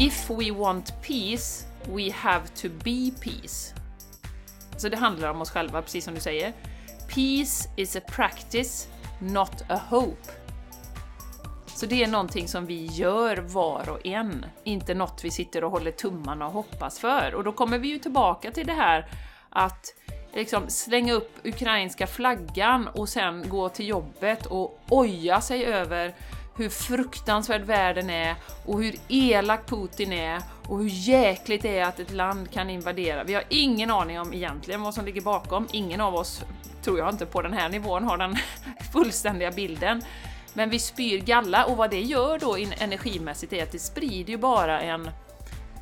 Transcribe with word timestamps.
If 0.00 0.30
we 0.30 0.50
want 0.50 1.02
peace, 1.02 1.66
we 1.88 2.12
have 2.12 2.48
to 2.48 2.68
be 2.68 3.10
peace. 3.20 3.74
Så 4.76 4.88
det 4.88 4.96
handlar 4.96 5.30
om 5.30 5.40
oss 5.40 5.50
själva, 5.50 5.82
precis 5.82 6.04
som 6.04 6.14
du 6.14 6.20
säger. 6.20 6.52
Peace 7.14 7.68
is 7.76 7.96
a 7.96 8.00
practice, 8.08 8.88
not 9.20 9.62
a 9.68 9.80
hope. 9.90 10.32
Så 11.66 11.86
det 11.86 12.02
är 12.02 12.08
någonting 12.08 12.48
som 12.48 12.66
vi 12.66 12.86
gör 12.86 13.36
var 13.36 13.88
och 13.90 14.06
en, 14.06 14.46
inte 14.64 14.94
något 14.94 15.24
vi 15.24 15.30
sitter 15.30 15.64
och 15.64 15.70
håller 15.70 15.90
tummarna 15.90 16.46
och 16.46 16.52
hoppas 16.52 16.98
för. 16.98 17.34
Och 17.34 17.44
då 17.44 17.52
kommer 17.52 17.78
vi 17.78 17.88
ju 17.88 17.98
tillbaka 17.98 18.50
till 18.50 18.66
det 18.66 18.72
här 18.72 19.06
att 19.50 19.94
liksom 20.32 20.68
slänga 20.68 21.12
upp 21.12 21.38
ukrainska 21.44 22.06
flaggan 22.06 22.88
och 22.88 23.08
sen 23.08 23.48
gå 23.48 23.68
till 23.68 23.88
jobbet 23.88 24.46
och 24.46 24.80
oja 24.88 25.40
sig 25.40 25.64
över 25.64 26.14
hur 26.58 26.68
fruktansvärd 26.68 27.62
världen 27.62 28.10
är 28.10 28.34
och 28.66 28.82
hur 28.82 28.94
elak 29.08 29.66
Putin 29.66 30.12
är 30.12 30.42
och 30.66 30.78
hur 30.78 30.88
jäkligt 30.88 31.62
det 31.62 31.78
är 31.78 31.84
att 31.84 32.00
ett 32.00 32.12
land 32.12 32.50
kan 32.50 32.70
invadera. 32.70 33.24
Vi 33.24 33.34
har 33.34 33.44
ingen 33.48 33.90
aning 33.90 34.20
om 34.20 34.34
egentligen 34.34 34.82
vad 34.82 34.94
som 34.94 35.04
ligger 35.04 35.20
bakom. 35.20 35.68
Ingen 35.72 36.00
av 36.00 36.14
oss, 36.14 36.42
tror 36.82 36.98
jag 36.98 37.08
inte, 37.08 37.26
på 37.26 37.42
den 37.42 37.52
här 37.52 37.68
nivån 37.68 38.04
har 38.04 38.16
den 38.16 38.36
fullständiga 38.92 39.50
bilden. 39.50 40.02
Men 40.52 40.70
vi 40.70 40.78
spyr 40.78 41.20
galla 41.20 41.64
och 41.64 41.76
vad 41.76 41.90
det 41.90 42.00
gör 42.00 42.38
då 42.38 42.56
energimässigt 42.56 43.52
är 43.52 43.62
att 43.62 43.72
det 43.72 43.78
sprider 43.78 44.30
ju 44.30 44.38
bara 44.38 44.80
en, 44.80 45.10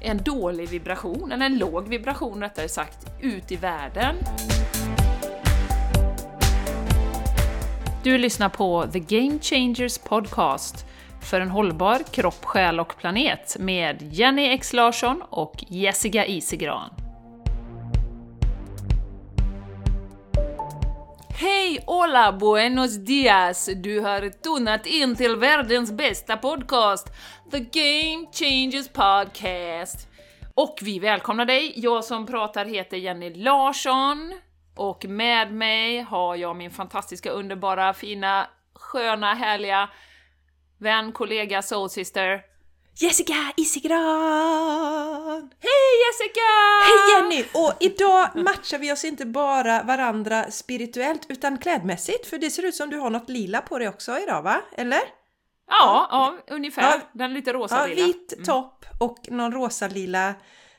en 0.00 0.22
dålig 0.22 0.68
vibration, 0.68 1.32
eller 1.32 1.46
en 1.46 1.58
låg 1.58 1.88
vibration 1.88 2.40
rättare 2.40 2.68
sagt, 2.68 3.06
ut 3.20 3.52
i 3.52 3.56
världen. 3.56 4.16
Du 8.06 8.18
lyssnar 8.18 8.48
på 8.48 8.86
The 8.92 8.98
Game 8.98 9.38
Changers 9.42 9.98
Podcast 9.98 10.86
för 11.22 11.40
en 11.40 11.50
hållbar 11.50 12.02
kropp, 12.12 12.44
själ 12.44 12.80
och 12.80 12.98
planet 12.98 13.56
med 13.58 14.02
Jenny 14.12 14.48
X 14.48 14.72
Larsson 14.72 15.22
och 15.30 15.64
Jessica 15.68 16.26
Isigran. 16.26 16.90
Hej 21.30 21.84
hola, 21.86 22.32
buenos 22.32 22.96
dias! 22.96 23.70
Du 23.76 24.00
har 24.00 24.30
tunnat 24.30 24.86
in 24.86 25.16
till 25.16 25.36
världens 25.36 25.92
bästa 25.92 26.36
podcast, 26.36 27.12
The 27.50 27.58
Game 27.58 28.26
Changers 28.32 28.88
Podcast. 28.88 30.08
Och 30.54 30.78
vi 30.82 30.98
välkomnar 30.98 31.44
dig! 31.44 31.72
Jag 31.76 32.04
som 32.04 32.26
pratar 32.26 32.64
heter 32.64 32.96
Jenny 32.96 33.34
Larsson 33.34 34.34
och 34.76 35.04
med 35.04 35.52
mig 35.52 36.00
har 36.00 36.36
jag 36.36 36.56
min 36.56 36.70
fantastiska, 36.70 37.30
underbara, 37.30 37.94
fina, 37.94 38.46
sköna, 38.74 39.34
härliga 39.34 39.90
vän, 40.78 41.12
kollega, 41.12 41.62
soulsister 41.62 42.42
Jessica 42.98 43.52
Isigran! 43.56 45.50
Hej 45.60 45.92
Jessica! 46.06 46.40
Hej 46.82 47.14
Jenny! 47.14 47.44
Och 47.54 47.72
idag 47.80 48.28
matchar 48.34 48.78
vi 48.78 48.92
oss 48.92 49.04
inte 49.04 49.26
bara 49.26 49.82
varandra 49.82 50.50
spirituellt 50.50 51.26
utan 51.28 51.58
klädmässigt 51.58 52.26
för 52.26 52.38
det 52.38 52.50
ser 52.50 52.62
ut 52.62 52.74
som 52.74 52.90
du 52.90 52.98
har 52.98 53.10
något 53.10 53.28
lila 53.28 53.60
på 53.60 53.78
dig 53.78 53.88
också 53.88 54.18
idag 54.18 54.42
va? 54.42 54.62
Eller? 54.76 55.00
Ja, 55.68 56.08
ja 56.10 56.36
ungefär. 56.54 56.82
Ja, 56.82 57.00
Den 57.12 57.34
lite 57.34 57.52
rosa 57.52 57.76
ja, 57.78 57.86
lila. 57.86 58.06
Vit 58.06 58.44
topp 58.44 58.84
och 59.00 59.18
någon 59.30 59.52
rosa 59.52 59.88
lila 59.88 60.34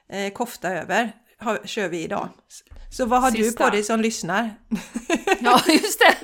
eh, 0.10 0.34
kofta 0.34 0.70
över 0.70 1.12
har, 1.38 1.60
kör 1.66 1.90
vi 1.90 2.04
idag. 2.04 2.30
Så 2.90 3.06
vad 3.06 3.22
har 3.22 3.32
Sista. 3.32 3.64
du 3.64 3.70
på 3.70 3.76
dig 3.76 3.84
som 3.84 4.00
lyssnar? 4.02 4.52
Ja, 5.40 5.62
just 5.68 6.00
det! 6.00 6.18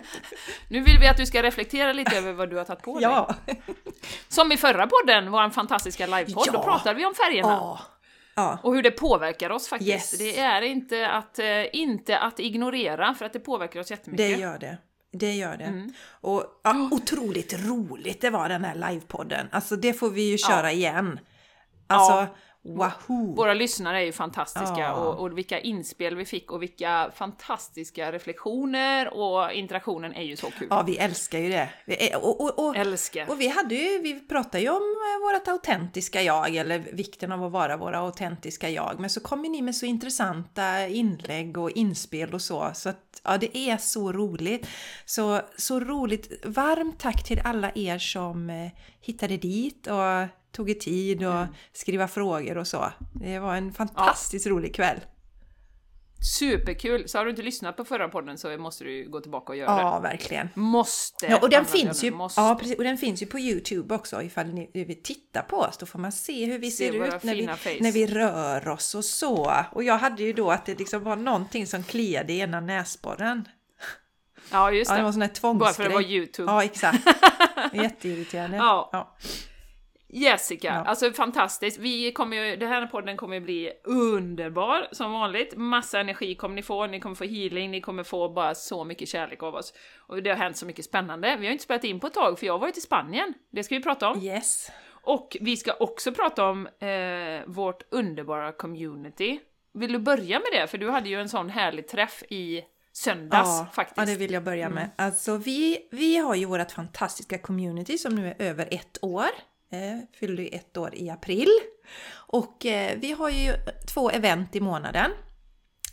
Nu 0.67 0.81
vill 0.81 0.99
vi 0.99 1.07
att 1.07 1.17
du 1.17 1.25
ska 1.25 1.43
reflektera 1.43 1.93
lite 1.93 2.17
över 2.17 2.33
vad 2.33 2.49
du 2.49 2.57
har 2.57 2.63
tagit 2.63 2.83
på 2.83 2.93
dig. 2.93 3.03
Ja. 3.03 3.35
Som 4.27 4.51
i 4.51 4.57
förra 4.57 4.87
podden, 4.87 5.31
vår 5.31 5.49
fantastiska 5.49 6.05
livepodd, 6.05 6.43
ja. 6.47 6.51
då 6.51 6.63
pratade 6.63 6.95
vi 6.95 7.05
om 7.05 7.13
färgerna. 7.13 7.47
Ja. 7.47 7.79
Ja. 8.35 8.59
Och 8.63 8.75
hur 8.75 8.83
det 8.83 8.91
påverkar 8.91 9.49
oss 9.49 9.67
faktiskt. 9.67 10.13
Yes. 10.13 10.17
Det 10.17 10.39
är 10.39 10.61
inte 10.61 11.09
att, 11.09 11.39
äh, 11.39 11.45
inte 11.73 12.17
att 12.17 12.39
ignorera, 12.39 13.13
för 13.13 13.25
att 13.25 13.33
det 13.33 13.39
påverkar 13.39 13.79
oss 13.79 13.91
jättemycket. 13.91 14.27
Det 14.27 14.41
gör 14.41 14.57
det. 14.59 14.77
Det 15.11 15.33
gör 15.33 15.57
det. 15.57 15.63
Mm. 15.63 15.93
Och 16.21 16.43
ja, 16.63 16.89
otroligt 16.91 17.53
roligt 17.53 18.21
det 18.21 18.29
var 18.29 18.49
den 18.49 18.65
här 18.65 18.75
livepodden. 18.75 19.47
Alltså 19.51 19.75
det 19.75 19.93
får 19.93 20.09
vi 20.09 20.21
ju 20.21 20.37
köra 20.37 20.71
igen. 20.71 21.19
Alltså, 21.87 22.27
Wahoo! 22.65 23.35
Våra 23.35 23.53
lyssnare 23.53 23.97
är 24.01 24.05
ju 24.05 24.11
fantastiska 24.11 24.79
ja. 24.79 24.93
och, 24.93 25.19
och, 25.19 25.37
vilka 25.37 25.59
inspel 25.59 26.15
vi 26.15 26.25
fick 26.25 26.51
och 26.51 26.61
vilka 26.61 27.11
fantastiska 27.15 28.11
reflektioner 28.11 29.13
och 29.13 29.53
interaktionen 29.53 30.13
är 30.13 30.21
ju 30.21 30.35
så 30.35 30.51
kul. 30.51 30.67
Ja, 30.69 30.83
vi 30.87 30.97
älskar 30.97 31.39
ju 31.39 31.49
det. 31.49 31.69
Vi, 31.85 32.11
och, 32.15 32.41
och, 32.41 32.67
och, 32.67 32.75
älskar. 32.75 33.29
Och 33.29 33.41
vi 33.41 33.47
hade 33.47 33.75
ju, 33.75 33.99
vi 33.99 34.19
pratade 34.19 34.63
ju 34.63 34.69
om 34.69 34.75
eh, 34.75 35.33
vårt 35.33 35.47
autentiska 35.47 36.21
jag, 36.21 36.55
eller 36.55 36.79
vikten 36.79 37.31
av 37.31 37.43
att 37.43 37.51
vara 37.51 37.77
våra 37.77 37.99
autentiska 37.99 38.69
jag. 38.69 38.99
Men 38.99 39.09
så 39.09 39.19
kommer 39.19 39.49
ni 39.49 39.61
med 39.61 39.75
så 39.75 39.85
intressanta 39.85 40.87
inlägg 40.87 41.57
och 41.57 41.71
inspel 41.71 42.33
och 42.33 42.41
så. 42.41 42.71
Så 42.73 42.89
att, 42.89 43.21
ja, 43.23 43.37
det 43.37 43.57
är 43.57 43.77
så 43.77 44.11
roligt. 44.11 44.67
Så, 45.05 45.41
så 45.57 45.79
roligt. 45.79 46.45
Varmt 46.45 46.99
tack 46.99 47.23
till 47.23 47.41
alla 47.43 47.71
er 47.75 47.97
som 47.97 48.49
eh, 48.49 48.71
hittade 49.01 49.37
dit 49.37 49.87
och 49.87 50.42
tog 50.53 50.69
i 50.69 50.75
tid 50.75 51.25
och 51.25 51.33
mm. 51.33 51.47
skriva 51.73 52.07
frågor 52.07 52.57
och 52.57 52.67
så. 52.67 52.91
Det 53.13 53.39
var 53.39 53.55
en 53.55 53.73
fantastiskt 53.73 54.45
ja. 54.45 54.51
rolig 54.51 54.75
kväll. 54.75 54.99
Superkul! 56.23 57.09
Så 57.09 57.17
har 57.17 57.25
du 57.25 57.31
inte 57.31 57.41
lyssnat 57.41 57.77
på 57.77 57.85
förra 57.85 58.09
podden 58.09 58.37
så 58.37 58.57
måste 58.57 58.83
du 58.83 59.09
gå 59.09 59.21
tillbaka 59.21 59.51
och 59.51 59.57
göra 59.57 59.71
ja, 59.71 59.75
det. 59.75 59.81
Ja, 59.81 59.99
verkligen. 59.99 60.49
Måste! 60.53 61.25
Ja, 61.25 61.39
och 61.41 61.49
den 61.49 61.65
finns 61.65 62.03
ju, 62.03 62.11
måste. 62.11 62.41
Ja, 62.41 62.57
precis, 62.59 62.77
och 62.77 62.83
den 62.83 62.97
finns 62.97 63.21
ju 63.21 63.25
på 63.25 63.39
Youtube 63.39 63.95
också 63.95 64.21
ifall 64.21 64.47
ni 64.47 64.69
vill 64.73 65.03
titta 65.03 65.41
på 65.41 65.57
oss. 65.57 65.77
Då 65.77 65.85
får 65.85 65.99
man 65.99 66.11
se 66.11 66.45
hur 66.45 66.59
vi 66.59 66.71
se 66.71 66.87
ser 66.87 67.15
ut 67.15 67.23
när 67.23 67.35
vi, 67.35 67.45
när 67.81 67.91
vi 67.91 68.07
rör 68.07 68.67
oss 68.67 68.95
och 68.95 69.05
så. 69.05 69.53
Och 69.71 69.83
jag 69.83 69.97
hade 69.97 70.23
ju 70.23 70.33
då 70.33 70.51
att 70.51 70.65
det 70.65 70.79
liksom 70.79 71.03
var 71.03 71.15
någonting 71.15 71.67
som 71.67 71.83
kliade 71.83 72.33
i 72.33 72.39
ena 72.39 72.59
näsborren. 72.59 73.47
Ja, 74.51 74.71
just 74.71 74.89
det. 74.89 74.93
Ja, 74.93 74.97
det 74.97 75.03
var 75.03 75.11
sån 75.11 75.21
här 75.21 75.29
tvångsgrej. 75.29 75.59
Bara 75.59 75.73
för 75.73 75.83
att 75.83 75.89
det 75.89 75.95
var 75.95 76.01
Youtube. 76.01 76.51
Ja, 76.51 76.63
exakt. 76.63 77.07
Jätteirriterande. 77.73 78.57
ja. 78.57 78.89
ja. 78.91 79.17
Jessica, 80.15 80.67
ja. 80.67 80.73
alltså 80.73 81.11
fantastiskt. 81.11 81.79
Vi 81.79 82.11
kommer 82.11 82.37
ju, 82.37 82.55
den 82.55 82.69
här 82.69 82.87
podden 82.87 83.17
kommer 83.17 83.35
ju 83.35 83.41
bli 83.41 83.71
underbar 83.83 84.87
som 84.91 85.13
vanligt. 85.13 85.57
Massa 85.57 85.99
energi 85.99 86.35
kommer 86.35 86.55
ni 86.55 86.61
få, 86.61 86.87
ni 86.87 86.99
kommer 86.99 87.15
få 87.15 87.23
healing, 87.23 87.71
ni 87.71 87.81
kommer 87.81 88.03
få 88.03 88.29
bara 88.29 88.55
så 88.55 88.83
mycket 88.83 89.09
kärlek 89.09 89.43
av 89.43 89.55
oss. 89.55 89.73
Och 89.97 90.23
det 90.23 90.29
har 90.29 90.37
hänt 90.37 90.57
så 90.57 90.65
mycket 90.65 90.85
spännande. 90.85 91.37
Vi 91.39 91.45
har 91.45 91.51
inte 91.51 91.63
spelat 91.63 91.83
in 91.83 91.99
på 91.99 92.07
ett 92.07 92.13
tag 92.13 92.39
för 92.39 92.45
jag 92.45 92.53
har 92.53 92.59
varit 92.59 92.77
i 92.77 92.81
Spanien. 92.81 93.33
Det 93.51 93.63
ska 93.63 93.75
vi 93.75 93.83
prata 93.83 94.09
om. 94.09 94.23
Yes. 94.23 94.71
Och 95.03 95.37
vi 95.41 95.57
ska 95.57 95.73
också 95.73 96.11
prata 96.11 96.45
om 96.45 96.67
eh, 96.67 97.45
vårt 97.45 97.83
underbara 97.89 98.51
community. 98.51 99.39
Vill 99.73 99.93
du 99.93 99.99
börja 99.99 100.39
med 100.39 100.47
det? 100.61 100.67
För 100.67 100.77
du 100.77 100.89
hade 100.89 101.09
ju 101.09 101.21
en 101.21 101.29
sån 101.29 101.49
härlig 101.49 101.87
träff 101.87 102.23
i 102.29 102.63
söndags 102.91 103.59
ja, 103.59 103.67
faktiskt. 103.73 103.97
Ja, 103.97 104.05
det 104.05 104.15
vill 104.15 104.33
jag 104.33 104.43
börja 104.43 104.69
med. 104.69 104.83
Mm. 104.83 104.91
Alltså 104.95 105.37
vi, 105.37 105.87
vi 105.91 106.17
har 106.17 106.35
ju 106.35 106.45
vårt 106.45 106.71
fantastiska 106.71 107.37
community 107.37 107.97
som 107.97 108.15
nu 108.15 108.27
är 108.27 108.35
över 108.41 108.67
ett 108.71 108.97
år 109.01 109.29
eh, 109.73 109.99
fyllde 110.19 110.43
ett 110.43 110.77
år 110.77 110.95
i 110.95 111.09
april. 111.09 111.49
Och 112.13 112.65
eh, 112.65 112.97
vi 112.99 113.11
har 113.11 113.29
ju 113.29 113.53
två 113.93 114.09
event 114.09 114.55
i 114.55 114.59
månaden. 114.59 115.11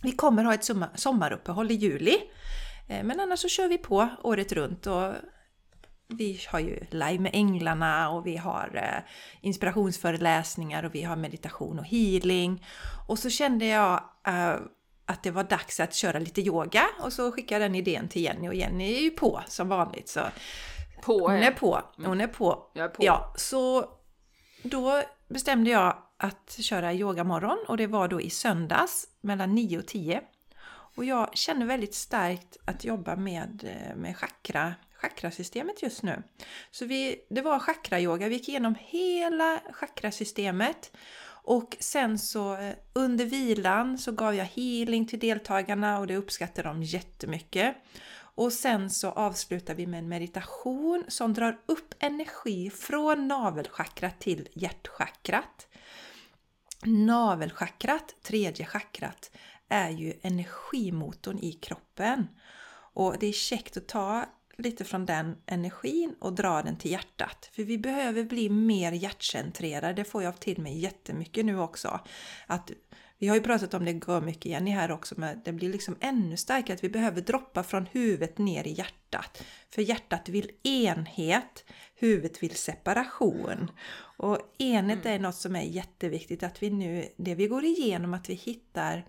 Vi 0.03 0.13
kommer 0.13 0.45
ha 0.45 0.55
ett 0.55 0.71
sommaruppehåll 0.95 1.71
i 1.71 1.75
juli. 1.75 2.17
Eh, 2.89 3.05
men 3.05 3.21
annars 3.21 3.41
så 3.41 3.49
kör 3.49 3.69
vi 3.69 3.79
på 3.79 4.09
året 4.23 4.53
runt 4.53 4.87
och 4.87 5.13
vi 6.09 6.41
har 6.49 6.59
ju 6.59 6.81
live 6.91 7.19
med 7.19 7.31
änglarna 7.35 8.11
och 8.11 8.27
vi 8.27 8.37
har 8.37 8.71
eh, 8.75 9.13
inspirationsföreläsningar 9.41 10.83
och 10.83 10.95
vi 10.95 11.03
har 11.03 11.17
meditation 11.17 11.79
och 11.79 11.85
healing. 11.85 12.67
Och 13.09 13.19
så 13.19 13.31
kände 13.31 13.67
jag 13.67 14.05
eh, 14.27 14.55
att 15.07 15.23
det 15.23 15.31
var 15.31 15.45
dags 15.45 15.81
att 15.81 15.95
köra 15.95 16.19
lite 16.19 16.41
yoga 16.41 16.87
och 17.01 17.13
så 17.13 17.33
skickade 17.33 17.65
jag 17.65 17.71
den 17.71 17.75
idén 17.75 18.09
till 18.09 18.23
Jenny 18.23 18.49
och 18.49 18.55
Jenny 18.55 18.95
är 18.95 19.01
ju 19.01 19.11
på 19.11 19.41
som 19.47 19.69
vanligt. 19.69 20.09
Så 20.09 20.21
på 21.03 21.19
Hon 21.19 21.43
är 21.43 21.51
på. 21.51 21.83
Hon 21.97 22.21
är 22.21 22.27
på. 22.27 22.71
Jag 22.73 22.85
är 22.85 22.89
på. 22.89 23.05
Ja, 23.05 23.35
så 23.37 23.91
då 24.63 25.03
bestämde 25.29 25.71
jag 25.71 26.03
att 26.17 26.57
köra 26.61 26.95
yoga 26.95 27.25
morgon 27.25 27.59
och 27.69 27.77
det 27.77 27.87
var 27.87 28.09
då 28.09 28.21
i 28.21 28.31
söndags 28.31 29.07
mellan 29.21 29.55
9 29.55 29.79
och 29.79 29.87
10. 29.87 30.23
Och 30.97 31.05
jag 31.05 31.37
känner 31.37 31.67
väldigt 31.67 31.95
starkt 31.95 32.57
att 32.65 32.85
jobba 32.85 33.17
med, 33.17 33.65
eh, 33.65 33.97
med 33.97 34.17
chakra, 34.17 34.75
chakrasystemet 34.95 35.83
just 35.83 36.03
nu. 36.03 36.23
Så 36.71 36.85
vi, 36.85 37.27
det 37.31 37.43
var 37.43 37.59
chakrayoga, 37.59 38.29
vi 38.29 38.35
gick 38.35 38.49
igenom 38.49 38.75
hela 38.79 39.61
chakrasystemet 39.73 40.93
och 41.43 41.77
sen 41.81 42.19
så 42.19 42.57
eh, 42.57 42.75
under 42.93 43.25
vilan 43.25 43.99
så 43.99 44.13
gav 44.13 44.35
jag 44.35 44.45
healing 44.45 45.07
till 45.07 45.19
deltagarna 45.19 45.99
och 45.99 46.07
det 46.07 46.17
uppskattade 46.17 46.69
de 46.69 46.83
jättemycket. 46.83 47.77
Och 48.41 48.53
sen 48.53 48.91
så 48.91 49.11
avslutar 49.11 49.75
vi 49.75 49.87
med 49.87 49.99
en 49.99 50.09
meditation 50.09 51.05
som 51.09 51.35
drar 51.35 51.61
upp 51.67 51.95
energi 51.99 52.71
från 52.71 53.29
navelchakrat 53.29 54.21
till 54.21 54.49
hjärtchakrat. 54.53 55.69
Navelchakrat, 56.85 58.15
tredje 58.23 58.67
chakrat, 58.67 59.31
är 59.69 59.91
ju 59.91 60.15
energimotorn 60.23 61.39
i 61.39 61.53
kroppen. 61.53 62.29
Och 62.95 63.17
det 63.21 63.27
är 63.27 63.33
käckt 63.33 63.77
att 63.77 63.89
ta 63.89 64.25
lite 64.57 64.85
från 64.85 65.07
den 65.07 65.37
energin 65.47 66.15
och 66.21 66.33
dra 66.33 66.63
den 66.63 66.77
till 66.77 66.91
hjärtat. 66.91 67.51
För 67.53 67.65
vi 67.65 67.79
behöver 67.79 68.25
bli 68.25 68.49
mer 68.49 68.93
hjärtcentrerade. 68.93 69.93
Det 69.93 70.05
får 70.05 70.23
jag 70.23 70.41
till 70.41 70.61
mig 70.61 70.79
jättemycket 70.79 71.45
nu 71.45 71.61
också. 71.61 72.01
Att 72.47 72.71
vi 73.21 73.29
har 73.29 73.37
ju 73.37 73.43
pratat 73.43 73.75
om 73.75 73.85
det 73.85 74.21
mycket 74.21 74.45
Jenny 74.47 74.71
här 74.71 74.91
också, 74.91 75.15
men 75.19 75.41
det 75.45 75.53
blir 75.53 75.73
liksom 75.73 75.97
ännu 76.01 76.37
starkare 76.37 76.75
att 76.75 76.85
vi 76.85 76.89
behöver 76.89 77.21
droppa 77.21 77.63
från 77.63 77.87
huvudet 77.87 78.39
ner 78.39 78.67
i 78.67 78.73
hjärtat. 78.73 79.43
För 79.71 79.83
hjärtat 79.83 80.29
vill 80.29 80.51
enhet, 80.63 81.65
huvudet 81.95 82.43
vill 82.43 82.55
separation. 82.55 83.71
Och 84.17 84.39
enhet 84.59 85.07
är 85.07 85.19
något 85.19 85.35
som 85.35 85.57
är 85.57 85.63
jätteviktigt, 85.63 86.43
att 86.43 86.63
vi 86.63 86.71
nu, 86.71 87.09
det 87.17 87.35
vi 87.35 87.47
går 87.47 87.65
igenom, 87.65 88.15
att 88.15 88.31
vi 88.31 88.35
hittar 88.35 89.07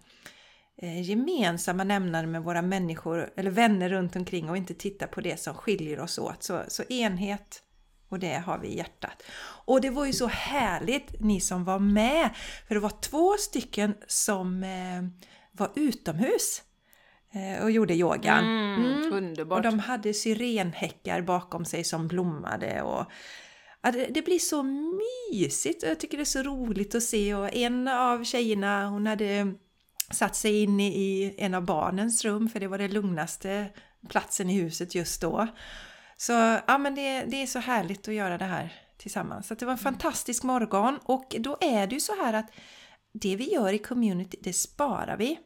eh, 0.77 1.01
gemensamma 1.01 1.83
nämnare 1.83 2.27
med 2.27 2.43
våra 2.43 2.61
människor 2.61 3.33
eller 3.35 3.51
vänner 3.51 3.89
runt 3.89 4.15
omkring 4.15 4.49
och 4.49 4.57
inte 4.57 4.73
tittar 4.73 5.07
på 5.07 5.21
det 5.21 5.39
som 5.39 5.53
skiljer 5.53 5.99
oss 5.99 6.17
åt. 6.17 6.43
Så, 6.43 6.63
så 6.67 6.83
enhet 6.83 7.63
och 8.11 8.19
det 8.19 8.43
har 8.45 8.57
vi 8.57 8.67
i 8.67 8.77
hjärtat. 8.77 9.23
Och 9.65 9.81
det 9.81 9.89
var 9.89 10.05
ju 10.05 10.13
så 10.13 10.27
härligt 10.27 11.19
ni 11.19 11.41
som 11.41 11.63
var 11.63 11.79
med, 11.79 12.29
för 12.67 12.75
det 12.75 12.81
var 12.81 13.01
två 13.01 13.37
stycken 13.39 13.95
som 14.07 14.63
eh, 14.63 15.27
var 15.51 15.71
utomhus 15.75 16.61
eh, 17.33 17.63
och 17.63 17.71
gjorde 17.71 17.93
yogan. 17.93 18.43
Mm, 18.45 19.13
Underbart! 19.13 19.57
Och 19.57 19.63
de 19.63 19.79
hade 19.79 20.13
syrenhäckar 20.13 21.21
bakom 21.21 21.65
sig 21.65 21.83
som 21.83 22.07
blommade. 22.07 22.81
Och, 22.81 23.05
ja, 23.81 23.91
det, 23.91 24.05
det 24.05 24.21
blir 24.21 24.39
så 24.39 24.63
mysigt 24.63 25.83
och 25.83 25.89
jag 25.89 25.99
tycker 25.99 26.17
det 26.17 26.23
är 26.23 26.25
så 26.25 26.43
roligt 26.43 26.95
att 26.95 27.03
se. 27.03 27.35
Och 27.35 27.53
en 27.53 27.87
av 27.87 28.23
tjejerna 28.23 28.87
hon 28.87 29.07
hade 29.07 29.53
satt 30.11 30.35
sig 30.35 30.63
in 30.63 30.79
i 30.79 31.35
en 31.37 31.53
av 31.53 31.65
barnens 31.65 32.25
rum 32.25 32.49
för 32.49 32.59
det 32.59 32.67
var 32.67 32.77
det 32.77 32.87
lugnaste 32.87 33.69
platsen 34.09 34.49
i 34.49 34.61
huset 34.61 34.95
just 34.95 35.21
då. 35.21 35.47
Så 36.21 36.31
ja, 36.67 36.77
men 36.77 36.95
det, 36.95 37.23
det 37.23 37.41
är 37.41 37.47
så 37.47 37.59
härligt 37.59 38.07
att 38.07 38.13
göra 38.13 38.37
det 38.37 38.45
här 38.45 38.73
tillsammans. 38.97 39.47
Så 39.47 39.55
det 39.55 39.65
var 39.65 39.71
en 39.71 39.77
fantastisk 39.77 40.43
morgon 40.43 40.99
och 41.03 41.35
då 41.39 41.57
är 41.61 41.87
det 41.87 41.95
ju 41.95 41.99
så 41.99 42.15
här 42.15 42.33
att 42.33 42.51
det 43.13 43.35
vi 43.35 43.53
gör 43.53 43.73
i 43.73 43.77
community, 43.77 44.37
det 44.41 44.53
sparar 44.53 45.17
vi. 45.17 45.39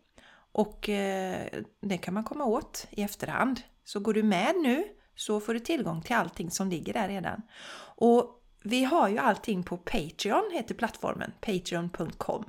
Och 0.51 0.89
eh, 0.89 1.47
det 1.81 1.97
kan 1.97 2.13
man 2.13 2.23
komma 2.23 2.45
åt 2.45 2.87
i 2.89 3.01
efterhand. 3.01 3.61
Så 3.83 3.99
går 3.99 4.13
du 4.13 4.23
med 4.23 4.55
nu 4.63 4.83
så 5.15 5.39
får 5.39 5.53
du 5.53 5.59
tillgång 5.59 6.01
till 6.01 6.15
allting 6.15 6.51
som 6.51 6.69
ligger 6.69 6.93
där 6.93 7.07
redan. 7.07 7.41
Och 7.95 8.41
vi 8.63 8.83
har 8.83 9.09
ju 9.09 9.17
allting 9.17 9.63
på 9.63 9.77
Patreon, 9.77 10.51
heter 10.53 10.75
plattformen, 10.75 11.31
patreon.com. 11.41 12.43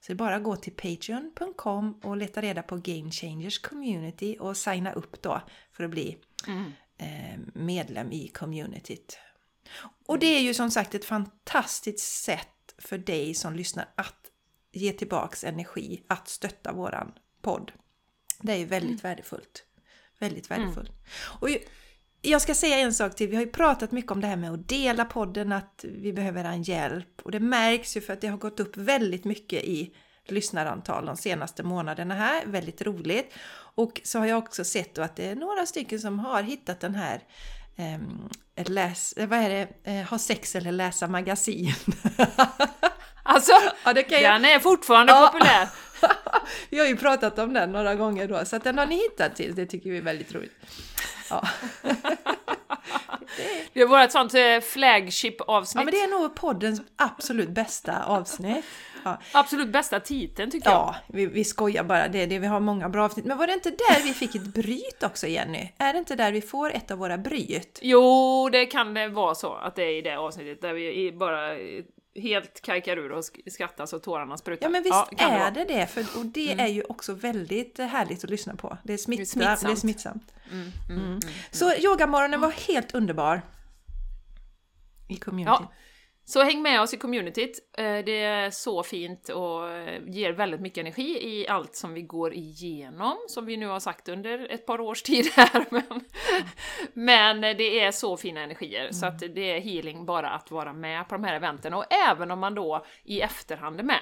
Så 0.00 0.06
det 0.06 0.12
är 0.12 0.14
bara 0.14 0.36
att 0.36 0.42
gå 0.42 0.56
till 0.56 0.72
patreon.com 0.72 2.00
och 2.02 2.16
leta 2.16 2.40
reda 2.40 2.62
på 2.62 2.76
Game 2.76 3.10
Changers 3.10 3.58
Community 3.58 4.36
och 4.40 4.56
signa 4.56 4.92
upp 4.92 5.22
då 5.22 5.40
för 5.72 5.84
att 5.84 5.90
bli 5.90 6.18
Mm. 6.46 6.72
Eh, 6.98 7.38
medlem 7.54 8.12
i 8.12 8.28
communityt. 8.28 9.18
Och 10.06 10.18
det 10.18 10.26
är 10.26 10.40
ju 10.40 10.54
som 10.54 10.70
sagt 10.70 10.94
ett 10.94 11.04
fantastiskt 11.04 12.22
sätt 12.24 12.48
för 12.78 12.98
dig 12.98 13.34
som 13.34 13.54
lyssnar 13.56 13.88
att 13.94 14.30
ge 14.72 14.92
tillbaks 14.92 15.44
energi, 15.44 16.02
att 16.06 16.28
stötta 16.28 16.72
våran 16.72 17.12
podd. 17.42 17.72
Det 18.40 18.52
är 18.52 18.56
ju 18.56 18.64
väldigt 18.64 19.04
värdefullt. 19.04 19.64
Väldigt 20.18 20.50
värdefullt. 20.50 20.90
Och 21.40 21.50
ju- 21.50 21.58
jag 22.22 22.42
ska 22.42 22.54
säga 22.54 22.78
en 22.78 22.94
sak 22.94 23.14
till. 23.16 23.28
Vi 23.28 23.36
har 23.36 23.42
ju 23.44 23.50
pratat 23.50 23.92
mycket 23.92 24.12
om 24.12 24.20
det 24.20 24.26
här 24.26 24.36
med 24.36 24.52
att 24.52 24.68
dela 24.68 25.04
podden, 25.04 25.52
att 25.52 25.84
vi 25.88 26.12
behöver 26.12 26.44
en 26.44 26.62
hjälp. 26.62 27.20
Och 27.22 27.30
det 27.30 27.40
märks 27.40 27.96
ju 27.96 28.00
för 28.00 28.12
att 28.12 28.20
det 28.20 28.26
har 28.28 28.38
gått 28.38 28.60
upp 28.60 28.76
väldigt 28.76 29.24
mycket 29.24 29.64
i 29.64 29.94
lyssnarantal 30.30 31.06
de 31.06 31.16
senaste 31.16 31.62
månaderna 31.62 32.14
här. 32.14 32.42
Väldigt 32.46 32.82
roligt. 32.82 33.34
Och 33.76 34.00
så 34.04 34.18
har 34.18 34.26
jag 34.26 34.38
också 34.38 34.64
sett 34.64 34.98
att 34.98 35.16
det 35.16 35.28
är 35.28 35.34
några 35.34 35.66
stycken 35.66 36.00
som 36.00 36.18
har 36.18 36.42
hittat 36.42 36.80
den 36.80 36.94
här 36.94 37.20
ehm, 37.76 38.28
ett 38.56 38.68
läs, 38.68 39.12
eh, 39.12 39.26
vad 39.28 39.38
är 39.38 39.48
det, 39.50 39.90
eh, 39.92 40.06
ha 40.08 40.18
sex 40.18 40.54
eller 40.56 40.72
läsa 40.72 41.06
magasin. 41.08 41.74
Alltså, 43.26 43.52
ja, 43.84 43.92
det 43.92 44.02
kan 44.02 44.20
jag, 44.22 44.34
den 44.34 44.44
är 44.44 44.58
fortfarande 44.58 45.12
Ja. 45.12 45.30
populär! 45.32 45.68
vi 46.70 46.78
har 46.78 46.86
ju 46.86 46.96
pratat 46.96 47.38
om 47.38 47.52
den 47.52 47.72
några 47.72 47.94
gånger 47.94 48.28
då, 48.28 48.44
så 48.44 48.56
att 48.56 48.64
den 48.64 48.78
har 48.78 48.86
ni 48.86 48.94
hittat 48.96 49.36
till. 49.36 49.54
Det 49.54 49.66
tycker 49.66 49.90
vi 49.90 49.98
är 49.98 50.02
väldigt 50.02 50.34
roligt. 50.34 50.56
Ja. 51.30 51.48
Det 53.72 53.80
är 53.80 53.86
vårt 53.86 54.10
sånt 54.12 54.34
eh, 54.34 54.60
flagship-avsnitt. 54.72 55.80
ja, 55.80 55.84
men 55.84 55.94
det 55.94 56.00
är 56.00 56.20
nog 56.20 56.34
poddens 56.34 56.80
absolut 56.96 57.48
bästa 57.48 58.04
avsnitt. 58.04 58.64
Ja, 59.04 59.18
Absolut 59.32 59.68
bästa 59.72 60.00
titeln 60.00 60.50
tycker 60.50 60.70
jag. 60.70 60.76
ja 60.76 60.96
vi, 61.08 61.26
vi 61.26 61.44
skojar 61.44 61.84
bara, 61.84 62.08
det 62.08 62.22
är 62.22 62.26
det, 62.26 62.38
vi 62.38 62.46
har 62.46 62.60
många 62.60 62.88
bra 62.88 63.04
avsnitt. 63.04 63.24
Men 63.26 63.38
var 63.38 63.46
det 63.46 63.52
inte 63.52 63.70
där 63.70 64.02
vi 64.04 64.12
fick 64.14 64.34
ett 64.34 64.46
bryt 64.54 65.02
också 65.02 65.26
Jenny? 65.26 65.72
Är 65.78 65.92
det 65.92 65.98
inte 65.98 66.14
där 66.16 66.32
vi 66.32 66.40
får 66.40 66.70
ett 66.72 66.90
av 66.90 66.98
våra 66.98 67.18
bryt? 67.18 67.78
Jo, 67.82 68.48
det 68.52 68.66
kan 68.66 68.94
det 68.94 69.08
vara 69.08 69.34
så 69.34 69.54
att 69.54 69.76
det 69.76 69.82
är 69.82 69.98
i 69.98 70.02
det 70.02 70.16
avsnittet 70.18 70.62
där 70.62 70.72
vi 70.72 71.12
bara 71.12 71.52
eh, 71.58 71.84
helt 72.22 72.60
kajkar 72.60 72.96
ur 72.96 73.12
och 73.12 73.20
sk- 73.22 73.50
skrattar 73.50 73.86
så 73.86 73.98
tårarna 73.98 74.36
sprutar. 74.36 74.66
Ja 74.66 74.70
men 74.70 74.82
visst 74.82 75.16
kan 75.16 75.32
är 75.32 75.50
det 75.50 75.64
det, 75.64 75.86
för, 75.86 76.00
och 76.18 76.26
det 76.26 76.52
är 76.52 76.66
ju 76.68 76.82
också 76.82 77.14
väldigt 77.14 77.78
eh, 77.78 77.86
härligt 77.86 78.24
att 78.24 78.30
lyssna 78.30 78.56
på. 78.56 78.78
Det 78.82 78.92
är, 78.92 78.96
smitta, 78.96 79.18
det 79.18 79.44
är 79.44 79.56
smittsamt. 79.56 79.78
smittsamt. 79.78 80.32
Mm, 80.52 80.70
mm, 80.90 81.04
mm. 81.06 81.20
Så 81.50 81.74
yogamorgonen 81.74 82.40
var 82.40 82.50
helt 82.50 82.94
underbar. 82.94 83.42
I 85.08 85.16
community. 85.16 85.56
Ja. 85.60 85.72
Så 86.26 86.42
häng 86.42 86.62
med 86.62 86.80
oss 86.80 86.94
i 86.94 86.96
communityt. 86.96 87.58
Eh, 87.78 87.98
Det 88.04 88.22
är 88.22 88.50
så 88.50 88.82
fint 88.82 89.28
och 89.28 89.70
eh, 89.70 90.02
ger 90.06 90.32
väldigt 90.32 90.60
mycket 90.60 90.78
energi 90.78 91.28
i 91.28 91.48
allt 91.48 91.76
som 91.76 91.94
vi 91.94 92.02
går 92.02 92.34
igenom, 92.34 93.16
som 93.28 93.46
vi 93.46 93.56
nu 93.56 93.66
har 93.66 93.80
sagt 93.80 94.08
under 94.08 94.48
ett 94.50 94.66
par 94.66 94.80
års 94.80 95.02
tid 95.02 95.26
här. 95.36 95.64
Men, 95.70 96.00
men 96.92 97.40
det 97.40 97.80
är 97.80 97.90
så 97.90 98.16
fina 98.16 98.40
energier, 98.40 98.88
så 98.92 99.06
att 99.06 99.18
det 99.18 99.50
är 99.56 99.60
healing 99.60 100.06
bara 100.06 100.30
att 100.30 100.50
vara 100.50 100.72
med 100.72 101.08
på 101.08 101.14
de 101.14 101.24
här 101.24 101.34
eventen. 101.36 101.74
Och 101.74 101.84
även 101.92 102.30
om 102.30 102.38
man 102.38 102.54
då 102.54 102.84
i 103.04 103.20
efterhand 103.20 103.80
är 103.80 103.84
med, 103.84 104.00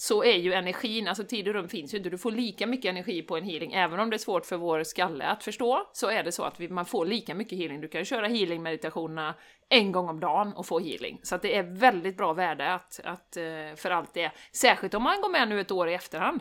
så 0.00 0.24
är 0.24 0.36
ju 0.36 0.52
energin, 0.52 1.08
alltså 1.08 1.24
tid 1.24 1.48
och 1.48 1.54
rum 1.54 1.68
finns 1.68 1.94
ju 1.94 1.98
inte, 1.98 2.10
du 2.10 2.18
får 2.18 2.30
lika 2.32 2.66
mycket 2.66 2.88
energi 2.88 3.22
på 3.22 3.36
en 3.36 3.44
healing, 3.44 3.72
även 3.72 4.00
om 4.00 4.10
det 4.10 4.16
är 4.16 4.18
svårt 4.18 4.46
för 4.46 4.56
vår 4.56 4.82
skalle 4.82 5.24
att 5.24 5.44
förstå, 5.44 5.88
så 5.92 6.08
är 6.10 6.24
det 6.24 6.32
så 6.32 6.42
att 6.42 6.60
vi, 6.60 6.68
man 6.68 6.86
får 6.86 7.06
lika 7.06 7.34
mycket 7.34 7.58
healing. 7.58 7.80
Du 7.80 7.88
kan 7.88 8.04
köra 8.04 8.26
healing-meditationerna 8.26 9.34
en 9.68 9.92
gång 9.92 10.08
om 10.08 10.20
dagen 10.20 10.52
och 10.52 10.66
få 10.66 10.80
healing. 10.80 11.20
Så 11.22 11.34
att 11.34 11.42
det 11.42 11.56
är 11.56 11.62
väldigt 11.62 12.16
bra 12.16 12.32
värde 12.32 12.74
att, 12.74 13.00
att, 13.04 13.36
eh, 13.36 13.74
för 13.76 13.90
allt 13.90 14.14
det. 14.14 14.32
Särskilt 14.52 14.94
om 14.94 15.02
man 15.02 15.20
går 15.20 15.30
med 15.30 15.48
nu 15.48 15.60
ett 15.60 15.70
år 15.70 15.88
i 15.88 15.94
efterhand. 15.94 16.40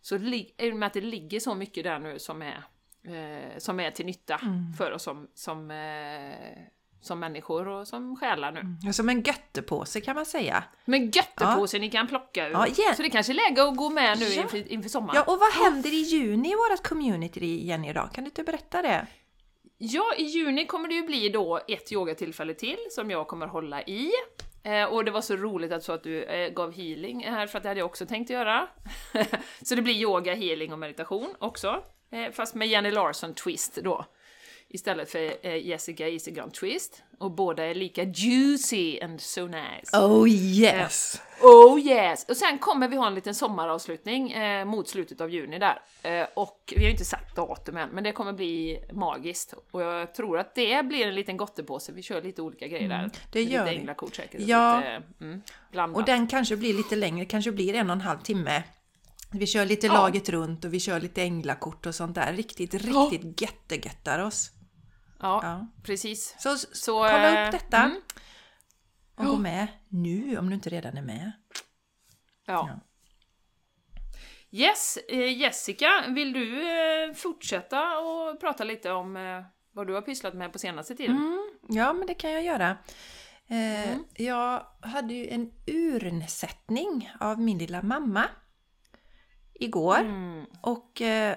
Så 0.00 0.16
i 0.16 0.52
och 0.58 0.76
med 0.76 0.86
att 0.86 0.92
det 0.92 1.00
ligger 1.00 1.40
så 1.40 1.54
mycket 1.54 1.84
där 1.84 1.98
nu 1.98 2.18
som 2.18 2.42
är, 2.42 2.64
eh, 3.04 3.58
som 3.58 3.80
är 3.80 3.90
till 3.90 4.06
nytta 4.06 4.40
för 4.78 4.92
oss 4.92 5.02
som, 5.02 5.28
som, 5.34 5.70
eh, 5.70 6.79
som 7.00 7.20
människor 7.20 7.68
och 7.68 7.88
som 7.88 8.16
själar 8.16 8.52
nu. 8.52 8.62
Ja, 8.82 8.92
Som 8.92 9.08
en 9.08 9.22
göttepåse 9.22 10.00
kan 10.00 10.14
man 10.16 10.26
säga. 10.26 10.64
Men 10.84 11.10
göttepåse 11.10 11.78
ni 11.78 11.90
kan 11.90 12.06
plocka 12.08 12.46
ur. 12.48 12.52
Ja, 12.52 12.66
igen. 12.66 12.96
Så 12.96 13.02
det 13.02 13.10
kanske 13.10 13.32
är 13.32 13.34
läge 13.34 13.62
att 13.62 13.76
gå 13.76 13.90
med 13.90 14.18
nu 14.18 14.24
Ja. 14.26 14.42
inför, 14.42 14.72
inför 14.72 14.88
sommaren. 14.88 15.22
Ja, 15.26 15.32
och 15.32 15.40
vad 15.40 15.52
händer 15.52 15.90
i 15.90 16.00
juni 16.02 16.48
i 16.52 16.54
vårt 16.54 16.82
community 16.88 17.66
Jenny 17.66 17.88
idag? 17.90 18.10
Kan 18.12 18.24
du 18.24 18.28
inte 18.28 18.42
berätta 18.42 18.82
det? 18.82 19.06
Ja, 19.78 20.14
i 20.16 20.24
juni 20.24 20.66
kommer 20.66 20.88
det 20.88 20.94
ju 20.94 21.02
bli 21.02 21.28
då 21.28 21.60
ett 21.68 21.92
yogatillfälle 21.92 22.54
till 22.54 22.78
som 22.90 23.10
jag 23.10 23.28
kommer 23.28 23.46
hålla 23.46 23.82
i. 23.82 24.10
Eh, 24.62 24.84
och 24.84 25.04
det 25.04 25.10
var 25.10 25.20
så 25.20 25.36
roligt 25.36 25.72
att 25.72 25.82
så 25.82 25.92
att 25.92 26.02
du 26.02 26.22
eh, 26.22 26.48
gav 26.52 26.72
healing 26.72 27.24
här, 27.24 27.46
för 27.46 27.58
att 27.58 27.62
det 27.62 27.68
hade 27.68 27.80
jag 27.80 27.86
också 27.86 28.06
tänkt 28.06 28.30
göra. 28.30 28.68
så 29.62 29.74
det 29.74 29.82
blir 29.82 29.94
yoga, 29.94 30.34
healing 30.34 30.72
och 30.72 30.78
meditation 30.78 31.34
också. 31.38 31.82
Eh, 32.12 32.32
fast 32.32 32.54
med 32.54 32.68
Jenny 32.68 32.90
Larsson 32.90 33.34
twist 33.34 33.78
då. 33.84 34.04
Istället 34.72 35.10
för 35.10 35.46
eh, 35.46 35.66
Jessica 35.66 36.08
Isegrand 36.08 36.54
twist. 36.54 37.02
Och 37.18 37.30
båda 37.30 37.64
är 37.64 37.74
lika 37.74 38.02
juicy 38.04 39.00
and 39.00 39.20
so 39.20 39.46
nice. 39.46 39.96
Oh 39.98 40.28
yes! 40.28 41.22
Oh 41.42 41.80
yes! 41.80 42.26
Och 42.28 42.36
sen 42.36 42.58
kommer 42.58 42.88
vi 42.88 42.96
ha 42.96 43.06
en 43.06 43.14
liten 43.14 43.34
sommaravslutning 43.34 44.32
eh, 44.32 44.64
mot 44.64 44.88
slutet 44.88 45.20
av 45.20 45.30
juni 45.30 45.58
där. 45.58 45.82
Eh, 46.02 46.26
och 46.34 46.72
vi 46.76 46.76
har 46.76 46.84
ju 46.84 46.90
inte 46.90 47.04
satt 47.04 47.36
datum 47.36 47.76
än, 47.76 47.88
men 47.88 48.04
det 48.04 48.12
kommer 48.12 48.32
bli 48.32 48.80
magiskt. 48.92 49.54
Och 49.70 49.82
jag 49.82 50.14
tror 50.14 50.38
att 50.38 50.54
det 50.54 50.86
blir 50.86 51.06
en 51.06 51.14
liten 51.14 51.36
gottepåse, 51.36 51.92
vi 51.92 52.02
kör 52.02 52.22
lite 52.22 52.42
olika 52.42 52.66
grejer 52.66 52.88
där. 52.88 52.98
Mm, 52.98 53.10
det 53.32 53.42
gör 53.42 53.64
lite 53.64 53.76
änglakort 53.76 54.14
säkert. 54.14 54.40
Ja. 54.40 54.76
Lite, 54.76 55.02
mm. 55.20 55.94
Och 55.94 56.04
den 56.04 56.26
kanske 56.26 56.56
blir 56.56 56.74
lite 56.74 56.96
längre, 56.96 57.24
kanske 57.24 57.52
blir 57.52 57.74
en 57.74 57.90
och 57.90 57.96
en 57.96 58.00
halv 58.00 58.18
timme. 58.18 58.62
Vi 59.32 59.46
kör 59.46 59.66
lite 59.66 59.86
Ja. 59.86 59.92
laget 59.92 60.28
runt 60.28 60.64
och 60.64 60.74
vi 60.74 60.80
kör 60.80 61.00
lite 61.00 61.22
änglakort 61.22 61.86
och 61.86 61.94
sånt 61.94 62.14
där. 62.14 62.32
Riktigt, 62.32 62.74
riktigt 62.74 63.40
göttegöttar 63.40 64.18
oss. 64.18 64.50
Ja, 65.20 65.40
Ja. 65.42 65.66
precis. 65.82 66.34
Så, 66.38 66.56
Så, 66.58 66.92
kolla 66.98 67.40
eh, 67.42 67.46
upp 67.46 67.52
detta. 67.52 67.76
mm. 67.82 68.00
Och 69.16 69.24
gå 69.26 69.36
med 69.36 69.66
nu 69.88 70.38
om 70.38 70.48
du 70.48 70.54
inte 70.54 70.70
redan 70.70 70.96
är 70.96 71.02
med. 71.02 71.32
Ja. 72.46 72.68
Ja. 72.68 72.80
Yes, 74.52 74.98
eh, 75.08 75.38
Jessica, 75.38 75.88
vill 76.08 76.32
du 76.32 76.68
eh, 76.70 77.12
fortsätta 77.14 77.98
och 77.98 78.40
prata 78.40 78.64
lite 78.64 78.92
om 78.92 79.16
eh, 79.16 79.42
vad 79.72 79.86
du 79.86 79.94
har 79.94 80.02
pysslat 80.02 80.34
med 80.34 80.52
på 80.52 80.58
senaste 80.58 80.94
tiden? 80.96 81.16
Mm, 81.16 81.50
ja, 81.68 81.92
men 81.92 82.06
det 82.06 82.14
kan 82.14 82.30
jag 82.32 82.42
göra. 82.44 82.70
Eh, 82.70 82.76
Mm. 83.90 84.04
Jag 84.14 84.66
hade 84.80 85.14
ju 85.14 85.28
en 85.28 85.50
urnsättning 85.66 87.10
av 87.20 87.40
min 87.40 87.58
lilla 87.58 87.82
mamma 87.82 88.24
igår. 89.54 89.98
Mm. 89.98 90.44
Och 90.62 91.00
eh, 91.02 91.36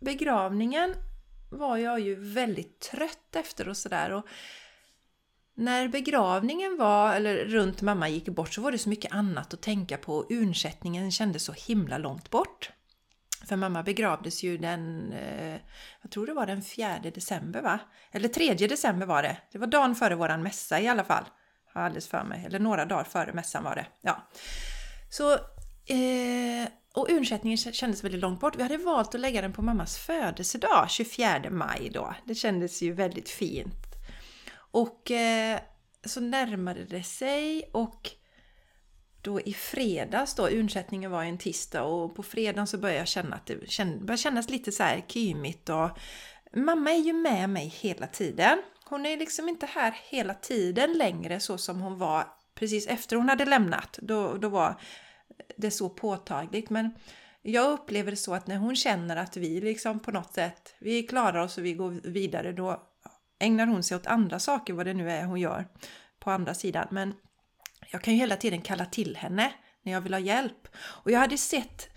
begravningen 0.00 0.94
var 1.50 1.76
jag 1.76 2.00
ju 2.00 2.14
väldigt 2.14 2.80
trött 2.80 3.36
efter 3.36 3.68
och 3.68 3.76
sådär. 3.76 4.10
Och 4.10 4.26
när 5.54 5.88
begravningen 5.88 6.76
var, 6.76 7.14
eller 7.14 7.36
runt 7.36 7.82
mamma 7.82 8.08
gick 8.08 8.28
bort, 8.28 8.54
så 8.54 8.60
var 8.60 8.72
det 8.72 8.78
så 8.78 8.88
mycket 8.88 9.12
annat 9.12 9.54
att 9.54 9.62
tänka 9.62 9.96
på. 9.96 10.26
Urnsättningen 10.30 11.12
kändes 11.12 11.44
så 11.44 11.52
himla 11.52 11.98
långt 11.98 12.30
bort. 12.30 12.70
För 13.48 13.56
mamma 13.56 13.82
begravdes 13.82 14.42
ju 14.42 14.58
den, 14.58 15.12
eh, 15.12 15.60
jag 16.02 16.10
tror 16.10 16.26
det 16.26 16.34
var 16.34 16.46
den 16.46 16.62
4 16.62 16.98
december 17.14 17.62
va? 17.62 17.78
Eller 18.12 18.28
3 18.28 18.54
december 18.54 19.06
var 19.06 19.22
det. 19.22 19.36
Det 19.52 19.58
var 19.58 19.66
dagen 19.66 19.94
före 19.94 20.14
våran 20.14 20.42
mässa 20.42 20.80
i 20.80 20.88
alla 20.88 21.04
fall. 21.04 21.24
Har 21.74 21.82
alldeles 21.82 22.08
för 22.08 22.24
mig. 22.24 22.44
Eller 22.46 22.58
några 22.58 22.84
dagar 22.84 23.04
före 23.04 23.32
mässan 23.32 23.64
var 23.64 23.74
det. 23.74 23.86
Ja. 24.00 24.28
Så, 25.10 25.32
eh, 25.86 26.68
och 26.96 27.10
urnsättningen 27.10 27.56
kändes 27.56 28.04
väldigt 28.04 28.20
långt 28.20 28.40
bort. 28.40 28.56
Vi 28.56 28.62
hade 28.62 28.76
valt 28.76 29.14
att 29.14 29.20
lägga 29.20 29.42
den 29.42 29.52
på 29.52 29.62
mammas 29.62 29.98
födelsedag, 29.98 30.90
24 30.90 31.50
maj 31.50 31.90
då. 31.94 32.14
Det 32.24 32.34
kändes 32.34 32.82
ju 32.82 32.92
väldigt 32.92 33.28
fint. 33.28 33.86
Och 34.54 35.10
eh, 35.10 35.60
så 36.04 36.20
närmade 36.20 36.84
det 36.84 37.02
sig 37.02 37.70
och 37.72 38.10
då 39.22 39.40
i 39.40 39.54
fredags 39.54 40.34
då, 40.34 40.48
urnsättningen 40.48 41.10
var 41.10 41.24
en 41.24 41.38
tisdag 41.38 41.82
och 41.82 42.16
på 42.16 42.22
fredagen 42.22 42.66
så 42.66 42.78
började 42.78 42.98
jag 42.98 43.08
känna 43.08 43.36
att 43.36 43.46
det 43.46 43.56
började 43.80 44.16
kännas 44.16 44.50
lite 44.50 44.72
så 44.72 44.82
här 44.82 45.04
kymigt 45.08 45.68
och 45.68 45.90
mamma 46.52 46.90
är 46.90 47.00
ju 47.00 47.12
med 47.12 47.50
mig 47.50 47.68
hela 47.80 48.06
tiden. 48.06 48.58
Hon 48.84 49.06
är 49.06 49.16
liksom 49.16 49.48
inte 49.48 49.66
här 49.66 49.98
hela 50.08 50.34
tiden 50.34 50.92
längre 50.92 51.40
så 51.40 51.58
som 51.58 51.80
hon 51.80 51.98
var 51.98 52.26
precis 52.54 52.86
efter 52.86 53.16
hon 53.16 53.28
hade 53.28 53.44
lämnat. 53.44 53.98
Då, 54.02 54.34
då 54.34 54.48
var 54.48 54.80
det 55.56 55.70
så 55.70 55.88
påtagligt. 55.88 56.70
Men 56.70 56.94
jag 57.42 57.72
upplever 57.72 58.10
det 58.10 58.16
så 58.16 58.34
att 58.34 58.46
när 58.46 58.56
hon 58.56 58.76
känner 58.76 59.16
att 59.16 59.36
vi 59.36 59.60
liksom 59.60 60.00
på 60.00 60.10
något 60.10 60.32
sätt, 60.32 60.74
vi 60.78 61.02
klarar 61.02 61.38
oss 61.40 61.58
och 61.58 61.64
vi 61.64 61.72
går 61.72 61.90
vidare, 61.90 62.52
då 62.52 62.82
ägnar 63.38 63.66
hon 63.66 63.82
sig 63.82 63.96
åt 63.96 64.06
andra 64.06 64.38
saker, 64.38 64.72
vad 64.72 64.86
det 64.86 64.94
nu 64.94 65.10
är 65.10 65.24
hon 65.24 65.40
gör 65.40 65.68
på 66.20 66.30
andra 66.30 66.54
sidan. 66.54 66.88
Men 66.90 67.14
jag 67.92 68.02
kan 68.02 68.14
ju 68.14 68.20
hela 68.20 68.36
tiden 68.36 68.62
kalla 68.62 68.86
till 68.86 69.16
henne 69.16 69.52
när 69.82 69.92
jag 69.92 70.00
vill 70.00 70.14
ha 70.14 70.20
hjälp. 70.20 70.68
Och 70.76 71.10
jag 71.10 71.18
hade 71.18 71.38
sett... 71.38 71.88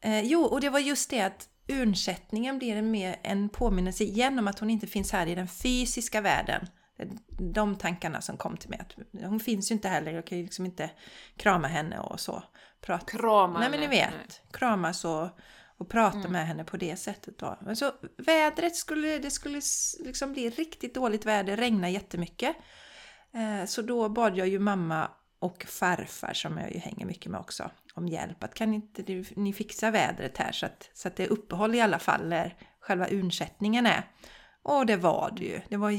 Eh, 0.00 0.20
jo, 0.20 0.40
och 0.40 0.60
det 0.60 0.70
var 0.70 0.78
just 0.78 1.10
det 1.10 1.20
att 1.20 1.48
urnsättningen 1.68 2.58
blir 2.58 2.76
en, 2.76 2.90
mer, 2.90 3.16
en 3.22 3.48
påminnelse 3.48 4.04
igen 4.04 4.38
om 4.38 4.48
att 4.48 4.58
hon 4.58 4.70
inte 4.70 4.86
finns 4.86 5.12
här 5.12 5.26
i 5.26 5.34
den 5.34 5.48
fysiska 5.48 6.20
världen. 6.20 6.66
De 7.38 7.78
tankarna 7.78 8.20
som 8.20 8.36
kom 8.36 8.56
till 8.56 8.70
mig. 8.70 8.80
Att 8.80 9.22
hon 9.24 9.40
finns 9.40 9.70
ju 9.70 9.74
inte 9.74 9.88
heller, 9.88 10.12
jag 10.12 10.26
kan 10.26 10.38
ju 10.38 10.44
liksom 10.44 10.64
inte 10.64 10.90
krama 11.36 11.68
henne 11.68 11.98
och 11.98 12.20
så. 12.20 12.42
Prata. 12.80 13.06
Krama 13.06 13.60
Nej 13.60 13.70
men 13.70 13.80
ni 13.80 13.86
vet, 13.86 14.10
nej. 14.10 14.50
kramas 14.52 15.04
och, 15.04 15.28
och 15.76 15.88
prata 15.88 16.18
mm. 16.18 16.32
med 16.32 16.46
henne 16.46 16.64
på 16.64 16.76
det 16.76 16.96
sättet 16.96 17.38
då. 17.38 17.58
Men 17.60 17.76
så 17.76 17.92
vädret 18.16 18.76
skulle, 18.76 19.18
det 19.18 19.30
skulle 19.30 19.60
liksom 19.98 20.32
bli 20.32 20.50
riktigt 20.50 20.94
dåligt 20.94 21.26
väder, 21.26 21.56
regna 21.56 21.90
jättemycket. 21.90 22.56
Eh, 23.34 23.66
så 23.66 23.82
då 23.82 24.08
bad 24.08 24.36
jag 24.36 24.48
ju 24.48 24.58
mamma 24.58 25.10
och 25.38 25.64
farfar 25.64 26.32
som 26.32 26.58
jag 26.58 26.72
ju 26.72 26.78
hänger 26.78 27.06
mycket 27.06 27.32
med 27.32 27.40
också 27.40 27.70
om 27.94 28.08
hjälp. 28.08 28.44
Att 28.44 28.54
kan 28.54 28.74
inte 28.74 29.24
ni 29.36 29.52
fixa 29.52 29.90
vädret 29.90 30.38
här 30.38 30.52
så 30.52 30.66
att, 30.66 30.90
så 30.94 31.08
att 31.08 31.16
det 31.16 31.24
är 31.24 31.28
uppehåll 31.28 31.74
i 31.74 31.80
alla 31.80 31.98
fall 31.98 32.28
när 32.28 32.56
själva 32.80 33.08
urnsättningen 33.10 33.86
är. 33.86 34.10
Och 34.62 34.86
det 34.86 34.96
var 34.96 35.34
det 35.36 35.44
ju. 35.44 35.60
Det 35.68 35.76
var 35.76 35.90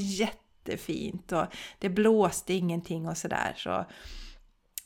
jättefint 0.70 1.32
och 1.32 1.46
det 1.80 1.90
blåste 1.90 2.54
ingenting 2.54 3.08
och 3.08 3.18
sådär. 3.18 3.54
Så. 3.58 3.86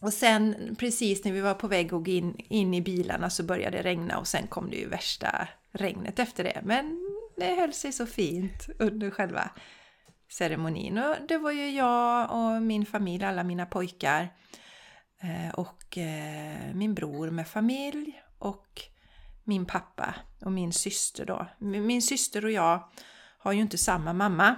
Och 0.01 0.13
sen 0.13 0.75
precis 0.79 1.25
när 1.25 1.31
vi 1.31 1.41
var 1.41 1.53
på 1.53 1.67
väg 1.67 1.85
att 1.85 2.03
gå 2.03 2.11
in, 2.11 2.35
in 2.37 2.73
i 2.73 2.81
bilarna 2.81 3.29
så 3.29 3.43
började 3.43 3.77
det 3.77 3.83
regna 3.83 4.17
och 4.17 4.27
sen 4.27 4.47
kom 4.47 4.69
det 4.69 4.77
ju 4.77 4.87
värsta 4.87 5.47
regnet 5.71 6.19
efter 6.19 6.43
det. 6.43 6.61
Men 6.63 6.99
det 7.37 7.55
höll 7.55 7.73
sig 7.73 7.91
så 7.91 8.05
fint 8.05 8.69
under 8.79 9.11
själva 9.11 9.49
ceremonin. 10.31 10.97
Och 10.97 11.15
det 11.27 11.37
var 11.37 11.51
ju 11.51 11.69
jag 11.69 12.31
och 12.31 12.61
min 12.61 12.85
familj, 12.85 13.23
alla 13.23 13.43
mina 13.43 13.65
pojkar 13.65 14.33
eh, 15.21 15.53
och 15.53 15.97
eh, 15.97 16.73
min 16.73 16.93
bror 16.93 17.29
med 17.29 17.47
familj 17.47 18.21
och 18.39 18.81
min 19.43 19.65
pappa 19.65 20.15
och 20.41 20.51
min 20.51 20.73
syster 20.73 21.25
då. 21.25 21.47
Min 21.59 22.01
syster 22.01 22.45
och 22.45 22.51
jag 22.51 22.89
har 23.39 23.53
ju 23.53 23.61
inte 23.61 23.77
samma 23.77 24.13
mamma. 24.13 24.55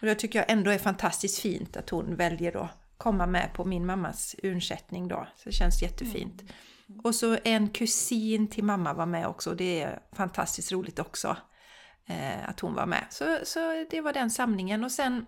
Och 0.00 0.06
det 0.06 0.14
tycker 0.14 0.38
jag 0.38 0.50
ändå 0.50 0.70
är 0.70 0.78
fantastiskt 0.78 1.38
fint 1.38 1.76
att 1.76 1.90
hon 1.90 2.16
väljer 2.16 2.56
att 2.64 2.70
komma 2.96 3.26
med 3.26 3.52
på 3.54 3.64
min 3.64 3.86
mammas 3.86 4.36
urnsättning 4.42 5.08
då. 5.08 5.28
Så 5.36 5.48
det 5.48 5.52
känns 5.52 5.82
jättefint. 5.82 6.40
Mm. 6.40 7.00
Och 7.04 7.14
så 7.14 7.38
en 7.44 7.68
kusin 7.68 8.48
till 8.48 8.64
mamma 8.64 8.94
var 8.94 9.06
med 9.06 9.26
också 9.26 9.54
det 9.54 9.82
är 9.82 10.00
fantastiskt 10.12 10.72
roligt 10.72 10.98
också 10.98 11.36
eh, 12.06 12.48
att 12.48 12.60
hon 12.60 12.74
var 12.74 12.86
med. 12.86 13.06
Så, 13.10 13.38
så 13.44 13.86
det 13.90 14.00
var 14.00 14.12
den 14.12 14.30
samlingen 14.30 14.84
och 14.84 14.92
sen 14.92 15.26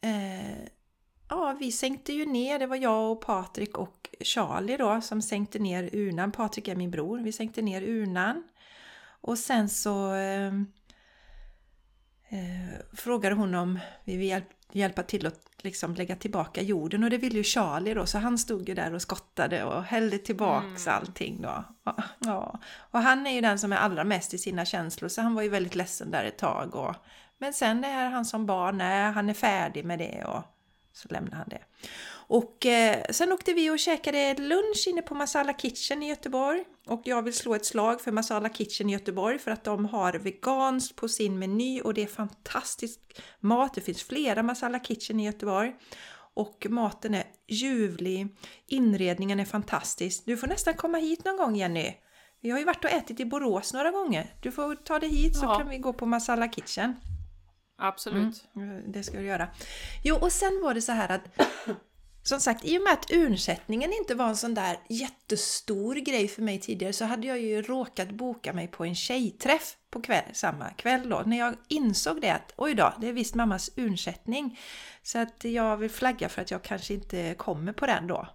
eh, 0.00 0.68
Ja, 1.30 1.56
vi 1.60 1.72
sänkte 1.72 2.12
ju 2.12 2.26
ner, 2.26 2.58
det 2.58 2.66
var 2.66 2.76
jag 2.76 3.12
och 3.12 3.20
Patrik 3.20 3.78
och 3.78 4.10
Charlie 4.20 4.76
då 4.76 5.00
som 5.00 5.22
sänkte 5.22 5.58
ner 5.58 5.90
urnan. 5.94 6.32
Patrik 6.32 6.68
är 6.68 6.76
min 6.76 6.90
bror, 6.90 7.18
vi 7.18 7.32
sänkte 7.32 7.62
ner 7.62 7.82
urnan. 7.82 8.42
Och 9.20 9.38
sen 9.38 9.68
så 9.68 10.14
eh, 12.28 12.96
frågade 12.96 13.34
hon 13.34 13.54
om 13.54 13.78
vi 14.04 14.16
vill 14.16 14.28
hjälp, 14.28 14.48
hjälpa 14.72 15.02
till 15.02 15.26
att 15.26 15.48
liksom 15.62 15.94
lägga 15.94 16.16
tillbaka 16.16 16.62
jorden 16.62 17.04
och 17.04 17.10
det 17.10 17.18
ville 17.18 17.38
ju 17.38 17.44
Charlie 17.44 17.94
då 17.94 18.06
så 18.06 18.18
han 18.18 18.38
stod 18.38 18.68
ju 18.68 18.74
där 18.74 18.94
och 18.94 19.02
skottade 19.02 19.64
och 19.64 19.82
hällde 19.82 20.18
tillbaks 20.18 20.86
mm. 20.86 20.98
allting 20.98 21.42
då. 21.42 21.64
Ja. 22.18 22.60
Och 22.90 23.00
han 23.00 23.26
är 23.26 23.30
ju 23.30 23.40
den 23.40 23.58
som 23.58 23.72
är 23.72 23.76
allra 23.76 24.04
mest 24.04 24.34
i 24.34 24.38
sina 24.38 24.64
känslor 24.64 25.08
så 25.08 25.22
han 25.22 25.34
var 25.34 25.42
ju 25.42 25.48
väldigt 25.48 25.74
ledsen 25.74 26.10
där 26.10 26.24
ett 26.24 26.38
tag. 26.38 26.74
Och, 26.74 26.94
men 27.38 27.52
sen 27.52 27.84
är 27.84 28.10
han 28.10 28.24
som 28.24 28.46
barn, 28.46 28.78
nej, 28.78 29.12
han 29.12 29.30
är 29.30 29.34
färdig 29.34 29.84
med 29.84 29.98
det 29.98 30.24
och 30.24 30.42
så 30.92 31.08
lämnade 31.10 31.36
han 31.36 31.48
det. 31.48 31.62
Och 32.28 32.66
eh, 32.66 33.02
sen 33.10 33.32
åkte 33.32 33.52
vi 33.52 33.70
och 33.70 33.78
käkade 33.78 34.34
lunch 34.34 34.84
inne 34.88 35.02
på 35.02 35.14
Masala 35.14 35.52
Kitchen 35.52 36.02
i 36.02 36.08
Göteborg. 36.08 36.64
Och 36.86 37.02
jag 37.04 37.22
vill 37.22 37.34
slå 37.34 37.54
ett 37.54 37.66
slag 37.66 38.00
för 38.00 38.12
Masala 38.12 38.48
Kitchen 38.48 38.90
i 38.90 38.92
Göteborg 38.92 39.38
för 39.38 39.50
att 39.50 39.64
de 39.64 39.84
har 39.84 40.12
veganskt 40.12 40.96
på 40.96 41.08
sin 41.08 41.38
meny 41.38 41.80
och 41.80 41.94
det 41.94 42.02
är 42.02 42.06
fantastisk 42.06 43.00
mat. 43.40 43.74
Det 43.74 43.80
finns 43.80 44.02
flera 44.02 44.42
Masala 44.42 44.80
Kitchen 44.80 45.20
i 45.20 45.26
Göteborg. 45.26 45.74
Och 46.34 46.66
maten 46.70 47.14
är 47.14 47.24
ljuvlig, 47.48 48.36
inredningen 48.66 49.40
är 49.40 49.44
fantastisk. 49.44 50.22
Du 50.26 50.36
får 50.36 50.46
nästan 50.46 50.74
komma 50.74 50.98
hit 50.98 51.24
någon 51.24 51.36
gång 51.36 51.56
Jenny. 51.56 51.94
Vi 52.40 52.50
har 52.50 52.58
ju 52.58 52.64
varit 52.64 52.84
och 52.84 52.90
ätit 52.90 53.20
i 53.20 53.24
Borås 53.24 53.72
några 53.72 53.90
gånger. 53.90 54.34
Du 54.42 54.50
får 54.50 54.74
ta 54.74 54.98
dig 54.98 55.08
hit 55.08 55.36
så 55.36 55.44
ja. 55.44 55.58
kan 55.58 55.68
vi 55.68 55.78
gå 55.78 55.92
på 55.92 56.06
Masala 56.06 56.48
Kitchen. 56.48 56.96
Absolut. 57.78 58.44
Mm, 58.56 58.92
det 58.92 59.02
ska 59.02 59.18
du 59.18 59.24
göra. 59.24 59.48
Jo, 60.04 60.16
och 60.16 60.32
sen 60.32 60.60
var 60.62 60.74
det 60.74 60.82
så 60.82 60.92
här 60.92 61.08
att 61.08 61.22
som 62.28 62.40
sagt, 62.40 62.64
i 62.64 62.78
och 62.78 62.82
med 62.82 62.92
att 62.92 63.10
urnsättningen 63.10 63.92
inte 63.92 64.14
var 64.14 64.28
en 64.28 64.36
sån 64.36 64.54
där 64.54 64.78
jättestor 64.88 65.94
grej 65.94 66.28
för 66.28 66.42
mig 66.42 66.60
tidigare 66.60 66.92
så 66.92 67.04
hade 67.04 67.26
jag 67.26 67.40
ju 67.40 67.62
råkat 67.62 68.10
boka 68.10 68.52
mig 68.52 68.68
på 68.68 68.84
en 68.84 68.94
tjejträff 68.94 69.76
på 69.90 70.02
kväll, 70.02 70.24
samma 70.32 70.70
kväll 70.70 71.08
då. 71.08 71.22
När 71.26 71.38
jag 71.38 71.56
insåg 71.68 72.20
det 72.20 72.30
att 72.30 72.52
oj 72.56 72.74
då, 72.74 72.94
det 73.00 73.08
är 73.08 73.12
visst 73.12 73.34
mammas 73.34 73.70
urnsättning. 73.76 74.60
Så 75.02 75.18
att 75.18 75.44
jag 75.44 75.76
vill 75.76 75.90
flagga 75.90 76.28
för 76.28 76.42
att 76.42 76.50
jag 76.50 76.62
kanske 76.62 76.94
inte 76.94 77.34
kommer 77.34 77.72
på 77.72 77.86
den 77.86 78.06
då. 78.06 78.28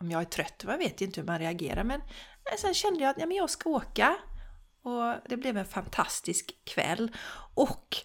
Om 0.00 0.10
jag 0.10 0.20
är 0.20 0.26
trött, 0.26 0.64
jag 0.66 0.78
vet 0.78 1.00
inte 1.00 1.20
hur 1.20 1.26
man 1.26 1.38
reagerar 1.38 1.84
men 1.84 2.00
sen 2.58 2.74
kände 2.74 3.00
jag 3.00 3.10
att 3.10 3.20
ja, 3.20 3.26
men 3.26 3.36
jag 3.36 3.50
ska 3.50 3.70
åka. 3.70 4.16
Och 4.82 5.28
det 5.28 5.36
blev 5.36 5.56
en 5.56 5.66
fantastisk 5.66 6.64
kväll. 6.64 7.12
Och 7.54 7.96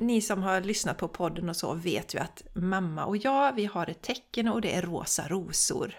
ni 0.00 0.20
som 0.20 0.42
har 0.42 0.60
lyssnat 0.60 0.98
på 0.98 1.08
podden 1.08 1.48
och 1.48 1.56
så 1.56 1.74
vet 1.74 2.14
ju 2.14 2.18
att 2.18 2.42
mamma 2.54 3.04
och 3.04 3.16
jag, 3.16 3.52
vi 3.52 3.64
har 3.64 3.90
ett 3.90 4.02
tecken 4.02 4.48
och 4.48 4.60
det 4.60 4.74
är 4.74 4.82
rosa 4.82 5.28
rosor. 5.28 5.94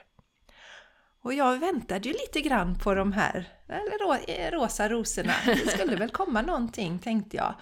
Och 1.23 1.33
jag 1.33 1.59
väntade 1.59 2.09
ju 2.09 2.13
lite 2.13 2.41
grann 2.41 2.79
på 2.79 2.93
de 2.93 3.11
här 3.11 3.49
eller 3.67 4.51
rosa 4.51 4.89
rosorna. 4.89 5.33
Det 5.45 5.71
skulle 5.71 5.95
väl 5.95 6.09
komma 6.09 6.41
någonting 6.41 6.99
tänkte 6.99 7.37
jag. 7.37 7.55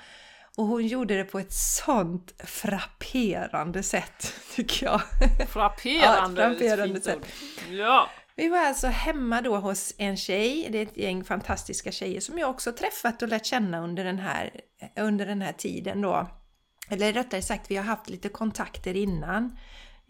Och 0.58 0.66
hon 0.66 0.88
gjorde 0.88 1.18
det 1.18 1.24
på 1.24 1.40
ett 1.40 1.54
sånt 1.54 2.34
frapperande 2.44 3.84
sätt, 3.84 4.34
tycker 4.56 4.86
jag. 4.86 5.02
Frapperande, 5.50 6.42
ja, 6.42 6.50
frapperande 6.50 7.02
sätt. 7.02 7.20
Ja. 7.70 8.10
Vi 8.40 8.50
var 8.50 8.60
alltså 8.60 8.88
hemma 8.88 9.42
då 9.42 9.58
hos 9.58 9.94
en 9.98 10.18
tjej, 10.18 10.68
det 10.72 10.78
är 10.78 10.84
ett 10.84 10.98
gäng 10.98 11.24
fantastiska 11.24 11.92
tjejer 11.92 12.20
som 12.20 12.38
jag 12.38 12.50
också 12.50 12.72
träffat 12.72 13.22
och 13.22 13.28
lärt 13.28 13.46
känna 13.46 13.80
under 13.80 14.04
den 14.04 14.20
här, 14.20 14.62
under 14.96 15.26
den 15.26 15.42
här 15.42 15.54
tiden 15.54 16.02
då. 16.02 16.28
Eller 16.90 17.14
rättare 17.14 17.42
sagt, 17.42 17.72
vi 17.72 17.76
har 17.76 17.84
haft 17.84 18.10
lite 18.10 18.30
kontakter 18.30 18.96
innan. 18.96 19.58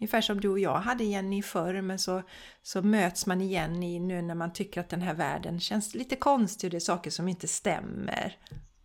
Ungefär 0.00 0.20
som 0.20 0.40
du 0.40 0.48
och 0.48 0.58
jag 0.58 0.78
hade 0.78 1.04
Jenny 1.04 1.42
förr, 1.42 1.82
men 1.82 1.98
så, 1.98 2.22
så 2.62 2.82
möts 2.82 3.26
man 3.26 3.40
igen 3.40 3.82
i, 3.82 4.00
nu 4.00 4.22
när 4.22 4.34
man 4.34 4.52
tycker 4.52 4.80
att 4.80 4.88
den 4.88 5.02
här 5.02 5.14
världen 5.14 5.60
känns 5.60 5.94
lite 5.94 6.16
konstig 6.16 6.68
och 6.68 6.70
det 6.70 6.78
är 6.78 6.80
saker 6.80 7.10
som 7.10 7.28
inte 7.28 7.48
stämmer. 7.48 8.36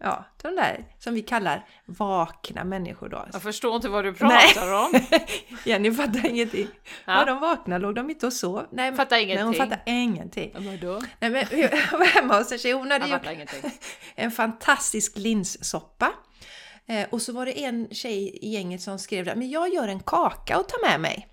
Ja, 0.06 0.26
de 0.42 0.56
där 0.56 0.86
som 1.00 1.14
vi 1.14 1.22
kallar 1.22 1.66
vakna 1.86 2.64
människor 2.64 3.10
då. 3.10 3.26
Jag 3.34 3.42
förstår 3.42 3.76
inte 3.76 3.90
vad 3.90 4.04
du 4.04 4.14
pratar 4.14 4.74
om. 4.74 5.00
Jenny 5.64 5.92
fattar 5.92 6.26
ingenting. 6.26 6.68
Ja. 7.06 7.20
Ja. 7.20 7.26
de 7.26 7.40
vaknade, 7.40 7.82
låg 7.82 7.96
de 7.96 8.10
inte 8.10 8.26
och 8.26 8.34
sov? 8.34 8.68
Nej, 8.72 8.96
Fattar 8.96 9.16
Nej, 9.16 9.26
hon 9.26 9.54
ingenting. 9.54 9.70
fattar 9.70 9.82
ingenting. 9.86 10.52
Vadå? 10.56 11.02
Nej, 11.20 11.30
men 11.30 11.46
jag 11.92 11.98
var 12.00 12.06
hemma 12.06 12.38
hos 12.38 12.52
en 12.52 12.58
tjej, 12.58 12.72
hon 12.72 12.92
hade 12.92 13.08
gjort 13.08 13.26
ingenting. 13.34 13.72
en 14.16 14.32
fantastisk 14.32 15.18
linssoppa. 15.18 16.12
Eh, 16.88 17.08
och 17.10 17.22
så 17.22 17.34
var 17.34 17.46
det 17.46 17.64
en 17.64 17.88
tjej 17.92 18.40
i 18.42 18.50
gänget 18.50 18.82
som 18.82 19.00
skrev 19.00 19.26
där, 19.26 19.36
men 19.36 19.50
jag 19.50 19.74
gör 19.74 19.88
en 19.88 20.00
kaka 20.00 20.60
och 20.60 20.68
tar 20.68 20.90
med 20.90 21.00
mig. 21.00 21.28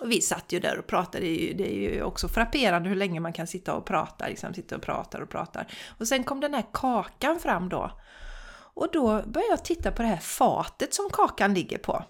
Och 0.00 0.10
vi 0.10 0.20
satt 0.20 0.52
ju 0.52 0.60
där 0.60 0.78
och 0.78 0.86
pratade, 0.86 1.24
det 1.24 1.30
är 1.30 1.48
ju, 1.48 1.54
det 1.54 1.74
är 1.74 1.94
ju 1.94 2.02
också 2.02 2.28
frapperande 2.28 2.88
hur 2.88 2.96
länge 2.96 3.20
man 3.20 3.32
kan 3.32 3.46
sitta 3.46 3.74
och 3.74 3.84
prata, 3.84 4.26
liksom 4.26 4.54
sitta 4.54 4.76
och 4.76 4.82
pratar 4.82 5.20
och 5.20 5.30
pratar. 5.30 5.66
Och 5.98 6.08
sen 6.08 6.24
kom 6.24 6.40
den 6.40 6.54
här 6.54 6.64
kakan 6.72 7.40
fram 7.40 7.68
då. 7.68 7.90
Och 8.74 8.88
då 8.92 9.06
började 9.06 9.50
jag 9.50 9.64
titta 9.64 9.92
på 9.92 10.02
det 10.02 10.08
här 10.08 10.16
fatet 10.16 10.94
som 10.94 11.10
kakan 11.12 11.54
ligger 11.54 11.78
på. 11.78 12.04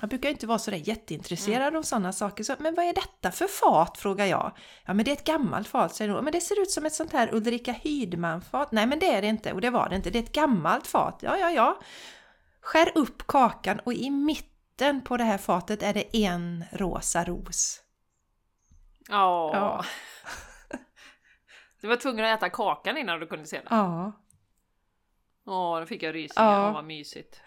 Jag 0.00 0.08
brukar 0.08 0.30
inte 0.30 0.46
vara 0.46 0.58
sådär 0.58 0.82
jätteintresserad 0.84 1.76
av 1.76 1.82
sådana 1.82 2.12
saker. 2.12 2.44
Så, 2.44 2.54
men 2.58 2.74
vad 2.74 2.84
är 2.84 2.94
detta 2.94 3.30
för 3.30 3.46
fat? 3.46 3.98
frågar 3.98 4.26
jag. 4.26 4.52
Ja 4.84 4.94
men 4.94 5.04
det 5.04 5.10
är 5.10 5.12
ett 5.12 5.24
gammalt 5.24 5.68
fat, 5.68 5.94
säger 5.94 6.10
hon. 6.10 6.24
Men 6.24 6.32
det 6.32 6.40
ser 6.40 6.62
ut 6.62 6.70
som 6.70 6.86
ett 6.86 6.94
sånt 6.94 7.12
här 7.12 7.34
Ulrika 7.34 7.72
Hydman-fat. 7.72 8.72
Nej 8.72 8.86
men 8.86 8.98
det 8.98 9.14
är 9.14 9.22
det 9.22 9.28
inte. 9.28 9.52
Och 9.52 9.60
det 9.60 9.70
var 9.70 9.88
det 9.88 9.96
inte. 9.96 10.10
Det 10.10 10.18
är 10.18 10.22
ett 10.22 10.32
gammalt 10.32 10.86
fat. 10.86 11.18
Ja, 11.22 11.36
ja, 11.38 11.50
ja. 11.50 11.80
Skär 12.60 12.92
upp 12.94 13.26
kakan 13.26 13.80
och 13.84 13.94
i 13.94 14.10
mitten 14.10 14.53
på 15.04 15.16
det 15.16 15.24
här 15.24 15.38
fatet 15.38 15.82
är 15.82 15.94
det 15.94 16.16
en 16.16 16.64
rosa 16.72 17.24
ros. 17.24 17.80
Ja. 19.08 19.50
Ja. 19.54 19.84
Du 21.80 21.88
var 21.88 21.96
tvungen 21.96 22.24
att 22.24 22.38
äta 22.38 22.50
kakan 22.50 22.96
innan 22.96 23.20
du 23.20 23.26
kunde 23.26 23.46
se 23.46 23.56
den. 23.56 23.66
Ja. 23.70 24.12
Åh, 25.46 25.80
då 25.80 25.86
fick 25.86 26.02
jag 26.02 26.14
rysningar. 26.14 26.60
Ja. 26.60 26.72
Vad 26.72 26.84
mysigt. 26.84 27.40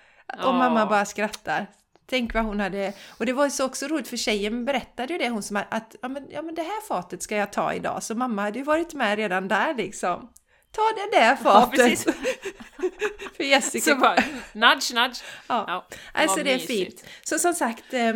Och 0.46 0.54
mamma 0.54 0.86
bara 0.86 1.06
skrattar. 1.06 1.68
Tänk 2.06 2.34
vad 2.34 2.46
hon 2.46 2.60
hade... 2.60 2.94
Och 3.18 3.26
det 3.26 3.34
var 3.34 3.50
så 3.50 3.66
också 3.66 3.88
roligt 3.88 4.08
för 4.08 4.18
tjejen 4.18 4.66
berättade 4.66 5.14
ju 5.14 5.20
det 5.20 5.30
hon 5.30 5.44
som 5.44 5.58
att, 5.58 5.74
att 5.74 5.96
ja, 6.02 6.08
men, 6.08 6.28
ja 6.30 6.42
men 6.42 6.56
det 6.56 6.62
här 6.62 6.88
fatet 6.88 7.24
ska 7.24 7.36
jag 7.36 7.54
ta 7.54 7.74
idag. 7.74 8.04
Så 8.04 8.16
mamma 8.16 8.42
hade 8.42 8.60
ju 8.60 8.66
varit 8.66 8.94
med 8.94 9.18
redan 9.18 9.48
där 9.48 9.74
liksom. 9.74 10.34
Ta 10.78 10.96
det 10.96 11.18
där 11.18 11.30
Ja, 11.30 11.36
fatet! 11.36 11.80
precis. 11.80 12.04
för 13.38 13.44
Jessica. 13.44 13.84
Så 13.92 13.96
bara, 13.96 14.16
nudge, 14.54 14.94
nudge. 14.94 15.22
ja. 15.48 15.66
Ja, 15.68 15.88
Alltså 16.14 16.36
vad 16.38 16.46
det 16.46 16.52
är 16.52 16.56
mysigt. 16.58 17.00
fint. 17.02 17.10
Så 17.24 17.40
som 17.40 17.54
sagt, 17.54 17.94
eh, 17.94 18.14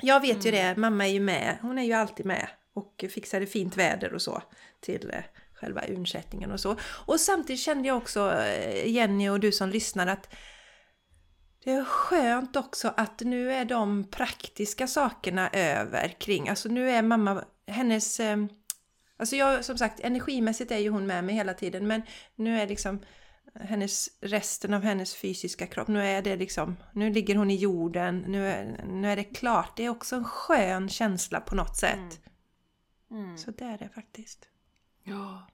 jag 0.00 0.20
vet 0.20 0.44
ju 0.46 0.48
Mm. 0.50 0.74
det, 0.74 0.80
mamma 0.80 1.06
är 1.06 1.12
ju 1.12 1.20
med. 1.20 1.58
Hon 1.62 1.78
är 1.78 1.82
ju 1.84 1.92
alltid 1.92 2.26
med 2.26 2.48
och 2.74 3.04
fixade 3.14 3.46
fint 3.46 3.76
väder 3.76 4.14
och 4.14 4.22
så 4.22 4.42
till 4.80 5.10
eh, 5.12 5.20
själva 5.54 5.82
urnsättningen 5.88 6.52
och 6.52 6.60
så. 6.60 6.76
Och 7.06 7.20
samtidigt 7.20 7.60
kände 7.62 7.88
jag 7.88 7.96
också, 7.96 8.32
eh, 8.32 8.88
Jenny 8.88 9.28
och 9.28 9.40
du 9.40 9.52
som 9.52 9.68
lyssnar, 9.70 10.06
att 10.06 10.34
det 11.64 11.72
är 11.72 11.84
skönt 11.84 12.56
också 12.56 12.94
att 12.96 13.20
nu 13.20 13.52
är 13.52 13.64
de 13.64 14.10
praktiska 14.10 14.86
sakerna 14.86 15.48
över 15.52 16.08
kring, 16.08 16.48
alltså 16.48 16.68
nu 16.68 16.90
är 16.90 17.02
mamma, 17.02 17.44
hennes, 17.66 18.20
eh, 18.20 18.36
alltså 19.16 19.36
jag 19.36 19.64
som 19.64 19.78
sagt 19.78 20.00
energimässigt 20.00 20.70
är 20.70 20.78
ju 20.78 20.90
hon 20.90 21.06
med 21.06 21.24
mig 21.24 21.34
hela 21.34 21.54
tiden 21.54 21.86
men 21.86 22.02
nu 22.36 22.60
är 22.60 22.66
liksom 22.66 23.00
hennes, 23.60 24.08
resten 24.20 24.74
av 24.74 24.82
hennes 24.82 25.16
fysiska 25.16 25.66
kropp, 25.66 25.88
nu 25.88 26.02
är 26.02 26.22
det 26.22 26.36
liksom, 26.36 26.76
nu 26.92 27.10
ligger 27.10 27.36
hon 27.36 27.50
i 27.50 27.56
jorden, 27.56 28.24
nu 28.28 28.48
är, 28.48 28.84
nu 28.86 29.10
är 29.10 29.16
det 29.16 29.24
klart. 29.24 29.76
Det 29.76 29.84
är 29.84 29.88
också 29.88 30.16
en 30.16 30.24
skön 30.24 30.88
känsla 30.88 31.40
på 31.40 31.54
något 31.54 31.76
sätt. 31.76 32.20
Mm. 33.10 33.38
Så 33.38 33.50
det 33.50 33.64
är 33.64 33.78
det 33.78 33.88
faktiskt. 33.88 34.48
Ja. 35.02 35.48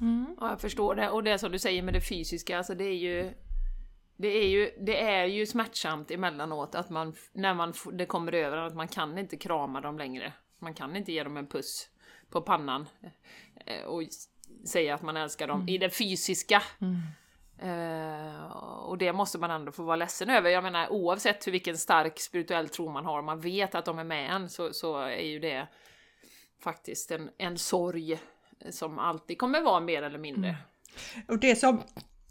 Mm. 0.00 0.36
ja, 0.40 0.50
jag 0.50 0.60
förstår 0.60 0.94
det. 0.94 1.10
Och 1.10 1.22
det 1.22 1.38
som 1.38 1.52
du 1.52 1.58
säger 1.58 1.82
med 1.82 1.94
det 1.94 2.00
fysiska, 2.00 2.58
alltså 2.58 2.74
det 2.74 2.84
är 2.84 2.96
ju... 2.96 3.34
Det 4.16 4.28
är 4.28 4.48
ju, 4.48 4.70
det 4.80 5.02
är 5.02 5.24
ju 5.24 5.46
smärtsamt 5.46 6.10
emellanåt 6.10 6.74
att 6.74 6.90
man, 6.90 7.14
när 7.32 7.54
man, 7.54 7.74
det 7.92 8.06
kommer 8.06 8.32
över 8.32 8.56
att 8.56 8.74
man 8.74 8.88
kan 8.88 9.18
inte 9.18 9.36
krama 9.36 9.80
dem 9.80 9.98
längre. 9.98 10.32
Man 10.58 10.74
kan 10.74 10.96
inte 10.96 11.12
ge 11.12 11.24
dem 11.24 11.36
en 11.36 11.46
puss 11.46 11.88
på 12.34 12.40
pannan 12.40 12.88
eh, 13.66 13.84
och 13.84 14.02
säga 14.66 14.94
att 14.94 15.02
man 15.02 15.16
älskar 15.16 15.48
dem 15.48 15.68
i 15.68 15.78
det 15.78 15.90
fysiska. 15.90 16.62
Eh, 17.58 18.46
och 18.86 18.98
det 18.98 19.12
måste 19.12 19.38
man 19.38 19.50
ändå 19.50 19.72
få 19.72 19.82
vara 19.82 19.96
ledsen 19.96 20.30
över. 20.30 20.50
Jag 20.50 20.62
menar 20.64 20.92
oavsett 20.92 21.46
hur 21.46 21.52
vilken 21.52 21.78
stark 21.78 22.20
spirituell 22.20 22.68
tro 22.68 22.90
man 22.90 23.04
har, 23.04 23.22
man 23.22 23.40
vet 23.40 23.74
att 23.74 23.84
de 23.84 23.98
är 23.98 24.04
med 24.04 24.30
en 24.30 24.48
så, 24.48 24.72
så 24.72 24.98
är 24.98 25.26
ju 25.26 25.38
det 25.38 25.66
faktiskt 26.60 27.10
en, 27.10 27.30
en 27.38 27.58
sorg 27.58 28.18
som 28.70 28.98
alltid 28.98 29.38
kommer 29.38 29.60
vara 29.60 29.80
mer 29.80 30.02
eller 30.02 30.18
mindre. 30.18 30.56
Och 31.28 31.38
det 31.38 31.56
som, 31.56 31.82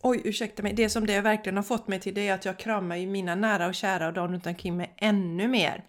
oj 0.02 0.22
ursäkta 0.24 0.63
mig, 0.63 0.74
det 0.74 0.89
som 0.89 1.08
det 1.08 1.22
verkligen 1.22 1.56
har 1.56 1.63
fått 1.63 1.88
mig 1.88 2.00
till 2.00 2.13
det 2.13 2.28
är 2.28 2.34
att 2.34 2.46
jag 2.46 2.60
kramar 2.60 2.96
ju 2.96 3.08
mina 3.08 3.36
nära 3.36 3.68
och 3.68 3.76
kära 3.76 4.08
och 4.08 4.13
de 4.13 4.28
runt 4.28 4.48
omkring 4.48 4.78
mig 4.78 4.94
ännu 4.98 5.48
mer. 5.48 5.84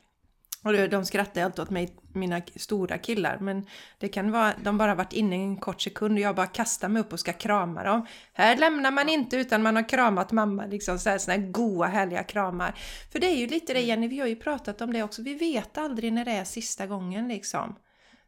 Och 0.64 0.88
de 0.88 1.04
skrattar 1.04 1.42
alltid 1.42 1.62
åt 1.62 1.70
mig, 1.70 1.96
mina 2.12 2.42
stora 2.56 2.98
killar, 2.98 3.38
men 3.40 3.66
det 3.98 4.08
kan 4.08 4.30
vara, 4.32 4.52
de 4.62 4.78
bara 4.78 4.94
varit 4.94 5.12
inne 5.12 5.36
en 5.36 5.56
kort 5.56 5.80
sekund 5.82 6.14
och 6.14 6.20
jag 6.20 6.34
bara 6.36 6.46
kastar 6.46 6.88
mig 6.88 7.00
upp 7.00 7.12
och 7.12 7.20
ska 7.20 7.32
krama 7.32 7.82
dem. 7.82 8.06
Här 8.32 8.56
lämnar 8.56 8.90
man 8.90 9.08
inte 9.08 9.36
utan 9.36 9.62
man 9.62 9.76
har 9.76 9.88
kramat 9.88 10.32
mamma, 10.32 10.66
liksom 10.66 10.98
så 10.98 11.10
här, 11.10 11.18
såna 11.18 11.36
här 11.36 11.50
goa 11.50 11.86
härliga 11.86 12.22
kramar. 12.22 12.74
För 13.12 13.18
det 13.18 13.26
är 13.26 13.36
ju 13.36 13.46
lite 13.46 13.74
det 13.74 13.80
Jenny, 13.80 14.08
vi 14.08 14.20
har 14.20 14.26
ju 14.26 14.36
pratat 14.36 14.80
om 14.80 14.92
det 14.92 15.02
också, 15.02 15.22
vi 15.22 15.34
vet 15.34 15.78
aldrig 15.78 16.12
när 16.12 16.24
det 16.24 16.30
är 16.32 16.44
sista 16.44 16.86
gången 16.86 17.28
liksom. 17.28 17.76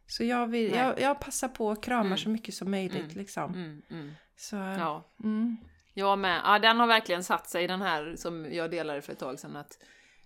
Så 0.07 0.23
jag, 0.23 0.47
vill, 0.47 0.71
jag, 0.71 1.01
jag 1.01 1.19
passar 1.19 1.47
på 1.47 1.67
och 1.67 1.83
kramar 1.83 2.05
Mm. 2.05 2.17
så 2.17 2.29
mycket 2.29 2.55
som 2.55 2.71
möjligt 2.71 3.03
Mm. 3.03 3.17
liksom. 3.17 3.53
Mm, 3.53 3.81
mm. 3.91 4.11
Så, 4.37 4.55
Ja, 4.55 5.11
mm. 5.23 5.57
jag 5.93 6.19
med. 6.19 6.41
Ja, 6.45 6.59
den 6.59 6.79
har 6.79 6.87
verkligen 6.87 7.23
satt 7.23 7.49
sig, 7.49 7.67
den 7.67 7.81
här 7.81 8.15
som 8.17 8.53
jag 8.53 8.71
delade 8.71 9.01
för 9.01 9.13
ett 9.13 9.19
tag 9.19 9.39
sedan, 9.39 9.55
att 9.55 9.77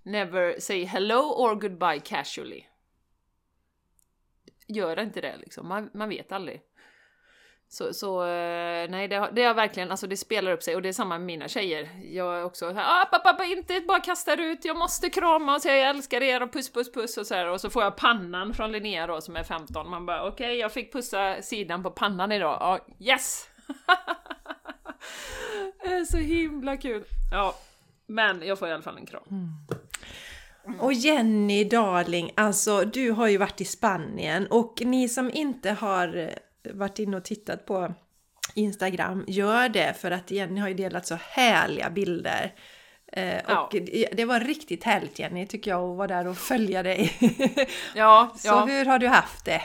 never 0.04 0.60
say 0.60 0.84
hello 0.86 1.20
or 1.20 1.56
goodbye 1.56 2.00
casually. 2.00 2.64
Gör 4.68 5.00
inte 5.00 5.22
det 5.22 5.38
liksom, 5.38 5.68
man, 5.68 5.90
man 5.94 6.10
vet 6.10 6.32
aldrig. 6.32 6.62
Så, 7.68 7.94
så 7.94 8.22
eh, 8.26 8.90
nej, 8.90 9.08
det, 9.08 9.16
har- 9.16 9.32
det 9.32 9.44
har 9.44 9.54
verkligen, 9.54 9.92
alltså 9.92 10.08
det 10.08 10.18
spelar 10.18 10.52
upp 10.52 10.64
sig 10.64 10.76
och 10.76 10.82
det 10.82 10.90
är 10.90 10.94
samma 10.94 11.18
med 11.18 11.26
mina 11.26 11.48
tjejer. 11.48 11.90
Jag 12.04 12.40
är 12.40 12.44
också 12.44 12.70
såhär, 12.70 13.02
ah, 13.02 13.06
pappa, 13.06 13.32
pappa, 13.32 13.44
inte 13.46 13.80
bara 13.88 14.00
kastar 14.00 14.38
ut, 14.38 14.66
jag 14.66 14.78
måste 14.78 15.10
krama 15.10 15.56
och 15.56 15.62
säga 15.62 15.76
jag 15.78 15.90
älskar 15.90 16.24
er 16.24 16.44
och 16.44 16.54
puss, 16.54 16.74
puss, 16.74 16.92
puss 16.92 17.18
och 17.18 17.28
så 17.28 17.36
här. 17.36 17.48
Och 17.48 17.62
så 17.62 17.70
får 17.70 17.84
jag 17.84 17.96
pannan 17.98 18.54
från 18.54 18.72
Linnea 18.72 19.08
då 19.08 19.22
som 19.22 19.36
är 19.36 19.44
15. 19.44 19.90
Man 19.90 20.06
bara, 20.06 20.28
okej, 20.28 20.56
jag 20.58 20.72
fick 20.74 20.94
pussa 20.94 21.42
sidan 21.42 21.84
på 21.84 21.92
pannan 21.92 22.32
idag. 22.32 22.58
Ja, 22.60 22.80
yes! 23.00 23.50
det 25.84 25.86
eh, 25.92 25.92
är 25.94 26.04
så 26.06 26.18
himla 26.18 26.78
kul. 26.78 27.04
Ja, 27.32 27.56
men 28.08 28.42
jag 28.48 28.60
får 28.60 28.68
i 28.68 28.72
alla 28.72 28.84
fall 28.84 28.98
en 28.98 29.06
kram. 29.06 29.24
Mm. 29.32 29.50
Och 30.80 30.94
Jenny 30.94 31.64
darling, 31.64 32.32
alltså 32.36 32.86
du 32.86 33.12
har 33.12 33.28
ju 33.28 33.38
varit 33.38 33.62
i 33.62 33.66
Spanien 33.66 34.48
och 34.48 34.82
ni 34.86 35.10
som 35.10 35.32
inte 35.34 35.72
har 35.72 36.18
eh, 36.18 36.74
varit 36.74 37.00
inne 37.00 37.18
och 37.18 37.24
tittat 37.24 37.66
på 37.66 37.94
Instagram, 38.56 39.24
gör 39.28 39.70
det 39.70 39.94
för 40.02 40.12
att 40.12 40.32
Jenny 40.32 40.60
har 40.60 40.68
ju 40.68 40.74
delat 40.74 41.08
så 41.08 41.16
härliga 41.22 41.90
bilder. 41.90 42.54
Eh, 43.14 43.36
Ja. 43.48 43.64
och 43.64 43.70
det, 43.72 44.10
det 44.14 44.26
var 44.26 44.40
riktigt 44.40 44.84
härligt 44.84 45.20
Jenny 45.20 45.48
tycker 45.48 45.72
jag 45.72 45.92
att 45.92 45.98
vara 45.98 46.08
där 46.08 46.28
och 46.28 46.38
följa 46.38 46.84
dig. 46.84 47.14
Ja, 47.96 48.36
så 48.38 48.48
ja. 48.48 48.66
hur 48.66 48.86
har 48.86 49.00
du 49.00 49.08
haft 49.08 49.46
det? 49.46 49.62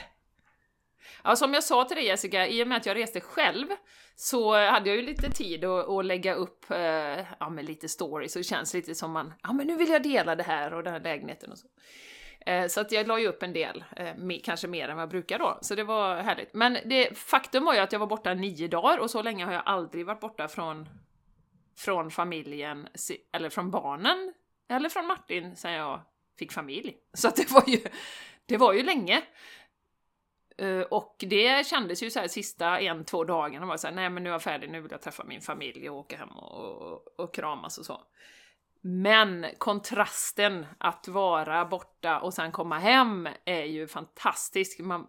Ja, 1.25 1.37
som 1.37 1.55
jag 1.55 1.65
sa 1.65 1.85
till 1.85 1.97
dig 1.97 2.07
Jessica, 2.07 2.47
i 2.47 2.63
och 2.63 2.69
med 2.69 2.77
att 2.77 2.87
jag 2.87 2.97
reste 2.97 3.21
själv 3.21 3.67
så 4.19 4.55
hade 4.55 4.89
jag 4.89 4.97
ju 4.97 5.03
lite 5.03 5.31
tid 5.31 5.65
att, 5.65 5.89
att 5.89 6.05
lägga 6.05 6.35
upp 6.35 6.71
eh, 6.71 7.25
ja, 7.41 7.51
med 7.51 7.65
lite 7.65 7.89
stories 7.89 8.37
och 8.37 8.41
det 8.41 8.45
känns 8.45 8.75
lite 8.75 8.95
som 8.95 9.13
man, 9.13 9.33
ja 9.43 9.53
men 9.53 9.67
nu 9.67 9.77
vill 9.77 9.89
jag 9.89 10.03
dela 10.03 10.37
det 10.37 10.43
här 10.43 10.75
och 10.75 10.83
den 10.83 10.93
här 10.93 11.01
lägenheten 11.01 11.53
och 11.53 11.59
så. 11.59 11.67
Eh, 12.47 12.67
så 12.67 12.81
att 12.81 12.93
jag 12.93 13.07
la 13.07 13.19
ju 13.19 13.27
upp 13.27 13.43
en 13.43 13.53
del, 13.53 13.85
eh, 13.97 14.15
kanske 14.45 14.69
mer 14.69 14.89
än 14.89 14.97
vad 14.97 15.03
jag 15.03 15.11
brukar 15.11 15.39
då, 15.39 15.59
så 15.63 15.75
det 15.75 15.85
var 15.85 16.17
härligt. 16.17 16.55
Men 16.55 16.79
det, 16.85 17.19
faktum 17.19 17.65
var 17.65 17.75
ju 17.75 17.81
att 17.81 17.93
jag 17.93 17.99
var 17.99 18.07
borta 18.07 18.35
nio 18.35 18.69
dagar 18.69 18.99
och 18.99 19.11
så 19.11 19.23
länge 19.23 19.45
har 19.45 19.53
jag 19.53 19.63
aldrig 19.67 20.07
varit 20.07 20.21
borta 20.21 20.49
från, 20.49 20.89
från 21.77 22.11
familjen, 22.11 22.89
eller 23.33 23.51
från 23.51 23.71
barnen, 23.71 24.33
eller 24.69 24.89
från 24.89 25.07
Martin 25.07 25.57
sen 25.57 25.73
jag 25.73 26.01
fick 26.39 26.53
familj. 26.53 26.97
Så 27.13 27.29
att 27.29 27.37
det 27.37 27.51
var 27.51 27.65
ju, 27.67 27.81
det 28.47 28.57
var 28.57 28.73
ju 28.73 28.83
länge. 28.83 29.23
Eh, 30.59 30.81
och 30.81 31.17
det 31.19 31.67
kändes 31.67 32.03
ju 32.03 32.11
så 32.11 32.21
här 32.21 32.29
sista 32.29 32.81
en, 32.81 33.05
två 33.05 33.25
dagarna 33.25 33.67
var 33.67 33.77
så 33.77 33.87
här, 33.87 33.95
nej 33.95 34.11
men 34.11 34.23
nu 34.23 34.29
är 34.29 34.33
jag 34.33 34.43
färdig, 34.43 34.71
nu 34.71 34.81
vill 34.81 34.91
jag 34.91 35.03
träffa 35.03 35.25
min 35.25 35.41
familj 35.41 35.91
och 35.91 35.97
åka 35.97 36.17
hem 36.17 36.29
och, 36.29 36.83
och, 36.83 37.15
och 37.17 37.35
kramas 37.35 37.79
och 37.79 37.87
så. 37.87 38.03
Men 38.81 39.47
kontrasten 39.59 40.67
att 40.79 41.09
vara 41.09 41.65
borta 41.65 42.21
och 42.21 42.35
sen 42.35 42.53
komma 42.53 42.79
hem 42.79 43.29
är 43.45 43.65
ju 43.65 43.87
fantastisk. 43.87 44.79
Man, 44.79 45.07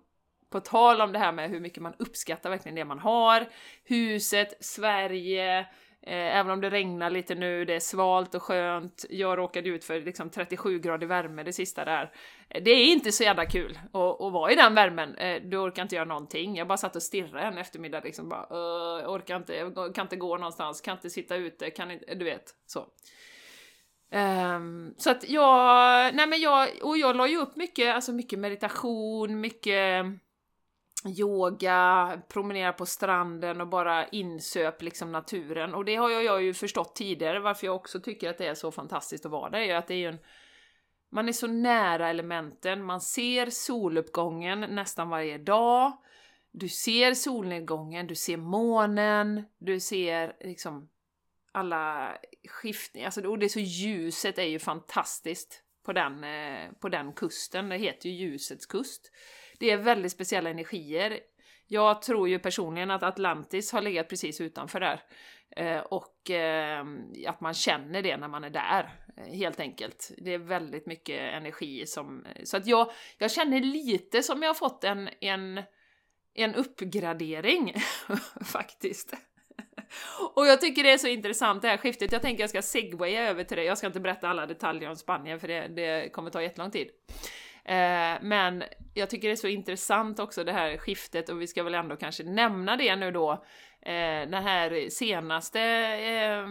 på 0.50 0.60
tal 0.60 1.02
om 1.02 1.12
det 1.12 1.20
här 1.20 1.32
med 1.32 1.50
hur 1.50 1.60
mycket 1.60 1.84
man 1.84 1.94
uppskattar 2.00 2.50
verkligen 2.50 2.76
det 2.76 2.86
man 2.86 3.00
har, 3.00 3.50
huset, 3.84 4.66
Sverige, 4.66 5.60
Eh, 5.60 5.66
Eh, 6.08 6.38
även 6.38 6.52
om 6.52 6.62
det 6.62 6.70
regnar 6.70 7.10
lite 7.10 7.36
nu, 7.36 7.66
det 7.66 7.76
är 7.76 7.80
svalt 7.80 8.36
och 8.36 8.44
skönt. 8.44 9.06
Jag 9.10 9.38
råkade 9.38 9.70
ut 9.70 9.86
för 9.86 10.02
liksom 10.02 10.30
37 10.30 10.80
grader 10.80 11.08
värme 11.08 11.44
det 11.44 11.54
sista 11.54 11.86
där. 11.86 12.12
Eh, 12.50 12.64
det 12.64 12.72
är 12.72 12.86
inte 12.86 13.12
så 13.12 13.24
jävla 13.24 13.46
kul 13.46 13.80
att, 13.86 14.22
att 14.22 14.34
vara 14.34 14.52
i 14.52 14.56
den 14.56 14.76
värmen. 14.76 15.16
Eh, 15.16 15.42
du 15.44 15.58
orkar 15.58 15.84
inte 15.84 15.96
göra 15.96 16.06
någonting. 16.06 16.56
Jag 16.56 16.68
bara 16.68 16.78
satt 16.78 16.96
och 16.96 17.04
stirrade 17.04 17.48
en 17.48 17.58
eftermiddag 17.58 18.02
liksom 18.04 18.30
bara, 18.30 18.48
uh, 18.52 19.02
jag 19.02 19.12
orkar 19.12 19.36
inte, 19.36 19.56
jag 19.56 19.96
kan 19.96 20.06
inte 20.06 20.16
gå 20.16 20.38
någonstans, 20.38 20.82
kan 20.82 20.96
inte 20.96 21.10
sitta 21.10 21.36
ute, 21.36 21.70
kan 21.70 21.92
inte, 21.92 22.16
du 22.16 22.26
vet, 22.26 22.54
så. 22.66 22.88
Um, 24.12 24.94
så 24.98 25.12
att 25.12 25.30
jag, 25.30 26.16
nej 26.16 26.28
men 26.28 26.42
jag, 26.42 26.70
och 26.82 26.98
jag 26.98 27.16
la 27.16 27.28
ju 27.28 27.38
upp 27.38 27.56
mycket, 27.56 27.96
alltså 27.96 28.14
mycket 28.14 28.40
meditation, 28.40 29.40
mycket 29.40 30.06
yoga, 31.10 32.22
promenera 32.30 32.74
på 32.74 32.86
stranden 32.86 33.62
och 33.62 33.68
bara 33.68 34.08
insöp 34.08 34.82
liksom 34.82 35.12
naturen. 35.12 35.74
Och 35.74 35.86
det 35.86 35.96
har 35.96 36.10
jag, 36.10 36.24
jag 36.24 36.44
ju 36.44 36.54
förstått 36.54 36.96
tidigare, 36.96 37.40
varför 37.40 37.68
jag 37.68 37.76
också 37.76 38.00
tycker 38.00 38.30
att 38.30 38.38
det 38.38 38.48
är 38.48 38.56
så 38.56 38.72
fantastiskt 38.72 39.26
att 39.26 39.32
vara 39.32 39.50
där, 39.50 39.60
är 39.60 39.66
ju 39.66 39.72
att 39.72 39.88
det 39.88 40.04
är 40.04 40.10
en 40.10 40.20
man 41.10 41.30
är 41.30 41.34
så 41.34 41.48
nära 41.48 42.10
elementen, 42.10 42.84
man 42.84 43.02
ser 43.02 43.50
soluppgången 43.50 44.60
nästan 44.60 45.10
varje 45.10 45.38
dag, 45.38 45.98
du 46.52 46.70
ser 46.70 47.14
solnedgången, 47.14 48.08
du 48.08 48.16
ser 48.16 48.38
månen, 48.38 49.44
du 49.58 49.80
ser 49.80 50.36
liksom 50.40 50.90
alla 51.52 52.14
skiftningar, 52.50 53.08
alltså, 53.08 53.22
och 53.22 53.40
det 53.40 53.46
är 53.46 53.50
så 53.50 53.60
ljuset 53.60 54.38
är 54.38 54.44
ju 54.44 54.60
fantastiskt 54.60 55.64
på 55.86 55.94
den, 55.94 56.24
eh, 56.24 56.72
på 56.80 56.90
den 56.90 57.14
kusten, 57.14 57.70
det 57.70 57.78
heter 57.78 58.10
ju 58.10 58.16
ljusets 58.16 58.66
kust. 58.66 59.12
Det 59.58 59.72
är 59.72 59.78
väldigt 59.78 60.12
speciella 60.12 60.50
energier. 60.50 61.20
Jag 61.68 62.02
tror 62.02 62.30
ju 62.30 62.40
personligen 62.40 62.92
att 62.92 63.04
Atlantis 63.04 63.72
har 63.72 63.82
legat 63.82 64.10
precis 64.10 64.42
utanför 64.42 64.80
där. 64.80 65.02
Eh, 65.56 65.80
och 65.80 66.30
eh, 66.30 66.86
att 67.28 67.42
man 67.42 67.54
känner 67.54 68.02
det 68.02 68.18
när 68.18 68.28
man 68.28 68.44
är 68.44 68.50
där, 68.50 68.90
eh, 69.18 69.34
helt 69.34 69.60
enkelt. 69.60 70.12
Det 70.18 70.34
är 70.34 70.38
väldigt 70.38 70.86
mycket 70.86 71.20
energi 71.34 71.86
som... 71.86 72.26
Så 72.44 72.58
att 72.58 72.68
jag, 72.68 72.92
jag 73.18 73.32
känner 73.32 73.60
lite 73.60 74.24
som 74.24 74.42
jag 74.42 74.50
har 74.50 74.54
fått 74.54 74.84
en, 74.84 75.10
en, 75.22 75.62
en 76.34 76.56
uppgradering, 76.56 77.74
faktiskt. 78.46 79.14
Och 80.36 80.48
jag 80.48 80.62
tycker 80.62 80.84
det 80.84 80.92
är 80.92 80.98
så 80.98 81.08
intressant 81.08 81.62
det 81.62 81.68
här 81.68 81.78
skiftet. 81.78 82.12
Jag 82.12 82.22
tänker 82.22 82.44
jag 82.44 82.50
ska 82.50 82.62
segwaya 82.62 83.30
över 83.30 83.44
till 83.44 83.58
det. 83.58 83.64
Jag 83.64 83.78
ska 83.78 83.88
inte 83.88 84.00
berätta 84.00 84.30
alla 84.30 84.46
detaljer 84.46 84.90
om 84.90 84.96
Spanien 84.96 85.40
för 85.40 85.48
det, 85.48 85.68
det 85.68 86.10
kommer 86.14 86.30
ta 86.30 86.42
jättelång 86.42 86.72
tid. 86.72 86.88
Eh, 87.68 88.18
men 88.22 88.64
jag 88.94 89.10
tycker 89.10 89.28
det 89.28 89.34
är 89.34 89.36
så 89.36 89.48
intressant 89.48 90.20
också 90.20 90.44
det 90.44 90.52
här 90.52 90.78
skiftet 90.78 91.30
och 91.30 91.42
vi 91.42 91.48
ska 91.48 91.64
väl 91.64 91.76
ändå 91.76 91.96
kanske 91.96 92.24
nämna 92.24 92.76
det 92.78 92.96
nu 92.96 93.12
då. 93.12 93.32
Eh, 93.82 94.30
den 94.30 94.44
här 94.44 94.90
senaste, 94.90 95.62
eh, 95.62 96.40
eh 96.40 96.46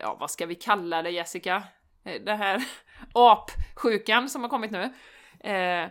ja 0.00 0.16
vad 0.20 0.30
ska 0.30 0.46
vi 0.46 0.54
kalla 0.54 1.02
det 1.02 1.10
Jessica? 1.10 1.62
Eh, 2.04 2.36
här 2.36 2.64
apsjukan 3.14 4.28
som 4.28 4.42
har 4.42 4.48
kommit 4.48 4.70
nu. 4.70 4.82
Eh, 5.50 5.88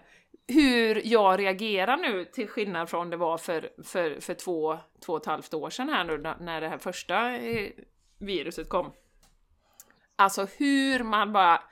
hur 0.47 1.01
jag 1.07 1.39
reagerar 1.39 1.97
nu 1.97 2.25
till 2.25 2.47
skillnad 2.47 2.89
från 2.89 3.09
det 3.09 3.17
var 3.17 3.37
för, 3.37 3.69
för, 3.83 4.19
för 4.19 4.33
två, 4.33 4.77
två 5.05 5.13
och 5.13 5.21
ett 5.21 5.25
halvt 5.25 5.53
år 5.53 5.69
sedan 5.69 5.89
här 5.89 6.03
nu 6.03 6.17
när 6.39 6.61
det 6.61 6.69
här 6.69 6.77
första 6.77 7.35
eh, 7.35 7.69
viruset 8.19 8.69
kom. 8.69 8.93
Alltså 10.15 10.47
hur 10.57 11.03
man 11.03 11.33
bara 11.33 11.63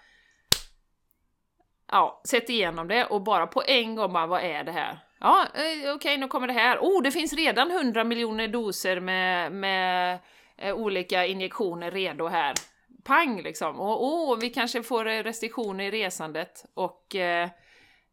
ja, 1.91 2.21
sett 2.23 2.49
igenom 2.49 2.87
det 2.87 3.05
och 3.05 3.21
bara 3.21 3.47
på 3.47 3.63
en 3.67 3.95
gång 3.95 4.13
bara, 4.13 4.27
vad 4.27 4.41
är 4.41 4.63
det 4.63 4.71
här? 4.71 4.99
Ja, 5.19 5.47
eh, 5.53 5.61
okej, 5.61 5.93
okay, 5.93 6.17
nu 6.17 6.27
kommer 6.27 6.47
det 6.47 6.53
här. 6.53 6.77
Oh, 6.77 7.01
det 7.03 7.11
finns 7.11 7.33
redan 7.33 7.71
100 7.71 8.03
miljoner 8.03 8.47
doser 8.47 8.99
med, 8.99 9.51
med 9.51 10.19
eh, 10.57 10.75
olika 10.75 11.25
injektioner 11.25 11.91
redo 11.91 12.27
här. 12.27 12.53
Pang 13.03 13.41
liksom! 13.41 13.79
Och 13.79 14.03
oh, 14.03 14.39
vi 14.39 14.49
kanske 14.49 14.83
får 14.83 15.07
eh, 15.07 15.23
restriktioner 15.23 15.83
i 15.83 15.91
resandet 15.91 16.65
och 16.73 17.15
eh, 17.15 17.49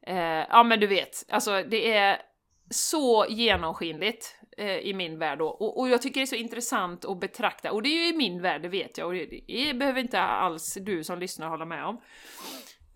eh, 0.06 0.46
ja, 0.50 0.62
men 0.62 0.80
du 0.80 0.86
vet, 0.86 1.24
alltså 1.28 1.62
det 1.62 1.92
är 1.92 2.22
så 2.70 3.26
genomskinligt 3.28 4.36
eh, 4.56 4.78
i 4.78 4.94
min 4.94 5.18
värld 5.18 5.38
då. 5.38 5.48
Och, 5.48 5.78
och, 5.78 5.88
jag 5.88 6.02
tycker 6.02 6.20
det 6.20 6.24
är 6.24 6.26
så 6.26 6.34
intressant 6.34 7.04
att 7.04 7.20
betrakta, 7.20 7.72
och 7.72 7.82
det 7.82 7.88
är 7.88 8.02
ju 8.02 8.08
i 8.08 8.16
min 8.16 8.42
värld, 8.42 8.62
det 8.62 8.68
vet 8.68 8.98
jag, 8.98 9.06
och 9.06 9.14
det, 9.14 9.40
det 9.46 9.74
behöver 9.74 10.00
inte 10.00 10.20
alls 10.20 10.78
du 10.80 11.04
som 11.04 11.18
lyssnar 11.18 11.48
hålla 11.48 11.64
med 11.64 11.84
om. 11.84 12.00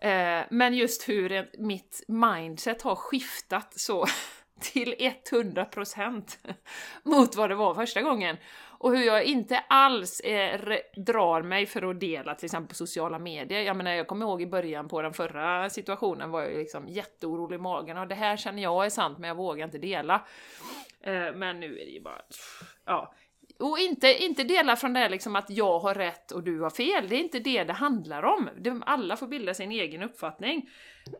Eh, 0.05 0.45
men 0.51 0.75
just 0.75 1.09
hur 1.09 1.51
mitt 1.59 2.05
mindset 2.09 2.83
har 2.83 2.95
skiftat 2.95 3.81
så 3.81 4.07
till 4.61 4.95
100% 5.31 6.39
mot 7.03 7.37
vad 7.37 7.51
det 7.51 7.55
var 7.55 7.75
första 7.75 8.03
gången. 8.03 8.37
Och 8.79 8.97
hur 8.97 9.05
jag 9.05 9.25
inte 9.25 9.59
alls 9.59 10.21
eh, 10.21 10.61
drar 10.97 11.43
mig 11.43 11.67
för 11.67 11.91
att 11.91 12.01
dela 12.01 12.35
till 12.35 12.45
exempel 12.45 12.69
på 12.69 12.75
sociala 12.75 13.19
medier. 13.19 13.63
Jag 13.63 13.77
menar, 13.77 13.91
jag 13.91 14.07
kommer 14.07 14.27
ihåg 14.27 14.43
i 14.43 14.47
början 14.47 14.89
på 14.89 15.03
den 15.03 15.13
förra 15.13 15.71
situationen 15.71 16.31
var 16.31 16.43
jag 16.43 16.59
liksom 16.59 16.89
jätteorolig 16.89 17.57
i 17.57 17.59
magen 17.59 17.97
och 17.97 18.09
det 18.09 18.15
här 18.15 18.37
känner 18.37 18.63
jag 18.63 18.87
är 18.87 18.91
sant 18.91 19.19
men 19.19 19.29
jag 19.29 19.35
vågar 19.35 19.65
inte 19.65 19.79
dela. 19.79 20.27
Eh, 21.01 21.35
men 21.35 21.61
nu 21.61 21.79
är 21.81 21.85
det 21.85 21.93
ju 21.93 22.01
bara, 22.01 22.23
ja. 22.85 23.15
Och 23.59 23.79
inte, 23.79 24.25
inte 24.25 24.45
dela 24.45 24.77
från 24.77 24.93
det 24.93 25.09
liksom 25.09 25.37
att 25.37 25.51
jag 25.51 25.79
har 25.79 25.95
rätt 25.95 26.31
och 26.31 26.43
du 26.43 26.61
har 26.61 26.71
fel, 26.71 27.09
det 27.09 27.17
är 27.17 27.21
inte 27.21 27.39
det 27.39 27.65
det 27.65 27.73
handlar 27.73 28.23
om. 28.23 28.51
Alla 28.87 29.17
får 29.17 29.27
bilda 29.27 29.55
sin 29.55 29.73
egen 29.73 30.03
uppfattning. 30.03 30.71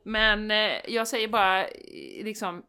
Men 0.05 0.51
eh, 0.51 0.73
jag 0.89 1.09
säger 1.09 1.29
bara, 1.29 1.65
eh, 1.65 2.25
liksom, 2.25 2.63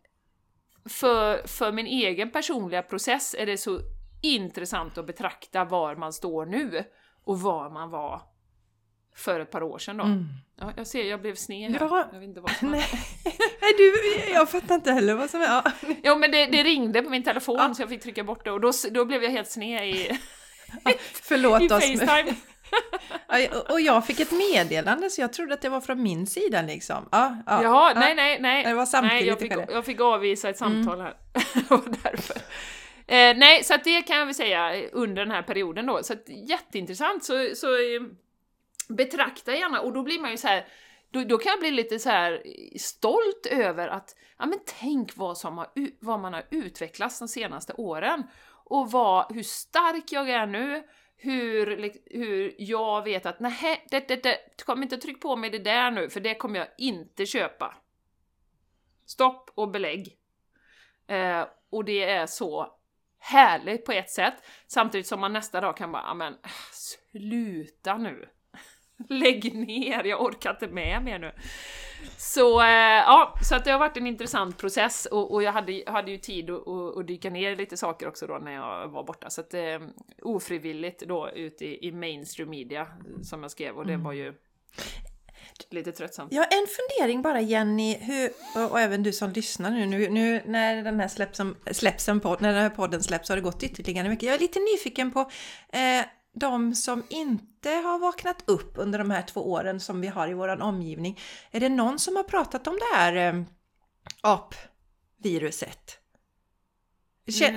för, 0.89 1.47
för 1.47 1.71
min 1.71 1.87
egen 1.87 2.31
personliga 2.31 2.81
process 2.81 3.35
är 3.39 3.45
det 3.45 3.57
så 3.57 3.79
intressant 4.21 4.97
att 4.97 5.07
betrakta 5.07 5.65
var 5.65 5.95
man 5.95 6.13
står 6.13 6.45
nu 6.45 6.83
och 7.23 7.39
var 7.39 7.69
man 7.69 7.89
var 7.89 8.21
för 9.15 9.39
ett 9.39 9.51
par 9.51 9.63
år 9.63 9.79
sedan 9.79 9.97
då. 9.97 10.03
Mm. 10.03 10.25
Ja, 10.59 10.73
jag 10.77 10.87
ser, 10.87 11.03
jag 11.03 11.21
blev 11.21 11.35
sned 11.35 11.71
här. 11.71 11.79
Ja, 11.79 12.09
jag 12.13 12.19
vet 12.19 12.27
inte 12.27 12.41
vad 12.41 12.51
som 12.51 12.71
nej. 12.71 12.85
nej, 13.61 13.73
du, 13.77 13.93
jag 14.33 14.49
fattar 14.49 14.75
inte 14.75 14.91
heller 14.91 15.13
vad 15.13 15.29
som 15.29 15.41
är... 15.41 15.45
Ja, 15.45 15.63
ja 16.03 16.15
men 16.15 16.31
det, 16.31 16.45
det, 16.45 16.63
ringde 16.63 17.01
på 17.01 17.09
min 17.09 17.23
telefon 17.23 17.55
ja. 17.57 17.73
så 17.73 17.81
jag 17.81 17.89
fick 17.89 18.01
trycka 18.01 18.23
bort 18.23 18.45
det 18.45 18.51
och 18.51 18.61
då, 18.61 18.71
då 18.91 19.05
blev 19.05 19.23
jag 19.23 19.31
helt 19.31 19.51
sned 19.51 19.87
i, 19.87 20.19
ja, 20.83 20.91
förlåt 21.13 21.61
i 21.61 21.65
oss. 21.65 21.71
Facetime. 21.71 22.35
och 23.69 23.81
jag 23.81 24.05
fick 24.05 24.19
ett 24.19 24.31
meddelande 24.31 25.09
så 25.09 25.21
jag 25.21 25.33
trodde 25.33 25.53
att 25.53 25.61
det 25.61 25.69
var 25.69 25.81
från 25.81 26.03
min 26.03 26.27
sida 26.27 26.61
liksom. 26.61 27.09
Ja, 27.11 27.37
ja, 27.45 27.63
Jaha, 27.63 27.91
ja. 27.95 27.99
nej, 27.99 28.15
nej, 28.15 28.39
nej. 28.39 28.63
Det 28.63 28.73
var 28.73 28.85
samtidigt 28.85 29.19
nej, 29.19 29.27
jag, 29.27 29.39
fick, 29.39 29.73
jag 29.75 29.85
fick 29.85 30.01
avvisa 30.01 30.49
ett 30.49 30.57
samtal 30.57 30.99
mm. 30.99 31.05
här. 31.05 31.15
därför. 32.03 32.35
Eh, 33.07 33.37
nej, 33.37 33.63
så 33.63 33.73
att 33.73 33.83
det 33.83 34.01
kan 34.01 34.17
jag 34.17 34.25
väl 34.25 34.35
säga 34.35 34.89
under 34.91 35.25
den 35.25 35.31
här 35.31 35.41
perioden 35.41 35.85
då. 35.85 36.03
Så 36.03 36.13
att, 36.13 36.23
jätteintressant. 36.49 37.23
Så, 37.23 37.49
så 37.55 37.67
eh, 37.67 38.01
betrakta 38.89 39.55
gärna, 39.55 39.81
och 39.81 39.93
då 39.93 40.03
blir 40.03 40.19
man 40.19 40.31
ju 40.31 40.37
så 40.37 40.47
här, 40.47 40.67
då, 41.11 41.23
då, 41.23 41.37
kan 41.37 41.49
jag 41.49 41.59
bli 41.59 41.71
lite 41.71 41.99
så 41.99 42.09
här 42.09 42.43
stolt 42.77 43.45
över 43.45 43.87
att, 43.87 44.15
ja 44.37 44.45
men 44.45 44.59
tänk 44.79 45.17
vad, 45.17 45.37
som 45.37 45.57
har, 45.57 45.67
vad 45.99 46.19
man 46.19 46.33
har 46.33 46.43
utvecklats 46.49 47.19
de 47.19 47.27
senaste 47.27 47.73
åren. 47.73 48.23
Och 48.67 48.91
vad, 48.91 49.35
hur 49.35 49.43
stark 49.43 50.11
jag 50.11 50.29
är 50.29 50.47
nu, 50.47 50.83
hur, 51.17 51.91
hur 52.05 52.55
jag 52.57 53.03
vet 53.03 53.25
att 53.25 53.39
nej, 53.39 53.87
det, 53.89 54.07
det, 54.07 54.23
det, 54.23 54.63
kom 54.65 54.83
inte 54.83 54.97
tryck 54.97 55.21
på 55.21 55.35
mig 55.35 55.49
det 55.49 55.59
där 55.59 55.91
nu, 55.91 56.09
för 56.09 56.19
det 56.19 56.35
kommer 56.35 56.59
jag 56.59 56.67
inte 56.77 57.25
köpa. 57.25 57.75
Stopp 59.05 59.51
och 59.55 59.71
belägg. 59.71 60.17
Eh, 61.07 61.45
och 61.69 61.85
det 61.85 62.03
är 62.03 62.25
så 62.25 62.77
härligt 63.19 63.85
på 63.85 63.91
ett 63.91 64.09
sätt, 64.09 64.33
samtidigt 64.67 65.07
som 65.07 65.19
man 65.19 65.33
nästa 65.33 65.61
dag 65.61 65.77
kan 65.77 65.91
bara, 65.91 66.13
men 66.13 66.37
sluta 66.71 67.97
nu. 67.97 68.29
Lägg 69.09 69.55
ner, 69.55 70.03
jag 70.03 70.21
orkar 70.21 70.49
inte 70.49 70.67
med 70.67 71.03
mer 71.03 71.19
nu. 71.19 71.31
Så 72.17 72.61
eh, 72.61 72.67
ja, 72.67 73.35
så 73.41 73.55
att 73.55 73.65
det 73.65 73.71
har 73.71 73.79
varit 73.79 73.97
en 73.97 74.07
intressant 74.07 74.57
process 74.57 75.05
och, 75.05 75.33
och 75.33 75.43
jag 75.43 75.51
hade, 75.51 75.83
hade 75.87 76.11
ju 76.11 76.17
tid 76.17 76.49
att, 76.49 76.67
att, 76.97 77.07
dyka 77.07 77.29
ner 77.29 77.51
i 77.51 77.55
lite 77.55 77.77
saker 77.77 78.07
också 78.07 78.27
då 78.27 78.37
när 78.37 78.51
jag 78.51 78.87
var 78.87 79.03
borta. 79.03 79.29
Så 79.29 79.41
att 79.41 79.53
eh, 79.53 79.79
ofrivilligt 80.21 81.07
då 81.07 81.29
ut 81.29 81.61
i, 81.61 81.87
i 81.87 81.91
mainstream 81.91 82.49
media 82.49 82.87
som 83.23 83.41
jag 83.41 83.51
skrev 83.51 83.75
och 83.75 83.85
det 83.85 83.97
var 83.97 84.13
ju 84.13 84.33
lite 85.69 85.91
tröttsamt. 85.91 86.33
Ja, 86.33 86.43
en 86.43 86.67
fundering 86.67 87.21
bara 87.21 87.41
Jenny, 87.41 87.97
hur, 87.97 88.29
och, 88.55 88.71
och 88.71 88.79
även 88.79 89.03
du 89.03 89.13
som 89.13 89.31
lyssnar 89.31 89.71
nu, 89.71 89.85
nu, 89.85 90.09
nu 90.09 90.41
när 90.45 90.83
den 90.83 90.99
här 90.99 91.07
släpps, 91.07 91.41
släpps 91.71 92.09
en 92.09 92.19
podd, 92.19 92.41
när 92.41 92.53
den 92.53 92.61
här 92.61 92.69
podden 92.69 93.03
släpps 93.03 93.29
har 93.29 93.35
det 93.35 93.41
gått 93.41 93.63
ytterligare 93.63 94.09
mycket. 94.09 94.23
Jag 94.23 94.35
är 94.35 94.39
lite 94.39 94.59
nyfiken 94.59 95.11
på 95.11 95.19
eh, 95.69 96.05
de 96.35 96.75
som 96.75 97.03
inte 97.09 97.69
har 97.69 97.99
vaknat 97.99 98.43
upp 98.45 98.73
under 98.77 98.99
de 98.99 99.11
här 99.11 99.21
två 99.21 99.51
åren 99.51 99.79
som 99.79 100.01
vi 100.01 100.07
har 100.07 100.27
i 100.27 100.33
vår 100.33 100.61
omgivning. 100.61 101.19
Är 101.51 101.59
det 101.59 101.69
någon 101.69 101.99
som 101.99 102.15
har 102.15 102.23
pratat 102.23 102.67
om 102.67 102.75
det 102.75 102.97
här 102.97 103.15
eh, 103.15 103.41
apviruset? 104.21 105.99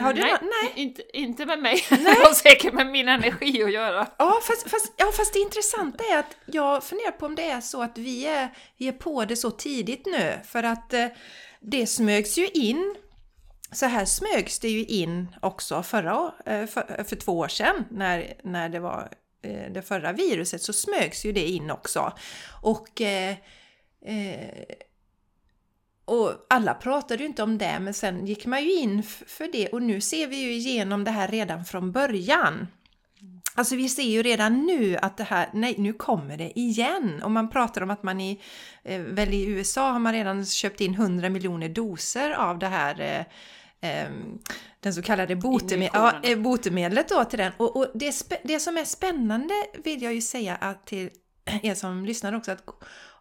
Har 0.00 0.12
du 0.12 0.20
nej, 0.20 0.36
nej. 0.40 0.72
Inte, 0.74 1.16
inte 1.18 1.46
med 1.46 1.58
mig. 1.58 1.84
Nej. 1.90 2.00
Det 2.04 2.10
har 2.10 2.34
säkert 2.34 2.72
med 2.72 2.86
min 2.86 3.08
energi 3.08 3.62
att 3.62 3.72
göra. 3.72 4.06
Ja 4.18 4.40
fast, 4.42 4.70
fast, 4.70 4.92
ja, 4.96 5.12
fast 5.16 5.32
det 5.32 5.38
intressanta 5.38 6.04
är 6.04 6.18
att 6.18 6.36
jag 6.46 6.84
funderar 6.84 7.10
på 7.10 7.26
om 7.26 7.34
det 7.34 7.50
är 7.50 7.60
så 7.60 7.82
att 7.82 7.98
vi 7.98 8.26
är, 8.26 8.48
vi 8.76 8.88
är 8.88 8.92
på 8.92 9.24
det 9.24 9.36
så 9.36 9.50
tidigt 9.50 10.06
nu. 10.06 10.38
För 10.44 10.62
att 10.62 10.94
eh, 10.94 11.06
det 11.60 11.86
smögs 11.86 12.38
ju 12.38 12.48
in 12.48 12.94
så 13.72 13.86
här 13.86 14.04
smögs 14.04 14.58
det 14.58 14.68
ju 14.68 14.84
in 14.84 15.28
också 15.42 15.82
förra, 15.82 16.32
eh, 16.46 16.66
för, 16.66 17.04
för 17.04 17.16
två 17.16 17.38
år 17.38 17.48
sedan 17.48 17.84
när, 17.90 18.34
när 18.42 18.68
det 18.68 18.80
var 18.80 19.08
eh, 19.42 19.72
det 19.72 19.82
förra 19.82 20.12
viruset 20.12 20.62
så 20.62 20.72
smögs 20.72 21.24
ju 21.24 21.32
det 21.32 21.48
in 21.48 21.70
också. 21.70 22.12
Och, 22.62 23.00
eh, 23.00 23.36
eh, 24.04 24.64
och 26.04 26.32
alla 26.50 26.74
pratade 26.74 27.22
ju 27.22 27.28
inte 27.28 27.42
om 27.42 27.58
det 27.58 27.78
men 27.80 27.94
sen 27.94 28.26
gick 28.26 28.46
man 28.46 28.64
ju 28.64 28.72
in 28.72 29.02
för 29.26 29.52
det 29.52 29.68
och 29.68 29.82
nu 29.82 30.00
ser 30.00 30.26
vi 30.26 30.36
ju 30.36 30.52
igenom 30.52 31.04
det 31.04 31.10
här 31.10 31.28
redan 31.28 31.64
från 31.64 31.92
början. 31.92 32.66
Alltså 33.54 33.76
vi 33.76 33.88
ser 33.88 34.02
ju 34.02 34.22
redan 34.22 34.66
nu 34.66 34.96
att 34.96 35.16
det 35.16 35.24
här, 35.24 35.50
nej 35.52 35.74
nu 35.78 35.92
kommer 35.92 36.36
det 36.36 36.58
igen! 36.58 37.22
Och 37.22 37.30
man 37.30 37.50
pratar 37.50 37.82
om 37.82 37.90
att 37.90 38.02
man 38.02 38.20
i, 38.20 38.40
eh, 38.82 39.00
väl 39.00 39.34
i 39.34 39.46
USA 39.46 39.90
har 39.90 39.98
man 39.98 40.12
redan 40.12 40.46
köpt 40.46 40.80
in 40.80 40.94
100 40.94 41.28
miljoner 41.28 41.68
doser 41.68 42.30
av 42.30 42.58
det 42.58 42.66
här 42.66 43.00
eh, 43.00 43.24
eh, 43.80 44.02
eh, 44.02 44.10
den 44.80 44.94
så 44.94 45.02
kallade 45.02 45.36
botemedlet, 45.36 45.90
ja, 45.94 46.20
eh, 46.22 46.38
botemedlet 46.38 47.08
då 47.08 47.24
till 47.24 47.38
den. 47.38 47.52
Och, 47.56 47.76
och 47.76 47.86
det, 47.94 48.40
det, 48.44 48.60
som 48.60 48.76
är 48.76 48.84
spännande 48.84 49.54
vill 49.84 50.02
jag 50.02 50.14
ju 50.14 50.20
säga 50.20 50.56
att 50.56 50.86
till 50.86 51.10
er 51.62 51.74
som 51.74 52.04
lyssnar 52.04 52.32
också 52.32 52.52
att 52.52 52.64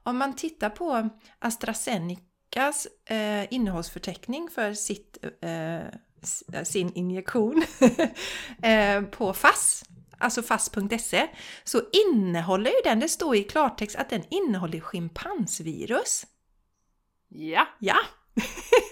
om 0.04 0.17
man 0.17 0.36
tittar 0.36 0.70
på 0.70 1.10
AstraZenecas 1.39 2.88
eh, 3.06 3.54
innehållsförteckning 3.54 4.50
för 4.50 4.74
sitt, 4.74 5.17
eh, 5.41 6.63
sin 6.63 6.93
injektion 6.93 7.63
eh, 8.62 9.02
på 9.02 9.34
FASS 9.34 9.84
alltså 10.17 10.43
fast.se, 10.43 11.28
så 11.63 11.82
innehåller 11.93 12.70
ju 12.70 12.78
den, 12.84 13.00
det 13.00 13.10
står 13.10 13.36
i 13.36 13.43
klartext 13.43 13.96
att 13.96 14.10
den 14.10 14.24
innehåller 14.30 14.80
schimpansvirus. 14.80 16.26
Ja! 17.28 17.67
Ja! 17.80 17.98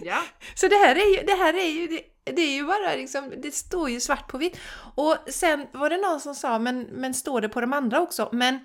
Ja. 0.01 0.23
så 0.55 0.67
det 0.67 0.75
här 0.75 0.95
är 0.95 1.17
ju, 1.17 1.25
det 1.25 1.35
här 1.35 1.53
är 1.53 1.69
ju, 1.69 1.87
det, 1.87 2.01
det, 2.33 2.41
är 2.41 2.53
ju 2.53 2.65
bara 2.65 2.95
liksom, 2.95 3.33
det 3.37 3.51
står 3.51 3.89
ju 3.89 3.99
svart 3.99 4.27
på 4.27 4.37
vitt. 4.37 4.57
Och 4.95 5.17
sen 5.27 5.67
var 5.71 5.89
det 5.89 5.97
någon 5.97 6.21
som 6.21 6.35
sa, 6.35 6.59
men, 6.59 6.81
men 6.81 7.13
står 7.13 7.41
det 7.41 7.49
på 7.49 7.61
de 7.61 7.73
andra 7.73 8.01
också? 8.01 8.29
Men 8.31 8.59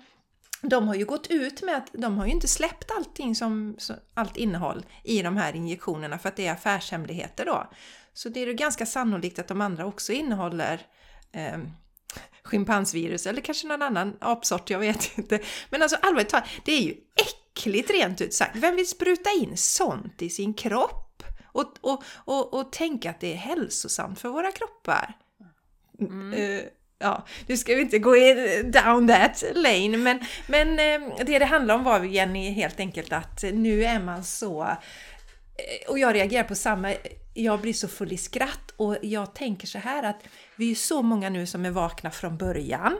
de 0.61 0.87
har 0.87 0.95
ju 0.95 1.05
gått 1.05 1.27
ut 1.27 1.61
med 1.61 1.77
att 1.77 1.89
de 1.93 2.17
har 2.17 2.25
ju 2.25 2.31
inte 2.31 2.47
släppt 2.47 2.91
allting 2.91 3.35
som, 3.35 3.77
allt 4.13 4.37
innehåll 4.37 4.85
i 5.03 5.21
de 5.21 5.37
här 5.37 5.55
injektionerna 5.55 6.19
för 6.19 6.29
att 6.29 6.35
det 6.35 6.47
är 6.47 6.53
affärshemligheter 6.53 7.45
då. 7.45 7.71
Så 8.13 8.29
det 8.29 8.39
är 8.39 8.47
ju 8.47 8.53
ganska 8.53 8.85
sannolikt 8.85 9.39
att 9.39 9.47
de 9.47 9.61
andra 9.61 9.85
också 9.85 10.13
innehåller 10.13 10.81
eh, 11.31 11.57
schimpansvirus 12.43 13.27
eller 13.27 13.41
kanske 13.41 13.67
någon 13.67 13.81
annan 13.81 14.17
apsort, 14.19 14.69
jag 14.69 14.79
vet 14.79 15.11
inte. 15.17 15.39
Men 15.69 15.81
alltså 15.81 15.97
allvarligt 16.01 16.29
talat, 16.29 16.49
det 16.65 16.71
är 16.71 16.81
ju 16.81 16.91
äckligt 17.15 17.40
rent 17.89 18.21
ut 18.21 18.33
sagt. 18.33 18.55
Vem 18.55 18.75
vill 18.75 18.87
spruta 18.87 19.29
in 19.29 19.57
sånt 19.57 20.21
i 20.21 20.29
sin 20.29 20.53
kropp? 20.53 21.23
Och, 21.53 21.73
och, 21.81 22.03
och, 22.15 22.53
och 22.53 22.71
tänka 22.71 23.09
att 23.09 23.19
det 23.19 23.33
är 23.33 23.37
hälsosamt 23.37 24.19
för 24.19 24.29
våra 24.29 24.51
kroppar. 24.51 25.13
Mm. 25.99 26.33
Uh, 26.33 26.61
ja, 26.99 27.25
nu 27.47 27.57
ska 27.57 27.75
vi 27.75 27.81
inte 27.81 27.99
gå 27.99 28.15
in 28.15 28.71
down 28.71 29.07
that 29.07 29.43
lane, 29.55 29.97
men, 29.97 30.19
men 30.47 30.69
uh, 30.69 31.15
det 31.25 31.39
det 31.39 31.45
handlar 31.45 31.75
om 31.75 31.83
var 31.83 32.03
Jenny 32.03 32.51
helt 32.51 32.79
enkelt 32.79 33.13
att 33.13 33.43
nu 33.53 33.83
är 33.83 33.99
man 33.99 34.23
så 34.23 34.61
uh, 34.63 34.75
och 35.87 35.99
jag 35.99 36.15
reagerar 36.15 36.43
på 36.43 36.55
samma, 36.55 36.93
jag 37.33 37.61
blir 37.61 37.73
så 37.73 37.87
full 37.87 38.13
i 38.13 38.17
skratt 38.17 38.73
och 38.75 38.97
jag 39.01 39.35
tänker 39.35 39.67
så 39.67 39.77
här 39.77 40.03
att 40.03 40.23
vi 40.55 40.71
är 40.71 40.75
så 40.75 41.01
många 41.01 41.29
nu 41.29 41.47
som 41.47 41.65
är 41.65 41.71
vakna 41.71 42.11
från 42.11 42.37
början. 42.37 42.97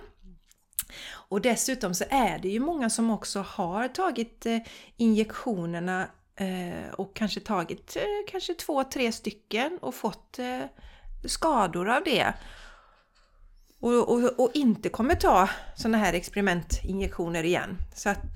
Och 1.29 1.41
dessutom 1.41 1.93
så 1.93 2.03
är 2.09 2.39
det 2.39 2.49
ju 2.49 2.59
många 2.59 2.89
som 2.89 3.11
också 3.11 3.41
har 3.41 3.87
tagit 3.87 4.45
eh, 4.45 4.57
injektionerna 4.97 6.07
eh, 6.35 6.93
och 6.93 7.15
kanske 7.15 7.39
tagit 7.39 7.95
eh, 7.95 8.31
kanske 8.31 8.53
två, 8.53 8.83
tre 8.83 9.11
stycken 9.11 9.77
och 9.81 9.95
fått 9.95 10.39
skador 11.25 11.89
av 11.89 12.03
det. 12.03 12.33
Och, 13.79 14.09
och, 14.09 14.39
och 14.39 14.51
inte 14.53 14.89
kommer 14.89 15.15
ta 15.15 15.49
sådana 15.75 15.97
här 15.97 16.13
experimentinjektioner 16.13 17.43
igen. 17.43 17.77
Så 17.95 18.09
att 18.09 18.35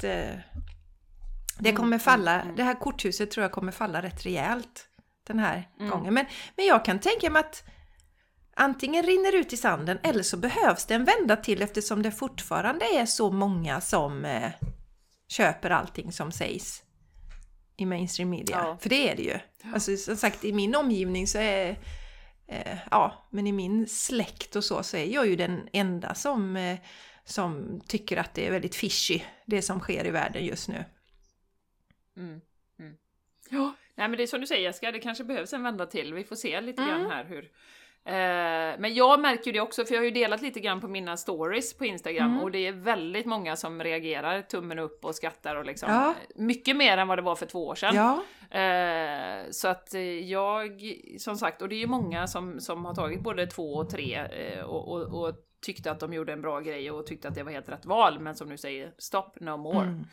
det 1.59 1.69
mm, 1.69 1.75
kommer 1.75 1.99
falla, 1.99 2.33
mm, 2.33 2.43
mm. 2.43 2.55
det 2.55 2.63
här 2.63 2.79
korthuset 2.79 3.31
tror 3.31 3.41
jag 3.41 3.51
kommer 3.51 3.71
falla 3.71 4.01
rätt 4.01 4.25
rejält 4.25 4.87
den 5.27 5.39
här 5.39 5.69
mm. 5.79 5.91
gången. 5.91 6.13
Men, 6.13 6.25
men 6.55 6.65
jag 6.65 6.85
kan 6.85 6.99
tänka 6.99 7.29
mig 7.29 7.39
att 7.39 7.63
antingen 8.55 9.03
rinner 9.03 9.35
ut 9.35 9.53
i 9.53 9.57
sanden 9.57 9.99
eller 10.03 10.23
så 10.23 10.37
behövs 10.37 10.85
det 10.85 10.93
en 10.93 11.05
vända 11.05 11.35
till 11.35 11.61
eftersom 11.61 12.01
det 12.01 12.11
fortfarande 12.11 12.85
är 12.85 13.05
så 13.05 13.31
många 13.31 13.81
som 13.81 14.25
eh, 14.25 14.51
köper 15.27 15.69
allting 15.69 16.11
som 16.11 16.31
sägs 16.31 16.83
i 17.77 17.85
mainstream 17.85 18.29
media. 18.29 18.57
Ja. 18.57 18.77
För 18.81 18.89
det 18.89 19.09
är 19.09 19.15
det 19.15 19.23
ju. 19.23 19.39
Alltså 19.73 19.97
som 19.97 20.15
sagt 20.15 20.45
i 20.45 20.53
min 20.53 20.75
omgivning 20.75 21.27
så 21.27 21.37
är 21.37 21.79
eh, 22.47 22.77
ja, 22.91 23.27
men 23.29 23.47
i 23.47 23.51
min 23.51 23.87
släkt 23.87 24.55
och 24.55 24.63
så 24.63 24.83
så 24.83 24.97
är 24.97 25.05
jag 25.05 25.27
ju 25.27 25.35
den 25.35 25.69
enda 25.73 26.15
som, 26.15 26.57
eh, 26.57 26.77
som 27.23 27.81
tycker 27.87 28.17
att 28.17 28.33
det 28.33 28.47
är 28.47 28.51
väldigt 28.51 28.75
fishy 28.75 29.21
det 29.45 29.61
som 29.61 29.79
sker 29.79 30.05
i 30.05 30.11
världen 30.11 30.45
just 30.45 30.67
nu. 30.67 30.85
Mm. 32.17 32.41
Mm. 32.79 32.95
Ja, 33.49 33.75
nej 33.95 34.07
men 34.07 34.17
det 34.17 34.23
är 34.23 34.27
som 34.27 34.41
du 34.41 34.47
säger 34.47 34.63
Jessica, 34.63 34.91
det 34.91 34.99
kanske 34.99 35.23
behövs 35.23 35.53
en 35.53 35.63
vända 35.63 35.85
till. 35.85 36.13
Vi 36.13 36.23
får 36.23 36.35
se 36.35 36.61
lite 36.61 36.81
mm. 36.81 36.99
grann 36.99 37.11
här 37.11 37.25
hur, 37.25 37.51
men 38.77 38.93
jag 38.93 39.19
märker 39.19 39.53
det 39.53 39.59
också, 39.59 39.85
för 39.85 39.93
jag 39.93 40.01
har 40.01 40.05
ju 40.05 40.11
delat 40.11 40.41
lite 40.41 40.59
grann 40.59 40.81
på 40.81 40.87
mina 40.87 41.17
stories 41.17 41.77
på 41.77 41.85
Instagram 41.85 42.31
mm. 42.31 42.43
och 42.43 42.51
det 42.51 42.67
är 42.67 42.71
väldigt 42.71 43.25
många 43.25 43.55
som 43.55 43.83
reagerar, 43.83 44.41
tummen 44.41 44.79
upp 44.79 45.05
och 45.05 45.15
skrattar 45.15 45.55
och 45.55 45.65
liksom 45.65 45.91
ja. 45.91 46.13
mycket 46.35 46.75
mer 46.75 46.97
än 46.97 47.07
vad 47.07 47.17
det 47.17 47.21
var 47.21 47.35
för 47.35 47.45
två 47.45 47.67
år 47.67 47.75
sedan. 47.75 47.95
Ja. 47.95 48.23
Eh, 48.59 49.49
så 49.51 49.67
att 49.67 49.93
eh, 49.93 50.01
jag, 50.01 50.81
som 51.19 51.37
sagt, 51.37 51.61
och 51.61 51.69
det 51.69 51.75
är 51.75 51.79
ju 51.79 51.87
många 51.87 52.27
som, 52.27 52.59
som 52.59 52.85
har 52.85 52.95
tagit 52.95 53.21
både 53.21 53.47
två 53.47 53.73
och 53.73 53.89
tre 53.89 54.27
och, 54.63 54.87
och, 54.87 55.23
och 55.23 55.35
tyckte 55.61 55.91
att 55.91 55.99
de 55.99 56.13
gjorde 56.13 56.33
en 56.33 56.41
bra 56.41 56.59
grej 56.59 56.91
och 56.91 57.07
tyckte 57.07 57.27
att 57.27 57.35
det 57.35 57.43
var 57.43 57.51
helt 57.51 57.69
rätt 57.69 57.85
val, 57.85 58.19
men 58.19 58.35
som 58.35 58.49
nu 58.49 58.57
säger, 58.57 58.93
stop 58.97 59.31
no 59.35 59.57
more. 59.57 59.85
Mm. 59.85 60.05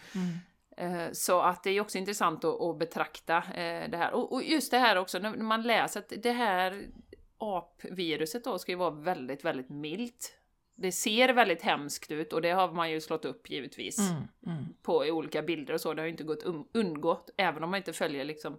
Mm. 0.76 1.14
Så 1.14 1.40
att 1.40 1.62
det 1.62 1.70
är 1.70 1.80
också 1.80 1.98
intressant 1.98 2.44
att, 2.44 2.60
att 2.60 2.78
betrakta 2.78 3.42
det 3.88 3.96
här. 3.96 4.32
Och 4.32 4.42
just 4.42 4.70
det 4.70 4.78
här 4.78 4.96
också, 4.96 5.18
när 5.18 5.36
man 5.36 5.62
läser 5.62 6.00
att 6.00 6.12
det 6.22 6.32
här 6.32 6.86
apviruset 7.42 8.44
då 8.44 8.58
ska 8.58 8.72
ju 8.72 8.78
vara 8.78 8.90
väldigt, 8.90 9.44
väldigt 9.44 9.68
milt. 9.68 10.38
Det 10.74 10.92
ser 10.92 11.28
väldigt 11.28 11.62
hemskt 11.62 12.10
ut 12.10 12.32
och 12.32 12.42
det 12.42 12.50
har 12.50 12.72
man 12.72 12.90
ju 12.90 13.00
slått 13.00 13.24
upp 13.24 13.50
givetvis 13.50 13.98
mm, 13.98 14.22
mm. 14.46 14.64
på 14.82 14.96
olika 14.96 15.42
bilder 15.42 15.74
och 15.74 15.80
så. 15.80 15.94
Det 15.94 16.02
har 16.02 16.06
ju 16.06 16.12
inte 16.12 16.24
gått 16.24 16.44
undgått, 16.72 17.30
även 17.36 17.64
om 17.64 17.70
man 17.70 17.78
inte 17.78 17.92
följer 17.92 18.24
liksom 18.24 18.56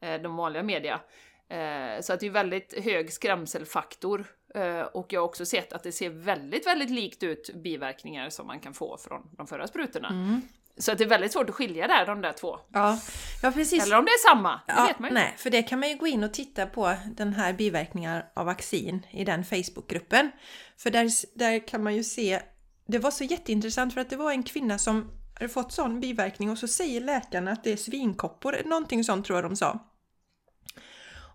eh, 0.00 0.22
de 0.22 0.36
vanliga 0.36 0.62
media. 0.62 1.00
Eh, 1.48 2.00
så 2.00 2.12
att 2.12 2.20
det 2.20 2.26
är 2.26 2.30
väldigt 2.30 2.84
hög 2.84 3.12
skrämselfaktor. 3.12 4.24
Eh, 4.54 4.80
och 4.80 5.12
jag 5.12 5.20
har 5.20 5.28
också 5.28 5.46
sett 5.46 5.72
att 5.72 5.82
det 5.82 5.92
ser 5.92 6.10
väldigt, 6.10 6.66
väldigt 6.66 6.90
likt 6.90 7.22
ut 7.22 7.54
biverkningar 7.54 8.30
som 8.30 8.46
man 8.46 8.60
kan 8.60 8.74
få 8.74 8.96
från 8.96 9.30
de 9.36 9.46
förra 9.46 9.66
sprutorna. 9.66 10.08
Mm. 10.08 10.40
Så 10.80 10.92
att 10.92 10.98
det 10.98 11.04
är 11.04 11.08
väldigt 11.08 11.32
svårt 11.32 11.48
att 11.48 11.54
skilja 11.54 11.86
där, 11.86 12.06
de 12.06 12.20
där 12.20 12.32
två. 12.32 12.58
Ja, 12.72 12.98
ja 13.42 13.52
precis. 13.52 13.82
Eller 13.82 13.98
om 13.98 14.04
det 14.04 14.10
är 14.10 14.28
samma, 14.34 14.60
det 14.66 14.74
ja, 14.76 14.86
vet 14.86 14.98
man 14.98 15.08
ju 15.08 15.14
Nej, 15.14 15.34
för 15.36 15.50
det 15.50 15.62
kan 15.62 15.80
man 15.80 15.88
ju 15.88 15.96
gå 15.96 16.06
in 16.06 16.24
och 16.24 16.34
titta 16.34 16.66
på 16.66 16.94
den 17.16 17.32
här 17.32 17.52
biverkningar 17.52 18.32
av 18.36 18.46
vaccin 18.46 19.06
i 19.10 19.24
den 19.24 19.44
Facebookgruppen. 19.44 20.30
För 20.78 20.90
där, 20.90 21.38
där 21.38 21.66
kan 21.68 21.82
man 21.82 21.96
ju 21.96 22.04
se, 22.04 22.42
det 22.86 22.98
var 22.98 23.10
så 23.10 23.24
jätteintressant 23.24 23.94
för 23.94 24.00
att 24.00 24.10
det 24.10 24.16
var 24.16 24.30
en 24.30 24.42
kvinna 24.42 24.78
som 24.78 25.10
hade 25.34 25.48
fått 25.48 25.72
sån 25.72 26.00
biverkning 26.00 26.50
och 26.50 26.58
så 26.58 26.68
säger 26.68 27.00
läkarna 27.00 27.50
att 27.50 27.64
det 27.64 27.72
är 27.72 27.76
svinkoppor, 27.76 28.62
någonting 28.64 29.04
sånt 29.04 29.26
tror 29.26 29.36
jag 29.36 29.50
de 29.50 29.56
sa. 29.56 29.86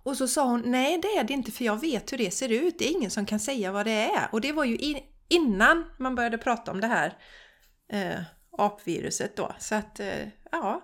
Och 0.03 0.17
så 0.17 0.27
sa 0.27 0.45
hon, 0.45 0.63
nej 0.65 0.99
det 1.01 1.07
är 1.07 1.23
det 1.23 1.33
inte 1.33 1.51
för 1.51 1.65
jag 1.65 1.81
vet 1.81 2.13
hur 2.13 2.17
det 2.17 2.31
ser 2.31 2.49
ut, 2.49 2.79
det 2.79 2.89
är 2.89 2.91
ingen 2.91 3.11
som 3.11 3.25
kan 3.25 3.39
säga 3.39 3.71
vad 3.71 3.85
det 3.85 3.91
är. 3.91 4.29
Och 4.31 4.41
det 4.41 4.51
var 4.51 4.63
ju 4.63 4.99
innan 5.27 5.85
man 5.99 6.15
började 6.15 6.37
prata 6.37 6.71
om 6.71 6.81
det 6.81 6.87
här 6.87 7.17
eh, 7.91 8.19
apviruset 8.57 9.35
då. 9.35 9.55
Så 9.59 9.75
att, 9.75 9.99
eh, 9.99 10.27
ja. 10.51 10.81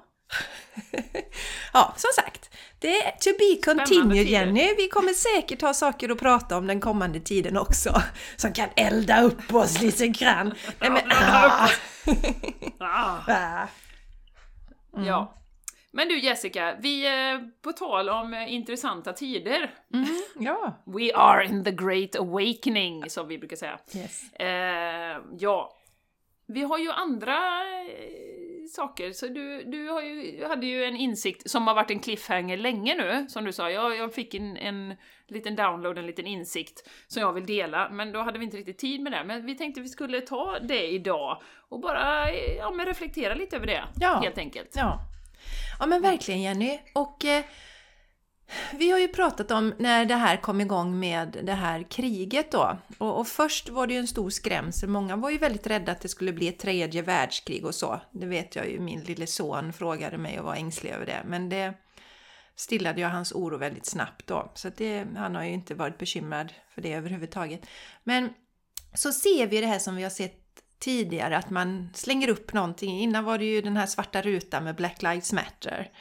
ja, 1.73 1.93
som 1.97 2.09
sagt. 2.15 2.49
Det 2.79 3.01
är 3.01 3.11
to 3.11 3.29
be 3.37 3.73
continued 3.73 4.27
Jenny. 4.27 4.75
Vi 4.77 4.87
kommer 4.87 5.13
säkert 5.13 5.61
ha 5.61 5.73
saker 5.73 6.09
att 6.09 6.19
prata 6.19 6.57
om 6.57 6.67
den 6.67 6.79
kommande 6.79 7.19
tiden 7.19 7.57
också. 7.57 8.01
Som 8.35 8.53
kan 8.53 8.69
elda 8.75 9.21
upp 9.21 9.53
oss 9.53 9.81
lite 9.81 10.07
grann. 10.07 10.53
Nej, 10.79 10.89
men, 10.89 11.01
ah. 11.11 11.69
ah. 13.27 13.67
Mm. 14.95 15.07
Ja. 15.07 15.37
Men 15.93 16.07
du 16.07 16.19
Jessica, 16.19 16.75
vi 16.79 17.07
är 17.07 17.61
på 17.61 17.71
tal 17.71 18.09
om 18.09 18.33
eh, 18.33 18.53
intressanta 18.53 19.13
tider. 19.13 19.73
Mm, 19.93 20.21
ja. 20.39 20.83
We 20.85 21.13
are 21.15 21.45
in 21.45 21.63
the 21.63 21.71
great 21.71 22.15
awakening, 22.15 23.09
som 23.09 23.27
vi 23.27 23.37
brukar 23.37 23.55
säga. 23.55 23.79
Yes. 23.95 24.33
Eh, 24.33 25.21
ja, 25.39 25.77
vi 26.45 26.63
har 26.63 26.77
ju 26.77 26.91
andra 26.91 27.37
eh, 27.87 28.31
saker, 28.71 29.11
så 29.11 29.27
du, 29.27 29.63
du 29.63 29.77
ju, 29.77 30.45
hade 30.45 30.65
ju 30.65 30.83
en 30.83 30.95
insikt 30.95 31.49
som 31.49 31.67
har 31.67 31.75
varit 31.75 31.91
en 31.91 31.99
cliffhanger 31.99 32.57
länge 32.57 32.95
nu, 32.95 33.25
som 33.29 33.45
du 33.45 33.53
sa. 33.53 33.69
Jag, 33.69 33.97
jag 33.97 34.13
fick 34.13 34.33
en, 34.33 34.57
en 34.57 34.95
liten 35.27 35.55
download, 35.55 35.97
en 35.97 36.05
liten 36.05 36.27
insikt 36.27 36.89
som 37.07 37.21
jag 37.21 37.33
vill 37.33 37.45
dela, 37.45 37.89
men 37.89 38.11
då 38.11 38.19
hade 38.21 38.39
vi 38.39 38.45
inte 38.45 38.57
riktigt 38.57 38.77
tid 38.77 39.01
med 39.01 39.11
det. 39.11 39.23
Men 39.23 39.45
vi 39.45 39.55
tänkte 39.55 39.81
vi 39.81 39.89
skulle 39.89 40.21
ta 40.21 40.59
det 40.59 40.87
idag 40.87 41.41
och 41.69 41.79
bara 41.79 42.33
ja, 42.33 42.71
men 42.71 42.85
reflektera 42.85 43.33
lite 43.33 43.55
över 43.55 43.67
det, 43.67 43.83
ja. 43.99 44.19
helt 44.23 44.37
enkelt. 44.37 44.71
Ja. 44.75 44.99
ja, 45.79 45.85
men 45.85 46.01
verkligen 46.01 46.41
Jenny. 46.41 46.79
Och 46.93 47.25
eh, 47.25 47.43
vi 48.73 48.91
har 48.91 48.99
ju 48.99 49.07
pratat 49.07 49.51
om 49.51 49.73
när 49.77 50.05
det 50.05 50.15
här 50.15 50.37
kom 50.37 50.61
igång 50.61 50.99
med 50.99 51.37
det 51.43 51.53
här 51.53 51.83
kriget 51.83 52.51
då. 52.51 52.77
Och, 52.97 53.19
och, 53.19 53.27
först 53.27 53.69
var 53.69 53.87
det 53.87 53.93
ju 53.93 53.99
en 53.99 54.07
stor 54.07 54.29
skrämsel. 54.29 54.89
Många 54.89 55.15
var 55.15 55.29
ju 55.29 55.37
väldigt 55.37 55.67
rädda 55.67 55.91
att 55.91 56.01
det 56.01 56.09
skulle 56.09 56.33
bli 56.33 56.47
ett 56.47 56.59
tredje 56.59 57.01
världskrig 57.01 57.65
och 57.65 57.75
så. 57.75 58.01
Det 58.11 58.25
vet 58.25 58.55
jag 58.55 58.69
ju, 58.69 58.79
min 58.79 59.03
lille 59.03 59.27
son 59.27 59.73
frågade 59.73 60.17
mig 60.17 60.39
och 60.39 60.45
var 60.45 60.55
ängslig 60.55 60.91
över 60.91 61.05
det. 61.05 61.23
Men 61.25 61.49
det 61.49 61.73
stillade 62.55 63.01
jag 63.01 63.09
hans 63.09 63.31
oro 63.31 63.57
väldigt 63.57 63.85
snabbt 63.85 64.27
då. 64.27 64.51
Så 64.55 64.69
det, 64.77 65.07
han 65.15 65.35
har 65.35 65.43
ju 65.43 65.51
inte 65.51 65.75
varit 65.75 65.97
bekymrad 65.97 66.53
för 66.73 66.81
det 66.81 66.93
överhuvudtaget. 66.93 67.61
Men 68.03 68.29
så 68.93 69.11
ser 69.11 69.47
vi 69.47 69.61
det 69.61 69.67
här 69.67 69.79
som 69.79 69.95
vi 69.95 70.03
har 70.03 70.09
sett 70.09 70.37
tidigare, 70.79 71.37
att 71.37 71.49
man 71.49 71.89
slänger 71.93 72.29
upp 72.29 72.53
någonting. 72.53 72.99
Innan 72.99 73.23
var 73.23 73.37
det 73.37 73.45
ju 73.45 73.61
den 73.61 73.77
här 73.77 73.85
svarta 73.85 74.21
rutan 74.21 74.63
med 74.63 74.75
Black 74.75 75.01
Lives 75.01 75.33
Matter. 75.33 75.91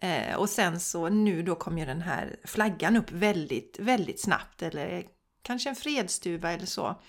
Eh, 0.00 0.36
och 0.36 0.48
sen 0.48 0.80
så 0.80 1.08
nu 1.08 1.42
då 1.42 1.54
kom 1.54 1.78
ju 1.78 1.84
den 1.84 2.02
här 2.02 2.36
flaggan 2.44 2.96
upp 2.96 3.10
väldigt, 3.10 3.76
väldigt 3.78 4.20
snabbt. 4.20 4.62
Eller 4.62 5.04
kanske 5.42 5.68
en 5.68 5.76
fredsduva 5.76 6.52
eller 6.52 6.66
så. 6.66 7.00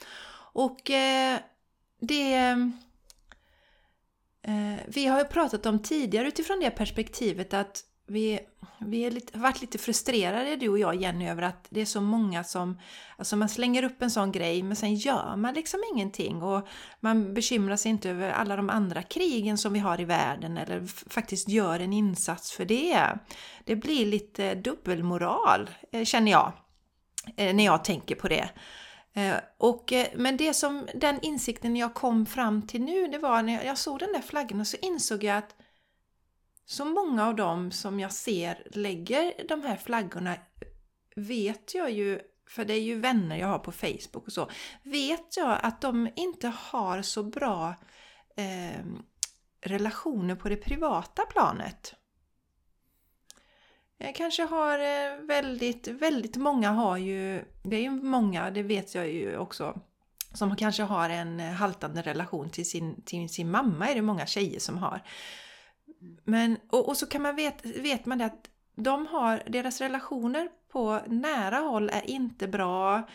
Och 0.53 0.91
eh, 0.91 1.39
det... 2.01 2.33
Eh, 4.41 4.75
vi 4.87 5.05
har 5.05 5.19
ju 5.19 5.25
pratat 5.25 5.65
om 5.65 5.81
tidigare 5.81 6.27
utifrån 6.27 6.59
det 6.59 6.69
perspektivet 6.71 7.53
att 7.53 7.83
vi, 8.09 8.39
vi 8.79 9.01
är 9.01 9.11
lite, 9.11 9.37
har 9.37 9.43
varit 9.43 9.61
lite 9.61 9.77
frustrerade 9.77 10.55
du 10.55 10.69
och 10.69 10.79
jag 10.79 10.95
Jenny 10.95 11.29
över 11.29 11.41
att 11.41 11.67
det 11.69 11.81
är 11.81 11.85
så 11.85 12.01
många 12.01 12.43
som, 12.43 12.79
alltså 13.17 13.35
man 13.35 13.49
slänger 13.49 13.83
upp 13.83 14.01
en 14.01 14.11
sån 14.11 14.31
grej 14.31 14.63
men 14.63 14.75
sen 14.75 14.95
gör 14.95 15.35
man 15.35 15.53
liksom 15.53 15.79
ingenting 15.93 16.43
och 16.43 16.67
man 16.99 17.33
bekymrar 17.33 17.75
sig 17.75 17.89
inte 17.89 18.09
över 18.09 18.31
alla 18.31 18.55
de 18.55 18.69
andra 18.69 19.03
krigen 19.03 19.57
som 19.57 19.73
vi 19.73 19.79
har 19.79 20.01
i 20.01 20.05
världen 20.05 20.57
eller 20.57 21.09
faktiskt 21.09 21.49
gör 21.49 21.79
en 21.79 21.93
insats 21.93 22.51
för 22.51 22.65
det. 22.65 23.09
Det 23.65 23.75
blir 23.75 24.05
lite 24.05 24.55
dubbelmoral 24.55 25.69
eh, 25.91 26.03
känner 26.03 26.31
jag 26.31 26.51
eh, 27.37 27.55
när 27.55 27.65
jag 27.65 27.83
tänker 27.83 28.15
på 28.15 28.27
det. 28.27 28.49
Eh, 29.13 29.35
och, 29.57 29.93
men 30.15 30.37
det 30.37 30.53
som, 30.53 30.87
den 30.95 31.19
insikten 31.21 31.75
jag 31.75 31.93
kom 31.93 32.25
fram 32.25 32.67
till 32.67 32.81
nu, 32.81 33.07
det 33.07 33.17
var 33.17 33.43
när 33.43 33.63
jag 33.63 33.77
såg 33.77 33.99
den 33.99 34.13
där 34.13 34.21
flaggan 34.21 34.59
och 34.59 34.67
så 34.67 34.77
insåg 34.81 35.23
jag 35.23 35.37
att 35.37 35.55
så 36.69 36.85
många 36.85 37.27
av 37.27 37.35
dem 37.35 37.71
som 37.71 37.99
jag 37.99 38.11
ser 38.11 38.67
lägger 38.71 39.47
de 39.47 39.61
här 39.61 39.75
flaggorna 39.75 40.35
vet 41.15 41.75
jag 41.75 41.91
ju, 41.91 42.19
för 42.49 42.65
det 42.65 42.73
är 42.73 42.81
ju 42.81 42.99
vänner 42.99 43.37
jag 43.37 43.47
har 43.47 43.59
på 43.59 43.71
Facebook 43.71 44.27
och 44.27 44.33
så, 44.33 44.49
vet 44.83 45.37
jag 45.37 45.59
att 45.63 45.81
de 45.81 46.09
inte 46.15 46.47
har 46.47 47.01
så 47.01 47.23
bra 47.23 47.75
eh, 48.35 48.85
relationer 49.61 50.35
på 50.35 50.49
det 50.49 50.55
privata 50.55 51.25
planet. 51.25 51.95
Jag 53.97 54.15
kanske 54.15 54.43
har 54.43 54.79
eh, 54.79 55.19
väldigt, 55.21 55.87
väldigt 55.87 56.35
många 56.35 56.71
har 56.71 56.97
ju, 56.97 57.45
det 57.63 57.75
är 57.75 57.81
ju 57.81 57.91
många, 57.91 58.51
det 58.51 58.63
vet 58.63 58.95
jag 58.95 59.11
ju 59.11 59.37
också, 59.37 59.81
som 60.33 60.55
kanske 60.55 60.83
har 60.83 61.09
en 61.09 61.39
eh, 61.39 61.51
haltande 61.51 62.01
relation 62.01 62.49
till 62.49 62.69
sin, 62.69 63.01
till 63.01 63.29
sin 63.29 63.51
mamma 63.51 63.89
är 63.89 63.95
det 63.95 64.01
många 64.01 64.25
tjejer 64.25 64.59
som 64.59 64.77
har. 64.77 65.01
Men, 66.23 66.57
och, 66.69 66.89
och 66.89 66.97
så 66.97 67.05
kan 67.05 67.21
man 67.21 67.35
vet, 67.35 67.65
vet 67.65 68.05
man 68.05 68.17
det 68.17 68.25
att 68.25 68.49
de 68.75 69.07
har, 69.07 69.43
deras 69.47 69.81
relationer 69.81 70.49
på 70.71 71.01
nära 71.07 71.57
håll 71.57 71.89
är 71.89 72.09
inte 72.09 72.47
bra. 72.47 73.09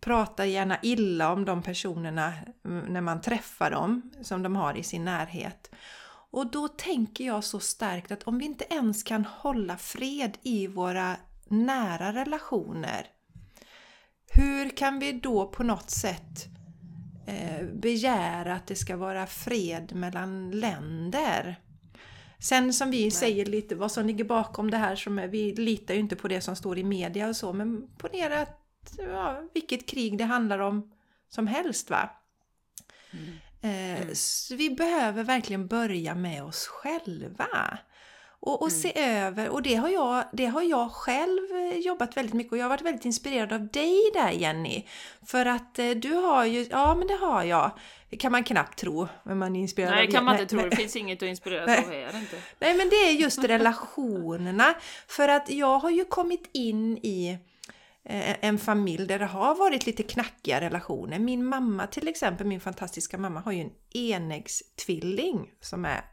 Pratar 0.00 0.44
gärna 0.44 0.78
illa 0.82 1.32
om 1.32 1.44
de 1.44 1.62
personerna 1.62 2.32
mm, 2.64 2.92
när 2.92 3.00
man 3.00 3.20
träffar 3.20 3.70
dem 3.70 4.10
som 4.22 4.42
de 4.42 4.56
har 4.56 4.76
i 4.76 4.82
sin 4.82 5.04
närhet. 5.04 5.70
Och 6.30 6.50
då 6.50 6.68
tänker 6.68 7.24
jag 7.24 7.44
så 7.44 7.60
starkt 7.60 8.12
att 8.12 8.22
om 8.22 8.38
vi 8.38 8.44
inte 8.44 8.64
ens 8.70 9.02
kan 9.02 9.24
hålla 9.24 9.76
fred 9.76 10.38
i 10.42 10.66
våra 10.66 11.16
nära 11.48 12.12
relationer, 12.12 13.06
hur 14.32 14.68
kan 14.68 14.98
vi 14.98 15.12
då 15.12 15.46
på 15.46 15.62
något 15.62 15.90
sätt 15.90 16.46
eh, 17.26 17.66
begära 17.66 18.54
att 18.54 18.66
det 18.66 18.74
ska 18.74 18.96
vara 18.96 19.26
fred 19.26 19.92
mellan 19.94 20.50
länder? 20.50 21.56
Sen 22.38 22.72
som 22.72 22.90
vi 22.90 23.02
Nej. 23.02 23.10
säger 23.10 23.46
lite 23.46 23.74
vad 23.74 23.92
som 23.92 24.06
ligger 24.06 24.24
bakom 24.24 24.70
det 24.70 24.76
här, 24.76 24.96
som 24.96 25.16
vi 25.30 25.54
litar 25.54 25.94
ju 25.94 26.00
inte 26.00 26.16
på 26.16 26.28
det 26.28 26.40
som 26.40 26.56
står 26.56 26.78
i 26.78 26.84
media 26.84 27.28
och 27.28 27.36
så, 27.36 27.52
men 27.52 27.88
ponera 27.98 28.40
att 28.40 28.94
ja, 28.98 29.42
vilket 29.54 29.86
krig 29.86 30.18
det 30.18 30.24
handlar 30.24 30.58
om 30.58 30.92
som 31.28 31.46
helst 31.46 31.90
va. 31.90 32.10
Mm. 33.10 33.34
Eh, 33.60 34.00
mm. 34.02 34.14
vi 34.50 34.70
behöver 34.70 35.24
verkligen 35.24 35.66
börja 35.66 36.14
med 36.14 36.44
oss 36.44 36.66
själva. 36.66 37.78
Och, 38.46 38.62
och 38.62 38.68
mm. 38.68 38.80
se 38.80 38.92
över, 39.00 39.48
och 39.48 39.62
det 39.62 39.74
har, 39.74 39.88
jag, 39.88 40.24
det 40.32 40.46
har 40.46 40.62
jag 40.62 40.92
själv 40.92 41.52
eh, 41.52 41.78
jobbat 41.78 42.16
väldigt 42.16 42.34
mycket 42.34 42.52
och 42.52 42.58
jag 42.58 42.64
har 42.64 42.70
varit 42.70 42.82
väldigt 42.82 43.04
inspirerad 43.04 43.52
av 43.52 43.66
dig 43.68 44.10
där 44.14 44.30
Jenny. 44.30 44.84
För 45.26 45.46
att 45.46 45.78
eh, 45.78 45.90
du 45.90 46.12
har 46.12 46.44
ju, 46.44 46.66
ja 46.70 46.94
men 46.94 47.06
det 47.06 47.14
har 47.14 47.44
jag. 47.44 47.70
Det 48.10 48.16
kan 48.16 48.32
man 48.32 48.44
knappt 48.44 48.78
tro, 48.78 49.08
men 49.22 49.38
man 49.38 49.56
är 49.56 49.60
inspirerad 49.60 49.94
Nej, 49.94 50.06
det 50.06 50.12
kan 50.12 50.24
man 50.24 50.40
inte 50.40 50.56
tro. 50.56 50.68
Det 50.68 50.76
finns 50.76 50.96
inget 50.96 51.22
att 51.22 51.28
inspireras 51.28 51.78
av, 51.86 51.92
är 51.92 52.12
det 52.12 52.18
inte. 52.18 52.36
Nej, 52.58 52.76
men 52.76 52.88
det 52.88 52.96
är 52.96 53.12
just 53.12 53.44
relationerna. 53.44 54.74
För 55.08 55.28
att 55.28 55.50
jag 55.50 55.78
har 55.78 55.90
ju 55.90 56.04
kommit 56.04 56.50
in 56.52 56.98
i 56.98 57.38
eh, 58.04 58.36
en 58.40 58.58
familj 58.58 59.06
där 59.06 59.18
det 59.18 59.26
har 59.26 59.54
varit 59.54 59.86
lite 59.86 60.02
knackiga 60.02 60.60
relationer. 60.60 61.18
Min 61.18 61.44
mamma 61.44 61.86
till 61.86 62.08
exempel, 62.08 62.46
min 62.46 62.60
fantastiska 62.60 63.18
mamma, 63.18 63.40
har 63.40 63.52
ju 63.52 63.60
en 63.60 63.72
enäggstvilling 63.94 65.50
som 65.60 65.84
är 65.84 66.04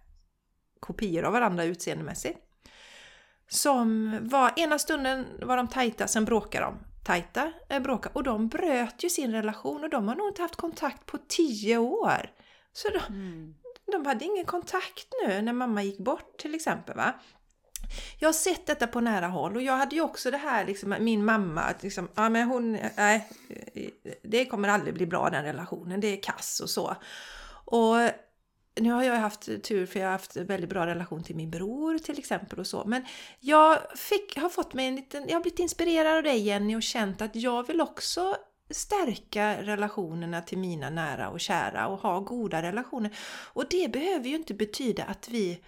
kopior 0.84 1.24
av 1.24 1.34
varandra 1.34 1.64
utseendemässigt. 1.64 2.40
Som 3.48 4.20
var, 4.22 4.52
ena 4.56 4.80
stunden 4.80 5.26
var 5.42 5.58
de 5.58 5.68
tajta, 5.68 6.08
sen 6.08 6.26
bråkade 6.26 6.66
de. 6.66 6.78
Tajta, 7.04 7.52
eh, 7.70 7.82
bråka. 7.82 8.10
Och 8.14 8.24
de 8.24 8.48
bröt 8.48 9.04
ju 9.04 9.10
sin 9.10 9.32
relation 9.32 9.84
och 9.84 9.90
de 9.90 10.08
har 10.08 10.16
nog 10.16 10.28
inte 10.28 10.42
haft 10.42 10.56
kontakt 10.56 11.06
på 11.06 11.18
tio 11.28 11.78
år. 11.78 12.32
Så 12.74 12.88
de, 12.90 13.14
mm. 13.14 13.56
de 13.92 14.06
hade 14.06 14.26
ingen 14.26 14.46
kontakt 14.46 15.08
nu 15.26 15.42
när 15.42 15.54
mamma 15.54 15.84
gick 15.84 15.98
bort 15.98 16.38
till 16.38 16.56
exempel. 16.56 16.96
va 16.96 17.14
jag 18.20 18.28
har 18.28 18.34
sett 18.34 18.66
detta 18.66 18.88
på 18.88 19.02
nära 19.02 19.28
håll 19.28 19.56
och 19.56 19.62
jag 19.62 19.78
hade 19.78 19.96
ju 19.96 20.02
också 20.02 20.32
det 20.32 20.38
här 20.38 20.66
liksom, 20.66 20.96
min 21.00 21.26
mamma, 21.26 21.62
att 21.62 21.84
liksom, 21.84 22.10
ja 22.16 22.30
men 22.30 22.48
hon, 22.48 22.78
nej, 22.98 23.30
det 24.24 24.46
kommer 24.46 24.70
aldrig 24.70 24.94
bli 24.94 25.06
bra 25.06 25.30
den 25.30 25.44
relationen, 25.44 26.00
det 26.00 26.08
är 26.08 26.22
kass 26.22 26.60
och 26.60 26.70
så. 26.70 26.96
Och 27.66 27.96
nu 28.76 28.92
har 28.92 29.04
jag 29.04 29.16
haft 29.16 29.64
tur 29.64 29.86
för 29.86 30.00
jag 30.00 30.08
har 30.08 30.12
haft 30.12 30.36
väldigt 30.36 30.70
bra 30.70 30.88
relation 30.88 31.24
till 31.24 31.36
min 31.36 31.52
bror 31.52 31.98
till 31.98 32.20
exempel 32.20 32.60
och 32.60 32.68
så. 32.68 32.84
Men 32.86 33.06
jag 33.40 33.80
fick, 33.96 34.38
har 34.38 34.50
fått 34.50 34.74
mig 34.74 34.88
en 34.88 34.96
liten, 34.96 35.24
jag 35.28 35.36
har 35.36 35.42
blivit 35.42 35.60
inspirerad 35.60 36.18
av 36.18 36.24
dig 36.24 36.40
Jenny 36.40 36.76
och 36.76 36.84
känt 36.84 37.22
att 37.22 37.36
jag 37.36 37.68
vill 37.68 37.82
också 37.82 38.36
stärka 38.70 39.62
relationerna 39.62 40.42
till 40.42 40.58
mina 40.58 40.90
nära 40.90 41.30
och 41.30 41.40
kära 41.40 41.88
och 41.88 42.00
ha 42.00 42.20
goda 42.20 42.62
relationer. 42.62 43.16
Och 43.54 43.66
det 43.70 43.92
behöver 43.92 44.30
ju 44.30 44.36
inte 44.36 44.54
betyda 44.54 45.04
att 45.04 45.30
vi 45.30 45.60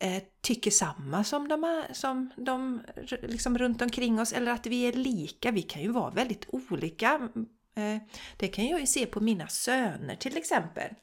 eh, 0.00 0.22
tycker 0.40 0.70
samma 0.70 1.24
som 1.24 1.48
de, 1.48 1.84
som 1.92 2.30
de 2.36 2.82
liksom 3.22 3.58
runt 3.58 3.82
omkring 3.82 4.20
oss 4.20 4.32
eller 4.32 4.52
att 4.52 4.66
vi 4.66 4.88
är 4.88 4.92
lika. 4.92 5.50
Vi 5.50 5.62
kan 5.62 5.82
ju 5.82 5.88
vara 5.88 6.10
väldigt 6.10 6.46
olika. 6.48 7.10
Mm, 7.10 7.46
eh, 7.76 8.02
det 8.36 8.48
kan 8.48 8.66
jag 8.66 8.80
ju 8.80 8.86
se 8.86 9.06
på 9.06 9.20
mina 9.20 9.48
söner 9.48 10.16
till 10.16 10.36
exempel 10.36 10.94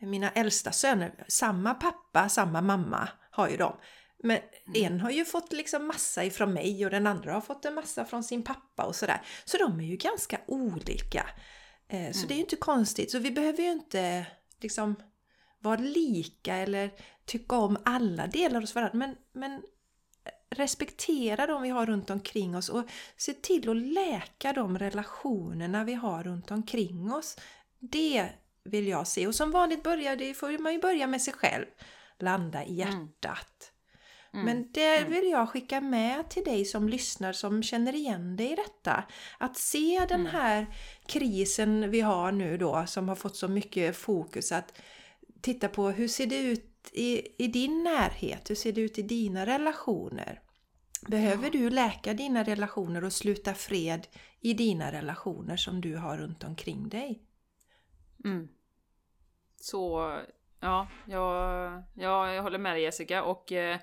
mina 0.00 0.30
äldsta 0.30 0.72
söner, 0.72 1.24
samma 1.28 1.74
pappa, 1.74 2.28
samma 2.28 2.60
mamma 2.60 3.08
har 3.30 3.48
ju 3.48 3.56
de. 3.56 3.76
Men 4.22 4.36
mm. 4.66 4.84
en 4.92 5.00
har 5.00 5.10
ju 5.10 5.24
fått 5.24 5.52
liksom 5.52 5.86
massa 5.86 6.24
ifrån 6.24 6.52
mig 6.52 6.84
och 6.84 6.90
den 6.90 7.06
andra 7.06 7.32
har 7.32 7.40
fått 7.40 7.64
en 7.64 7.74
massa 7.74 8.04
från 8.04 8.24
sin 8.24 8.42
pappa 8.42 8.84
och 8.84 8.96
sådär. 8.96 9.20
Så 9.44 9.58
de 9.58 9.80
är 9.80 9.84
ju 9.84 9.96
ganska 9.96 10.40
olika. 10.46 11.26
Eh, 11.88 12.10
så 12.12 12.18
mm. 12.18 12.28
det 12.28 12.34
är 12.34 12.36
ju 12.36 12.40
inte 12.42 12.56
konstigt. 12.56 13.10
Så 13.10 13.18
vi 13.18 13.30
behöver 13.30 13.62
ju 13.62 13.72
inte 13.72 14.26
liksom 14.60 14.96
vara 15.58 15.76
lika 15.76 16.56
eller 16.56 16.90
tycka 17.24 17.56
om 17.56 17.78
alla 17.84 18.26
delar 18.26 18.60
hos 18.60 18.74
varandra. 18.74 18.98
Men, 18.98 19.16
men 19.32 19.62
respektera 20.50 21.46
de 21.46 21.62
vi 21.62 21.68
har 21.68 21.86
runt 21.86 22.10
omkring 22.10 22.56
oss 22.56 22.68
och 22.68 22.84
se 23.16 23.32
till 23.32 23.70
att 23.70 23.76
läka 23.76 24.52
de 24.52 24.78
relationerna 24.78 25.84
vi 25.84 25.94
har 25.94 26.24
runt 26.24 26.50
omkring 26.50 27.12
oss. 27.12 27.36
Det 27.78 28.30
vill 28.64 28.88
jag 28.88 29.06
se. 29.06 29.26
Och 29.26 29.34
som 29.34 29.50
vanligt 29.50 29.82
börjar 29.82 30.16
det, 30.16 30.34
får 30.34 30.58
man 30.58 30.72
ju 30.72 30.80
börja 30.80 31.06
med 31.06 31.22
sig 31.22 31.34
själv. 31.34 31.66
Landa 32.18 32.64
i 32.64 32.82
mm. 32.82 33.00
hjärtat. 33.00 33.72
Mm. 34.34 34.46
Men 34.46 34.72
det 34.72 34.96
mm. 34.96 35.12
vill 35.12 35.30
jag 35.30 35.48
skicka 35.48 35.80
med 35.80 36.30
till 36.30 36.44
dig 36.44 36.64
som 36.64 36.88
lyssnar 36.88 37.32
som 37.32 37.62
känner 37.62 37.94
igen 37.94 38.36
dig 38.36 38.52
i 38.52 38.56
detta. 38.56 39.04
Att 39.38 39.56
se 39.56 40.06
den 40.08 40.20
mm. 40.20 40.32
här 40.32 40.66
krisen 41.06 41.90
vi 41.90 42.00
har 42.00 42.32
nu 42.32 42.58
då 42.58 42.84
som 42.86 43.08
har 43.08 43.16
fått 43.16 43.36
så 43.36 43.48
mycket 43.48 43.96
fokus. 43.96 44.52
Att 44.52 44.78
titta 45.40 45.68
på 45.68 45.90
hur 45.90 46.08
ser 46.08 46.26
det 46.26 46.38
ut 46.38 46.90
i, 46.92 47.44
i 47.44 47.46
din 47.48 47.84
närhet? 47.84 48.50
Hur 48.50 48.54
ser 48.54 48.72
det 48.72 48.80
ut 48.80 48.98
i 48.98 49.02
dina 49.02 49.46
relationer? 49.46 50.40
Behöver 51.08 51.50
du 51.50 51.70
läka 51.70 52.14
dina 52.14 52.42
relationer 52.42 53.04
och 53.04 53.12
sluta 53.12 53.54
fred 53.54 54.06
i 54.40 54.54
dina 54.54 54.92
relationer 54.92 55.56
som 55.56 55.80
du 55.80 55.96
har 55.96 56.18
runt 56.18 56.44
omkring 56.44 56.88
dig? 56.88 57.22
Mm. 58.24 58.48
Så 59.60 60.12
ja, 60.60 60.88
jag, 61.06 61.82
ja, 61.94 62.32
jag 62.32 62.42
håller 62.42 62.58
med 62.58 62.74
dig 62.74 62.82
Jessica 62.82 63.22
och 63.22 63.52
eh, 63.52 63.78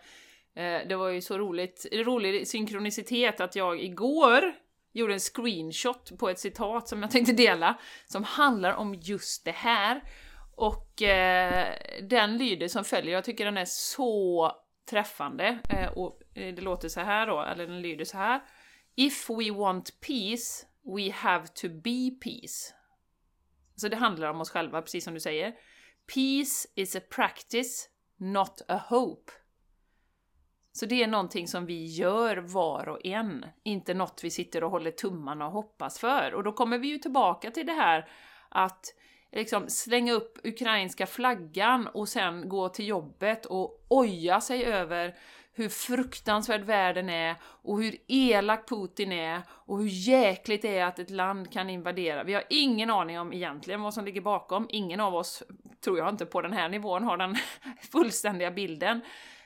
eh, 0.54 0.88
det 0.88 0.96
var 0.96 1.10
ju 1.10 1.22
så 1.22 1.38
roligt, 1.38 1.86
rolig 1.94 2.48
synkronicitet 2.48 3.42
att 3.42 3.56
jag 3.56 3.84
igår 3.84 4.54
gjorde 4.92 5.14
en 5.14 5.20
screenshot 5.20 6.18
på 6.20 6.30
ett 6.30 6.39
citat 6.39 6.88
som 6.88 7.02
jag 7.02 7.12
tänkte 7.12 7.34
dela, 7.34 7.80
som 8.06 8.24
handlar 8.24 8.74
om 8.74 8.96
just 8.96 9.46
det 9.46 9.52
här. 9.52 10.04
Och 10.56 11.02
eh, 11.02 11.74
den 12.02 12.38
lyder 12.38 12.68
som 12.68 12.84
följer, 12.84 13.14
jag 13.14 13.24
tycker 13.24 13.46
den 13.46 13.58
är 13.58 13.66
så 13.66 14.52
träffande. 14.89 15.60
Eh, 15.70 15.92
och 15.92 16.22
eh, 16.36 16.56
det 16.56 16.62
låter 16.62 16.89
så 16.89 17.00
här 17.00 17.28
då, 17.28 17.42
eller 17.42 17.68
den 17.68 17.82
lyder 17.82 18.06
så 18.06 18.18
här. 18.18 18.42
If 18.96 19.30
we 19.30 19.52
want 19.52 20.02
peace, 20.02 20.66
we 20.98 21.12
have 21.12 21.48
to 21.48 21.70
be 21.70 22.12
peace. 22.24 22.74
Så 23.82 23.88
det 23.88 23.96
handlar 23.96 24.30
om 24.30 24.42
oss 24.42 24.50
själva, 24.50 24.82
precis 24.82 25.04
som 25.04 25.14
du 25.14 25.20
säger. 25.20 25.56
Peace 26.14 26.68
is 26.76 26.96
a 26.96 27.00
practice, 27.10 27.90
not 28.18 28.62
a 28.68 28.82
hope. 28.90 29.32
Så 30.72 30.86
det 30.86 31.04
är 31.04 31.08
någonting 31.08 31.48
som 31.48 31.66
vi 31.66 31.86
gör 31.86 32.38
var 32.38 32.90
och 32.90 33.06
en, 33.06 33.46
inte 33.64 33.94
något 33.94 34.20
vi 34.24 34.30
sitter 34.30 34.64
och 34.64 34.72
håller 34.72 34.92
tummarna 34.92 35.46
och 35.46 35.52
hoppas 35.52 36.00
för. 36.00 36.34
Och 36.34 36.44
då 36.44 36.52
kommer 36.52 36.78
vi 36.78 36.88
ju 36.88 36.98
tillbaka 36.98 37.52
till 37.52 37.66
det 37.66 37.74
här 37.74 38.10
att 38.50 38.86
liksom 39.32 39.70
slänga 39.70 40.14
upp 40.14 40.38
ukrainska 40.44 41.08
flaggan 41.08 41.88
och 41.88 42.10
sen 42.10 42.50
gå 42.50 42.70
till 42.70 42.88
jobbet 42.88 43.46
och 43.46 43.86
oja 43.90 44.42
sig 44.42 44.66
över 44.66 45.16
hur 45.62 45.70
fruktansvärd 45.70 46.62
världen 46.62 47.09
är 47.09 47.36
och 47.43 47.82
hur 47.82 47.95
elak 48.07 48.70
Putin 48.70 49.12
är 49.12 49.41
och 49.49 49.78
hur 49.78 49.88
jäkligt 49.88 50.62
det 50.62 50.78
är 50.78 50.86
att 50.86 50.99
ett 50.99 51.09
land 51.09 51.51
kan 51.51 51.70
invadera. 51.70 52.24
Vi 52.24 52.34
har 52.34 52.43
ingen 52.49 52.89
aning 52.89 53.20
om 53.20 53.34
egentligen 53.34 53.82
vad 53.82 53.93
som 53.93 54.05
ligger 54.05 54.22
bakom. 54.22 54.68
Ingen 54.70 54.99
av 54.99 55.16
oss, 55.16 55.43
tror 55.84 55.97
jag 55.97 56.09
inte, 56.09 56.26
på 56.26 56.41
den 56.41 56.53
här 56.53 56.70
nivån 56.70 57.03
har 57.03 57.18
den 57.18 57.36
fullständiga 57.91 58.51
bilden. 58.51 59.01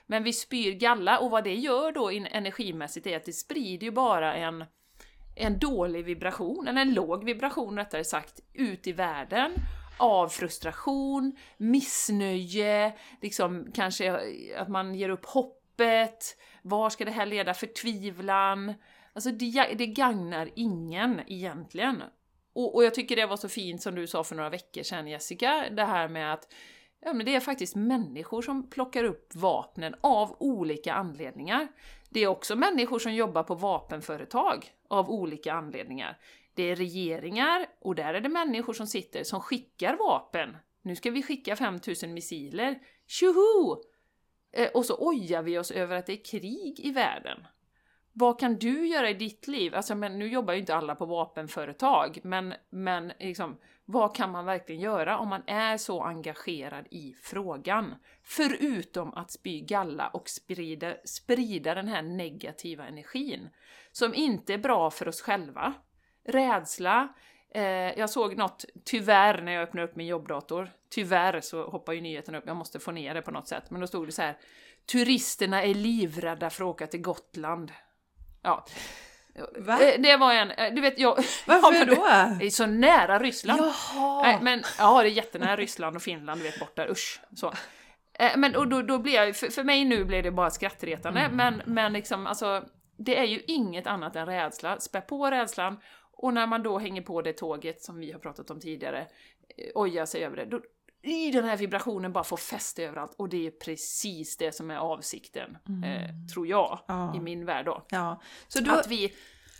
Men 0.05 0.23
vi 0.23 0.33
spyr 0.33 0.71
galla 0.71 1.19
och 1.19 1.31
vad 1.31 1.43
det 1.43 1.55
gör 1.55 1.91
då 1.91 2.09
energimässigt 2.09 3.07
är 3.07 3.17
att 3.17 3.25
det 3.25 3.33
sprider 3.33 3.85
ju 3.85 3.91
bara 3.91 4.35
en, 4.35 4.65
en 5.35 5.59
dålig 5.59 6.05
vibration, 6.05 6.67
eller 6.67 6.81
en 6.81 6.93
låg 6.93 7.25
vibration 7.25 7.77
rättare 7.77 8.03
sagt, 8.03 8.39
ut 8.53 8.87
i 8.87 8.91
världen 8.91 9.51
av 9.97 10.27
frustration, 10.29 11.37
missnöje, 11.57 12.93
liksom 13.21 13.71
kanske 13.73 14.19
att 14.57 14.67
man 14.67 14.95
ger 14.95 15.09
upp 15.09 15.25
hoppet, 15.75 16.37
var 16.61 16.89
ska 16.89 17.05
det 17.05 17.11
här 17.11 17.25
leda, 17.25 17.53
förtvivlan. 17.53 18.73
Alltså 19.13 19.31
det, 19.31 19.73
det 19.77 19.87
gagnar 19.87 20.49
ingen 20.55 21.21
egentligen. 21.27 22.03
Och, 22.53 22.75
och 22.75 22.83
jag 22.83 22.93
tycker 22.93 23.15
det 23.15 23.25
var 23.25 23.37
så 23.37 23.49
fint 23.49 23.81
som 23.81 23.95
du 23.95 24.07
sa 24.07 24.23
för 24.23 24.35
några 24.35 24.49
veckor 24.49 24.83
sedan 24.83 25.07
Jessica, 25.07 25.65
det 25.71 25.83
här 25.83 26.07
med 26.07 26.33
att 26.33 26.53
Ja, 27.01 27.13
men 27.13 27.25
det 27.25 27.35
är 27.35 27.39
faktiskt 27.39 27.75
människor 27.75 28.41
som 28.41 28.69
plockar 28.69 29.03
upp 29.03 29.35
vapnen 29.35 29.95
av 30.01 30.35
olika 30.39 30.93
anledningar. 30.93 31.67
Det 32.09 32.19
är 32.19 32.27
också 32.27 32.55
människor 32.55 32.99
som 32.99 33.13
jobbar 33.13 33.43
på 33.43 33.55
vapenföretag 33.55 34.65
av 34.89 35.09
olika 35.09 35.53
anledningar. 35.53 36.17
Det 36.53 36.63
är 36.63 36.75
regeringar 36.75 37.65
och 37.81 37.95
där 37.95 38.13
är 38.13 38.21
det 38.21 38.29
människor 38.29 38.73
som 38.73 38.87
sitter 38.87 39.23
som 39.23 39.41
skickar 39.41 39.97
vapen. 39.97 40.57
Nu 40.81 40.95
ska 40.95 41.11
vi 41.11 41.23
skicka 41.23 41.55
5000 41.55 42.13
missiler. 42.13 42.79
Tjoho! 43.07 43.81
Eh, 44.55 44.69
och 44.73 44.85
så 44.85 44.95
ojar 44.95 45.41
vi 45.41 45.57
oss 45.57 45.71
över 45.71 45.95
att 45.95 46.05
det 46.05 46.13
är 46.13 46.25
krig 46.25 46.79
i 46.79 46.91
världen. 46.91 47.47
Vad 48.13 48.39
kan 48.39 48.55
du 48.55 48.87
göra 48.87 49.09
i 49.09 49.13
ditt 49.13 49.47
liv? 49.47 49.75
Alltså, 49.75 49.95
men 49.95 50.19
nu 50.19 50.27
jobbar 50.27 50.53
ju 50.53 50.59
inte 50.59 50.75
alla 50.75 50.95
på 50.95 51.05
vapenföretag, 51.05 52.19
men, 52.23 52.53
men 52.69 53.11
liksom, 53.19 53.57
vad 53.85 54.15
kan 54.15 54.31
man 54.31 54.45
verkligen 54.45 54.81
göra 54.81 55.17
om 55.17 55.27
man 55.27 55.43
är 55.47 55.77
så 55.77 56.01
engagerad 56.01 56.87
i 56.91 57.15
frågan? 57.21 57.95
Förutom 58.23 59.13
att 59.13 59.31
spy 59.31 59.61
galla 59.61 60.07
och 60.07 60.29
sprida, 60.29 60.93
sprida 61.05 61.75
den 61.75 61.87
här 61.87 62.01
negativa 62.01 62.87
energin, 62.87 63.49
som 63.91 64.13
inte 64.13 64.53
är 64.53 64.57
bra 64.57 64.91
för 64.91 65.07
oss 65.07 65.21
själva. 65.21 65.73
Rädsla, 66.23 67.13
eh, 67.55 67.99
jag 67.99 68.09
såg 68.09 68.37
något, 68.37 68.65
tyvärr, 68.85 69.41
när 69.41 69.51
jag 69.51 69.63
öppnade 69.63 69.87
upp 69.87 69.95
min 69.95 70.07
jobbdator, 70.07 70.71
tyvärr 70.89 71.41
så 71.41 71.69
hoppar 71.69 71.93
ju 71.93 72.01
nyheten 72.01 72.35
upp, 72.35 72.43
jag 72.47 72.55
måste 72.55 72.79
få 72.79 72.91
ner 72.91 73.13
det 73.13 73.21
på 73.21 73.31
något 73.31 73.47
sätt, 73.47 73.63
men 73.69 73.81
då 73.81 73.87
stod 73.87 74.07
det 74.07 74.11
så 74.11 74.21
här 74.21 74.37
Turisterna 74.91 75.63
är 75.63 75.73
livrädda 75.73 76.49
för 76.49 76.63
att 76.63 76.69
åka 76.69 76.87
till 76.87 77.01
Gotland. 77.01 77.71
Ja. 78.41 78.65
Va? 79.57 79.81
Eh, 79.81 80.01
det 80.01 80.17
var 80.17 80.33
en, 80.33 80.51
eh, 80.51 80.73
du 80.73 80.81
vet 80.81 80.99
jag... 80.99 81.15
Varför 81.45 81.85
då? 81.95 82.05
Det 82.39 82.45
är 82.45 82.49
så 82.49 82.65
nära 82.65 83.19
Ryssland. 83.19 83.61
Jaha! 83.61 84.21
Nej, 84.23 84.39
men 84.41 84.63
ja, 84.77 85.01
det 85.01 85.09
är 85.09 85.11
jättenära 85.11 85.55
Ryssland 85.55 85.95
och 85.95 86.01
Finland, 86.01 86.41
du 86.41 86.43
vet 86.43 86.59
bort 86.59 86.75
där, 86.75 86.91
usch. 86.91 87.21
Så. 87.35 87.53
Eh, 88.13 88.37
men 88.37 88.55
och 88.55 88.67
då, 88.67 88.81
då 88.81 88.99
blir 88.99 89.13
jag, 89.13 89.35
för, 89.35 89.47
för 89.47 89.63
mig 89.63 89.85
nu 89.85 90.05
blir 90.05 90.23
det 90.23 90.31
bara 90.31 90.49
skrattretande, 90.49 91.19
mm. 91.19 91.37
men, 91.37 91.61
men 91.65 91.93
liksom 91.93 92.27
alltså, 92.27 92.63
det 92.97 93.19
är 93.19 93.23
ju 93.23 93.41
inget 93.47 93.87
annat 93.87 94.15
än 94.15 94.25
rädsla. 94.25 94.79
Spä 94.79 95.01
på 95.01 95.31
rädslan, 95.31 95.79
och 96.17 96.33
när 96.33 96.47
man 96.47 96.63
då 96.63 96.79
hänger 96.79 97.01
på 97.01 97.21
det 97.21 97.33
tåget 97.33 97.81
som 97.81 97.99
vi 97.99 98.11
har 98.11 98.19
pratat 98.19 98.51
om 98.51 98.59
tidigare, 98.59 99.07
ojar 99.73 100.05
sig 100.05 100.25
över 100.25 100.37
det, 100.37 100.45
då, 100.45 100.61
i 101.01 101.31
den 101.31 101.45
här 101.45 101.57
vibrationen 101.57 102.13
bara 102.13 102.23
får 102.23 102.37
fäste 102.37 102.83
överallt 102.83 103.13
och 103.17 103.29
det 103.29 103.47
är 103.47 103.51
precis 103.51 104.37
det 104.37 104.51
som 104.51 104.71
är 104.71 104.77
avsikten, 104.77 105.57
mm. 105.67 105.83
eh, 105.83 106.09
tror 106.33 106.47
jag, 106.47 106.79
ja. 106.87 107.15
i 107.15 107.19
min 107.19 107.45
värld 107.45 107.65
då. 107.65 107.85
Ja. 107.89 108.21
Så 108.47 108.59
du... 108.59 108.71
Att 108.71 108.87
vi 108.87 109.13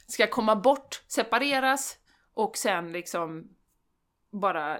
ska 0.07 0.27
komma 0.27 0.55
bort, 0.55 1.03
separeras 1.07 1.97
och 2.33 2.57
sen 2.57 2.91
liksom 2.91 3.49
bara 4.31 4.79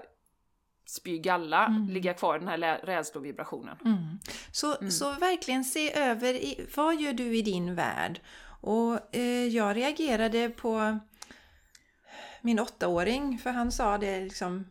spy 0.86 1.18
galla, 1.18 1.66
mm. 1.66 1.88
ligga 1.88 2.14
kvar 2.14 2.36
i 2.36 2.38
den 2.38 2.48
här 2.48 2.80
rädslovibrationen. 2.84 3.76
Mm. 3.84 4.18
Så, 4.52 4.76
mm. 4.76 4.90
så 4.90 5.12
verkligen 5.12 5.64
se 5.64 5.98
över, 5.98 6.34
i, 6.34 6.68
vad 6.76 7.00
gör 7.00 7.12
du 7.12 7.36
i 7.36 7.42
din 7.42 7.74
värld? 7.74 8.20
Och 8.60 9.16
eh, 9.16 9.46
jag 9.46 9.76
reagerade 9.76 10.48
på 10.48 10.98
min 12.46 12.60
åttaåring, 12.60 13.38
för 13.38 13.50
han 13.50 13.72
sa 13.72 13.98
det 13.98 14.20
liksom 14.20 14.66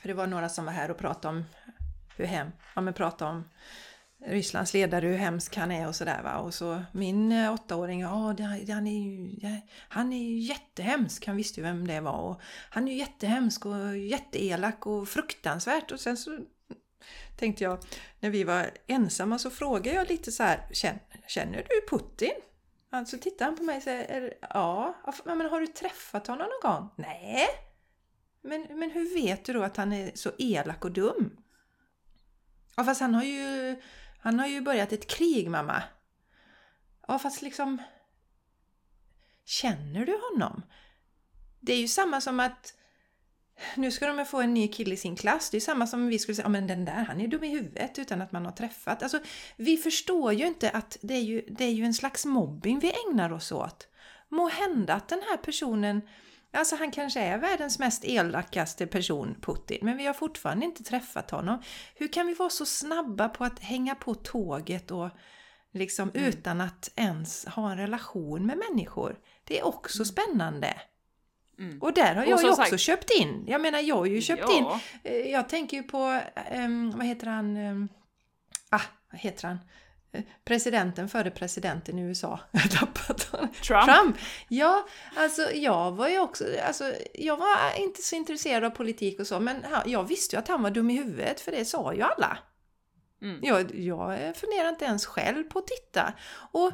för 0.00 0.08
det 0.08 0.14
var 0.14 0.26
några 0.26 0.48
som 0.48 0.64
var 0.64 0.72
här 0.72 0.90
och 0.90 0.98
pratade 0.98 1.36
om 1.36 1.44
hur 2.16 2.24
hem, 2.24 2.50
ja, 2.74 2.80
men 2.80 2.94
pratade 2.94 3.30
om 3.30 3.44
Rysslands 4.26 4.74
ledare, 4.74 5.06
hur 5.06 5.16
hemsk 5.16 5.56
han 5.56 5.70
är 5.70 5.88
och 5.88 5.96
sådär 5.96 6.22
va. 6.22 6.38
Och 6.38 6.54
så 6.54 6.82
min 6.92 7.32
eh, 7.32 7.52
åttaåring, 7.52 8.00
ja 8.00 8.34
han 8.68 8.86
är 8.86 9.02
ju, 9.02 9.60
han 9.88 10.12
är 10.12 10.22
ju 10.22 10.38
jättehemsk, 10.38 11.26
han 11.26 11.36
visste 11.36 11.60
ju 11.60 11.64
vem 11.64 11.86
det 11.86 12.00
var. 12.00 12.18
Och 12.18 12.40
han 12.70 12.88
är 12.88 12.92
ju 12.92 12.98
jättehemsk 12.98 13.66
och 13.66 13.98
jätteelak 13.98 14.86
och 14.86 15.08
fruktansvärt. 15.08 15.92
Och 15.92 16.00
sen 16.00 16.16
så 16.16 16.38
tänkte 17.36 17.64
jag, 17.64 17.78
när 18.20 18.30
vi 18.30 18.44
var 18.44 18.70
ensamma 18.86 19.38
så 19.38 19.50
frågade 19.50 19.96
jag 19.96 20.08
lite 20.08 20.32
så 20.32 20.42
här, 20.42 20.68
känner 21.26 21.66
du 21.68 21.96
Putin? 21.96 22.34
Alltså 22.90 23.18
tittar 23.18 23.44
han 23.44 23.56
på 23.56 23.62
mig 23.62 23.76
och 23.76 23.82
säger, 23.82 24.34
ja, 24.40 24.94
men 25.24 25.40
har 25.40 25.60
du 25.60 25.66
träffat 25.66 26.26
honom 26.26 26.48
någon 26.48 26.72
gång? 26.72 26.90
Nej, 26.96 27.46
men, 28.42 28.78
men 28.78 28.90
hur 28.90 29.14
vet 29.14 29.44
du 29.44 29.52
då 29.52 29.62
att 29.62 29.76
han 29.76 29.92
är 29.92 30.10
så 30.14 30.30
elak 30.38 30.84
och 30.84 30.92
dum? 30.92 31.36
Ja, 32.76 32.84
fast 32.84 33.00
han 33.00 33.14
har 33.14 33.22
ju, 33.22 33.76
han 34.18 34.38
har 34.38 34.46
ju 34.46 34.60
börjat 34.60 34.92
ett 34.92 35.10
krig, 35.10 35.50
mamma. 35.50 35.82
Ja, 37.08 37.18
fast 37.18 37.42
liksom... 37.42 37.82
Känner 39.44 40.06
du 40.06 40.20
honom? 40.32 40.62
Det 41.60 41.72
är 41.72 41.80
ju 41.80 41.88
samma 41.88 42.20
som 42.20 42.40
att 42.40 42.74
nu 43.74 43.90
ska 43.90 44.06
de 44.06 44.26
få 44.26 44.40
en 44.40 44.54
ny 44.54 44.68
kille 44.68 44.94
i 44.94 44.96
sin 44.96 45.16
klass. 45.16 45.50
Det 45.50 45.56
är 45.56 45.60
samma 45.60 45.86
som 45.86 46.08
vi 46.08 46.18
skulle 46.18 46.36
säga, 46.36 46.44
ja 46.44 46.48
men 46.50 46.66
den 46.66 46.84
där, 46.84 47.04
han 47.08 47.20
är 47.20 47.28
dum 47.28 47.44
i 47.44 47.48
huvudet 47.48 47.98
utan 47.98 48.22
att 48.22 48.32
man 48.32 48.44
har 48.44 48.52
träffat. 48.52 49.02
Alltså, 49.02 49.20
vi 49.56 49.76
förstår 49.76 50.32
ju 50.32 50.46
inte 50.46 50.70
att 50.70 50.98
det 51.00 51.14
är 51.14 51.22
ju, 51.22 51.42
det 51.48 51.64
är 51.64 51.72
ju 51.72 51.84
en 51.84 51.94
slags 51.94 52.24
mobbing 52.24 52.78
vi 52.78 52.92
ägnar 53.08 53.32
oss 53.32 53.52
åt. 53.52 53.88
Må 54.28 54.48
hända 54.48 54.94
att 54.94 55.08
den 55.08 55.22
här 55.30 55.36
personen 55.36 56.02
Alltså 56.52 56.76
han 56.76 56.90
kanske 56.90 57.20
är 57.20 57.38
världens 57.38 57.78
mest 57.78 58.04
elakaste 58.04 58.86
person, 58.86 59.36
Putin, 59.40 59.78
men 59.82 59.96
vi 59.96 60.06
har 60.06 60.14
fortfarande 60.14 60.66
inte 60.66 60.84
träffat 60.84 61.30
honom. 61.30 61.62
Hur 61.94 62.12
kan 62.12 62.26
vi 62.26 62.34
vara 62.34 62.50
så 62.50 62.66
snabba 62.66 63.28
på 63.28 63.44
att 63.44 63.58
hänga 63.58 63.94
på 63.94 64.14
tåget 64.14 64.90
och 64.90 65.10
liksom 65.72 66.10
mm. 66.14 66.28
utan 66.28 66.60
att 66.60 66.92
ens 66.96 67.46
ha 67.46 67.70
en 67.70 67.78
relation 67.78 68.46
med 68.46 68.58
människor? 68.58 69.18
Det 69.44 69.58
är 69.58 69.66
också 69.66 69.98
mm. 69.98 70.06
spännande. 70.06 70.76
Mm. 71.58 71.82
Och 71.82 71.92
där 71.92 72.14
har 72.14 72.24
jag 72.24 72.42
ju 72.42 72.50
också 72.50 72.56
sagt, 72.56 72.80
köpt 72.80 73.10
in. 73.10 73.44
Jag 73.46 73.60
menar, 73.60 73.78
jag 73.78 73.96
har 73.96 74.06
ju 74.06 74.20
köpt 74.20 74.42
ja. 74.46 74.58
in. 74.58 74.66
Eh, 75.12 75.30
jag 75.30 75.48
tänker 75.48 75.76
ju 75.76 75.82
på, 75.82 76.20
um, 76.52 76.90
vad 76.90 77.06
heter 77.06 77.26
han? 77.26 77.56
Um, 77.56 77.88
ah, 78.70 78.82
vad 79.10 79.20
heter 79.20 79.48
han? 79.48 79.58
presidenten 80.44 81.08
före 81.08 81.30
presidenten 81.30 81.98
i 81.98 82.02
USA. 82.02 82.40
Jag 82.50 82.70
tappat 82.70 83.18
Trump. 83.62 83.84
Trump. 83.84 84.16
Ja, 84.48 84.86
alltså 85.16 85.42
jag 85.54 85.92
var 85.92 86.08
ju 86.08 86.18
också, 86.18 86.44
alltså 86.66 86.92
jag 87.14 87.36
var 87.36 87.78
inte 87.78 88.02
så 88.02 88.16
intresserad 88.16 88.64
av 88.64 88.70
politik 88.70 89.20
och 89.20 89.26
så, 89.26 89.40
men 89.40 89.66
jag 89.86 90.04
visste 90.04 90.36
ju 90.36 90.40
att 90.40 90.48
han 90.48 90.62
var 90.62 90.70
dum 90.70 90.90
i 90.90 90.96
huvudet, 90.96 91.40
för 91.40 91.52
det 91.52 91.64
sa 91.64 91.94
ju 91.94 92.02
alla. 92.02 92.38
Mm. 93.22 93.38
Jag, 93.42 93.74
jag 93.74 94.36
funderar 94.36 94.68
inte 94.68 94.84
ens 94.84 95.06
själv 95.06 95.44
på 95.44 95.58
att 95.58 95.66
titta. 95.66 96.12
Och 96.52 96.72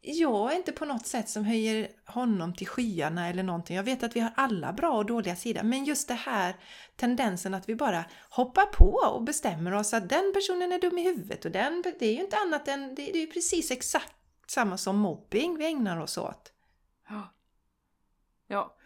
jag 0.00 0.52
är 0.52 0.56
inte 0.56 0.72
på 0.72 0.84
något 0.84 1.06
sätt 1.06 1.28
som 1.28 1.44
höjer 1.44 1.88
honom 2.06 2.54
till 2.54 2.66
skyarna 2.66 3.28
eller 3.28 3.42
någonting. 3.42 3.76
Jag 3.76 3.82
vet 3.82 4.02
att 4.02 4.16
vi 4.16 4.20
har 4.20 4.32
alla 4.36 4.72
bra 4.72 4.92
och 4.92 5.06
dåliga 5.06 5.36
sidor, 5.36 5.62
men 5.62 5.84
just 5.84 6.08
det 6.08 6.14
här 6.14 6.56
tendensen 6.96 7.54
att 7.54 7.68
vi 7.68 7.74
bara 7.74 8.04
hoppar 8.30 8.66
på 8.66 9.14
och 9.14 9.22
bestämmer 9.22 9.74
oss 9.74 9.94
att 9.94 10.08
den 10.08 10.32
personen 10.34 10.72
är 10.72 10.78
dum 10.78 10.98
i 10.98 11.02
huvudet 11.02 11.44
och 11.44 11.50
den, 11.50 11.82
det 11.98 12.06
är 12.06 12.12
ju 12.12 12.20
inte 12.20 12.36
annat 12.36 12.68
än, 12.68 12.94
det, 12.94 13.10
är 13.10 13.20
ju 13.20 13.26
precis 13.26 13.70
exakt 13.70 14.12
samma 14.46 14.78
som 14.78 14.98
mobbing 14.98 15.58
vi 15.58 15.66
ägnar 15.66 16.00
oss 16.00 16.18
åt. 16.18 16.52
Ja. 17.08 17.34
Ja, 18.46 18.76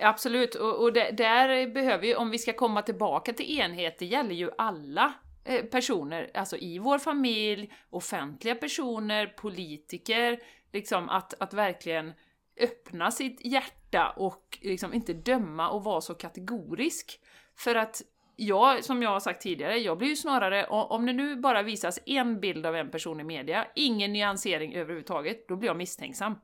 absolut. 0.00 0.54
Och, 0.54 0.82
och 0.82 0.92
det, 0.92 1.10
där 1.10 1.74
behöver 1.74 2.06
ju, 2.06 2.14
om 2.14 2.30
vi 2.30 2.38
ska 2.38 2.52
komma 2.52 2.82
tillbaka 2.82 3.32
till 3.32 3.58
enhet, 3.58 3.98
det 3.98 4.06
gäller 4.06 4.34
ju 4.34 4.50
alla 4.58 5.12
eh, 5.44 5.64
personer, 5.64 6.30
alltså 6.34 6.56
i 6.56 6.78
vår 6.78 6.98
familj, 6.98 7.72
offentliga 7.90 8.54
personer, 8.54 9.26
politiker, 9.26 10.40
liksom 10.76 11.08
att, 11.08 11.34
att 11.40 11.54
verkligen 11.54 12.12
öppna 12.60 13.10
sitt 13.10 13.44
hjärta 13.44 14.10
och 14.16 14.58
liksom 14.62 14.94
inte 14.94 15.12
döma 15.12 15.70
och 15.70 15.84
vara 15.84 16.00
så 16.00 16.14
kategorisk. 16.14 17.20
För 17.54 17.74
att 17.74 18.02
jag, 18.36 18.84
som 18.84 19.02
jag 19.02 19.10
har 19.10 19.20
sagt 19.20 19.42
tidigare, 19.42 19.78
jag 19.78 19.98
blir 19.98 20.08
ju 20.08 20.16
snarare, 20.16 20.66
om 20.66 21.06
det 21.06 21.12
nu 21.12 21.36
bara 21.36 21.62
visas 21.62 21.98
en 22.06 22.40
bild 22.40 22.66
av 22.66 22.76
en 22.76 22.90
person 22.90 23.20
i 23.20 23.24
media, 23.24 23.66
ingen 23.74 24.12
nyansering 24.12 24.74
överhuvudtaget, 24.74 25.48
då 25.48 25.56
blir 25.56 25.68
jag 25.68 25.76
misstänksam. 25.76 26.38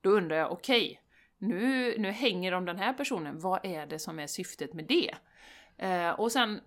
Då 0.00 0.10
undrar 0.10 0.36
jag, 0.36 0.52
okej, 0.52 0.82
okay, 0.82 0.96
nu, 1.38 1.94
nu 1.98 2.10
hänger 2.10 2.52
de 2.52 2.64
den 2.64 2.78
här 2.78 2.92
personen, 2.92 3.40
vad 3.40 3.60
är 3.62 3.86
det 3.86 3.98
som 3.98 4.18
är 4.18 4.26
syftet 4.26 4.74
med 4.74 4.84
det? 4.84 5.14
Eh, 5.76 6.10
och 6.10 6.32
sen 6.32 6.60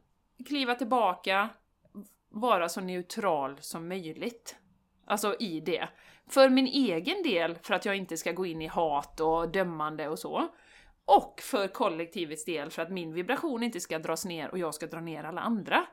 kliva 0.48 0.76
tillbaka, 0.76 1.50
vara 2.30 2.70
så 2.70 2.82
neutral 2.82 3.58
som 3.62 3.88
möjligt. 3.88 4.56
Alltså 5.06 5.36
i 5.40 5.60
det. 5.60 5.90
För 6.30 6.50
min 6.50 6.68
egen 6.68 7.24
del, 7.24 7.58
för 7.64 7.74
att 7.74 7.86
jag 7.86 7.96
inte 7.96 8.18
ska 8.18 8.32
gå 8.32 8.46
in 8.46 8.62
i 8.62 8.68
hat 8.68 9.20
och 9.20 9.52
dömande 9.52 10.08
och 10.08 10.20
så. 10.20 10.50
Och 11.06 11.42
för 11.42 11.68
kollektivets 11.68 12.46
del, 12.46 12.70
för 12.70 12.82
att 12.82 12.92
min 12.92 13.14
vibration 13.14 13.64
inte 13.64 13.80
ska 13.80 14.00
dras 14.00 14.26
ner 14.26 14.52
och 14.52 14.58
jag 14.58 14.76
ska 14.76 14.88
dra 14.88 15.00
ner 15.00 15.24
alla 15.24 15.42
andra. 15.42 15.86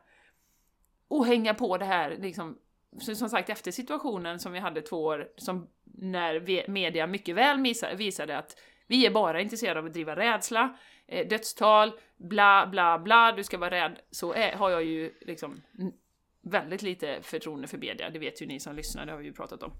Och 1.08 1.26
hänga 1.26 1.54
på 1.54 1.78
det 1.78 1.84
här, 1.84 2.16
liksom, 2.18 2.58
som 3.00 3.28
sagt 3.28 3.50
efter 3.50 3.70
situationen 3.70 4.38
som 4.38 4.52
vi 4.52 4.58
hade 4.58 4.82
två 4.82 5.04
år, 5.04 5.28
som 5.36 5.68
när 5.84 6.70
media 6.70 7.06
mycket 7.06 7.34
väl 7.34 7.74
visade 7.96 8.38
att 8.38 8.58
vi 8.86 9.06
är 9.06 9.10
bara 9.10 9.40
intresserade 9.40 9.80
av 9.80 9.86
att 9.86 9.92
driva 9.92 10.16
rädsla, 10.16 10.78
eh, 11.06 11.28
dödstal, 11.28 11.92
bla 12.16 12.66
bla 12.66 12.98
bla, 12.98 13.32
du 13.32 13.44
ska 13.44 13.58
vara 13.58 13.70
rädd, 13.70 14.00
så 14.10 14.32
är, 14.32 14.52
har 14.52 14.70
jag 14.70 14.84
ju 14.84 15.14
liksom 15.20 15.62
väldigt 16.42 16.82
lite 16.82 17.18
förtroende 17.22 17.68
för 17.68 17.78
media, 17.78 18.10
det 18.10 18.18
vet 18.18 18.42
ju 18.42 18.46
ni 18.46 18.60
som 18.60 18.76
lyssnar, 18.76 19.06
det 19.06 19.12
har 19.12 19.18
vi 19.18 19.24
ju 19.24 19.32
pratat 19.32 19.62
om. 19.62 19.72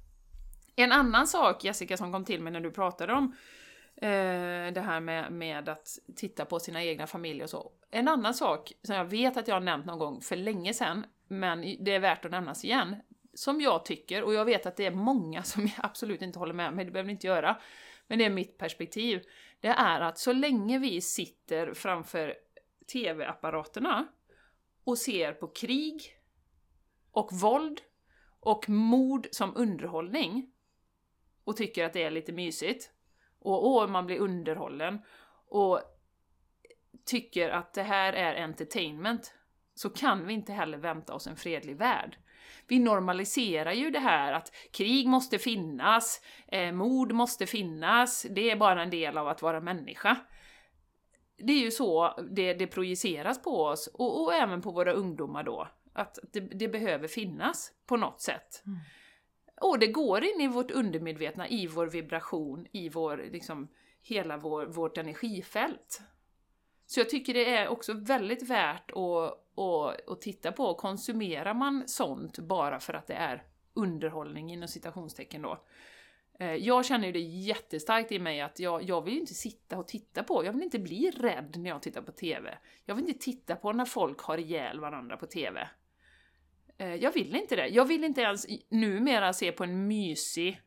En 0.80 0.92
annan 0.92 1.26
sak 1.26 1.64
Jessica 1.64 1.96
som 1.96 2.12
kom 2.12 2.24
till 2.24 2.42
mig 2.42 2.52
när 2.52 2.60
du 2.60 2.70
pratade 2.70 3.12
om 3.12 3.34
eh, 3.96 4.72
det 4.72 4.80
här 4.80 5.00
med, 5.00 5.32
med 5.32 5.68
att 5.68 5.98
titta 6.16 6.44
på 6.44 6.60
sina 6.60 6.84
egna 6.84 7.06
familjer 7.06 7.44
och 7.44 7.50
så. 7.50 7.72
En 7.90 8.08
annan 8.08 8.34
sak 8.34 8.72
som 8.82 8.94
jag 8.94 9.04
vet 9.04 9.36
att 9.36 9.48
jag 9.48 9.54
har 9.54 9.60
nämnt 9.60 9.86
någon 9.86 9.98
gång 9.98 10.20
för 10.20 10.36
länge 10.36 10.74
sedan, 10.74 11.06
men 11.28 11.60
det 11.84 11.94
är 11.94 11.98
värt 11.98 12.24
att 12.24 12.30
nämnas 12.30 12.64
igen, 12.64 12.96
som 13.34 13.60
jag 13.60 13.84
tycker, 13.84 14.22
och 14.22 14.34
jag 14.34 14.44
vet 14.44 14.66
att 14.66 14.76
det 14.76 14.86
är 14.86 14.90
många 14.90 15.42
som 15.42 15.68
absolut 15.76 16.22
inte 16.22 16.38
håller 16.38 16.54
med 16.54 16.72
mig, 16.74 16.84
det 16.84 16.90
behöver 16.90 17.06
ni 17.06 17.12
inte 17.12 17.26
göra, 17.26 17.60
men 18.06 18.18
det 18.18 18.24
är 18.24 18.30
mitt 18.30 18.58
perspektiv, 18.58 19.22
det 19.60 19.68
är 19.68 20.00
att 20.00 20.18
så 20.18 20.32
länge 20.32 20.78
vi 20.78 21.00
sitter 21.00 21.74
framför 21.74 22.34
TV-apparaterna 22.92 24.06
och 24.84 24.98
ser 24.98 25.32
på 25.32 25.46
krig 25.46 26.02
och 27.10 27.32
våld 27.32 27.80
och 28.40 28.68
mord 28.68 29.28
som 29.30 29.56
underhållning 29.56 30.52
och 31.49 31.57
tycker 31.57 31.84
att 31.84 31.92
det 31.92 32.03
är 32.03 32.11
lite 32.11 32.32
mysigt 32.32 32.90
och 33.40 33.66
åh, 33.66 33.88
man 33.88 34.07
blir 34.07 34.18
underhållen 34.18 34.99
och 35.49 35.80
tycker 37.07 37.51
att 37.51 37.74
det 37.74 37.82
här 37.82 38.12
är 38.12 38.42
entertainment 38.42 39.34
så 39.74 39.90
kan 39.90 40.26
vi 40.26 40.32
inte 40.32 40.53
heller 40.53 40.78
vänta 40.78 41.14
oss 41.14 41.26
en 41.26 41.36
fredlig 41.36 41.76
värld. 41.76 42.18
Vi 42.66 42.78
normaliserar 42.78 43.72
ju 43.72 43.90
det 43.90 43.99
här 43.99 44.32
att 44.32 44.53
krig 44.72 45.09
måste 45.09 45.38
finnas, 45.38 46.20
eh, 46.49 46.72
mord 46.72 47.12
måste 47.12 47.46
finnas, 47.46 48.26
det 48.30 48.51
är 48.51 48.57
bara 48.57 48.82
en 48.82 48.90
del 48.90 49.18
av 49.18 49.28
att 49.28 49.42
vara 49.42 49.61
människa. 49.61 50.16
Det 51.36 51.53
är 51.53 51.61
ju 51.61 51.70
så 51.70 52.20
det, 52.30 52.55
det 52.55 52.66
projiceras 52.66 53.42
på 53.42 53.64
oss, 53.64 53.86
och, 53.94 54.22
och 54.22 54.34
även 54.34 54.62
på 54.62 54.70
våra 54.70 54.92
ungdomar 54.92 55.42
då, 55.42 55.68
att 55.92 56.18
det, 56.32 56.40
det 56.40 56.68
behöver 56.68 57.09
finnas 57.09 57.72
på 57.86 57.96
något 57.96 58.20
sätt. 58.20 58.62
Mm. 58.66 58.78
Och 59.61 59.78
det 59.78 59.86
går 59.86 60.24
in 60.24 60.40
i 60.40 60.48
vårt 60.48 60.70
undermedvetna, 60.70 61.48
i 61.48 61.66
vår 61.66 61.86
vibration, 61.86 62.66
i 62.72 62.88
vår, 62.88 63.28
liksom, 63.32 63.68
hela 64.02 64.36
vår, 64.36 64.66
vårt 64.66 64.98
energifält. 64.98 66.02
Så 66.86 67.00
jag 67.00 67.11
tycker 67.11 67.34
det 67.34 67.54
är 67.54 67.68
också 67.68 67.92
väldigt 67.92 68.42
värt 68.42 68.90
att, 68.90 69.59
att, 69.59 70.09
att 70.09 70.20
titta 70.20 70.52
på, 70.52 70.74
konsumerar 70.74 71.54
man 71.54 71.88
sånt 71.88 72.38
bara 72.38 72.80
för 72.80 72.94
att 72.94 73.06
det 73.06 73.14
är 73.14 73.42
underhållning 73.74 74.52
inom 74.52 74.68
citationstecken 74.68 75.42
då? 75.42 75.64
Eh, 76.38 76.54
jag 76.54 76.86
känner 76.86 77.06
ju 77.06 77.12
det 77.12 77.20
jättestarkt 77.20 78.12
i 78.12 78.18
mig 78.18 78.40
att 78.40 78.59
jag, 78.59 78.82
jag 78.82 79.04
vill 79.04 79.18
inte 79.18 79.34
sitta 79.34 79.78
och 79.78 79.88
titta 79.88 80.22
på, 80.22 80.44
jag 80.44 80.52
vill 80.52 80.62
inte 80.62 80.78
bli 80.78 81.11
rädd 81.11 81.56
när 81.59 81.70
jag 81.70 81.82
tittar 81.82 82.02
på 82.02 82.12
TV. 82.12 82.59
Jag 82.84 82.94
vill 82.94 83.09
inte 83.09 83.24
titta 83.24 83.56
på 83.56 83.72
när 83.72 83.84
folk 83.84 84.20
har 84.20 84.38
ihjäl 84.38 84.80
varandra 84.80 85.16
på 85.16 85.26
TV. 85.26 85.68
Eh, 86.78 86.94
jag 86.94 87.12
vill 87.12 87.36
inte 87.36 87.56
det. 87.56 87.66
Jag 87.66 87.84
vill 87.84 88.04
inte 88.04 88.20
ens 88.20 88.46
numera 88.70 89.32
se 89.32 89.52
på 89.52 89.64
en 89.64 89.88
mysig 89.88 90.60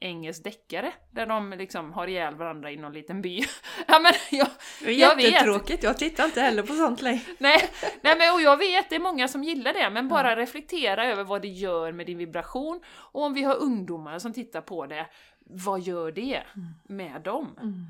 engelsk 0.00 0.44
deckare 0.44 0.92
där 1.10 1.26
de 1.26 1.50
liksom 1.50 1.92
har 1.92 2.06
ihjäl 2.06 2.34
varandra 2.34 2.70
i 2.70 2.76
någon 2.76 2.92
liten 2.92 3.22
by. 3.22 3.36
ja, 3.86 4.00
men 4.00 4.12
jag, 4.38 4.48
det 4.80 4.90
är 4.90 4.98
jag 4.98 5.20
jättetråkigt, 5.20 5.82
jag 5.82 5.98
tittar 5.98 6.24
inte 6.24 6.40
heller 6.40 6.62
på 6.62 6.74
sånt 6.74 7.02
längre. 7.02 7.20
nej, 7.38 7.70
nej 8.00 8.18
men 8.18 8.34
och 8.34 8.40
jag 8.40 8.56
vet, 8.56 8.90
det 8.90 8.96
är 8.96 9.00
många 9.00 9.28
som 9.28 9.44
gillar 9.44 9.72
det, 9.72 9.90
men 9.90 10.08
bara 10.08 10.30
ja. 10.30 10.36
reflektera 10.36 11.06
över 11.06 11.24
vad 11.24 11.42
det 11.42 11.48
gör 11.48 11.92
med 11.92 12.06
din 12.06 12.18
vibration. 12.18 12.80
Och 12.86 13.22
om 13.22 13.34
vi 13.34 13.42
har 13.42 13.56
ungdomar 13.56 14.18
som 14.18 14.32
tittar 14.32 14.60
på 14.60 14.86
det, 14.86 15.06
vad 15.38 15.80
gör 15.80 16.12
det 16.12 16.42
mm. 16.56 16.68
med 16.84 17.22
dem? 17.22 17.58
Mm. 17.60 17.86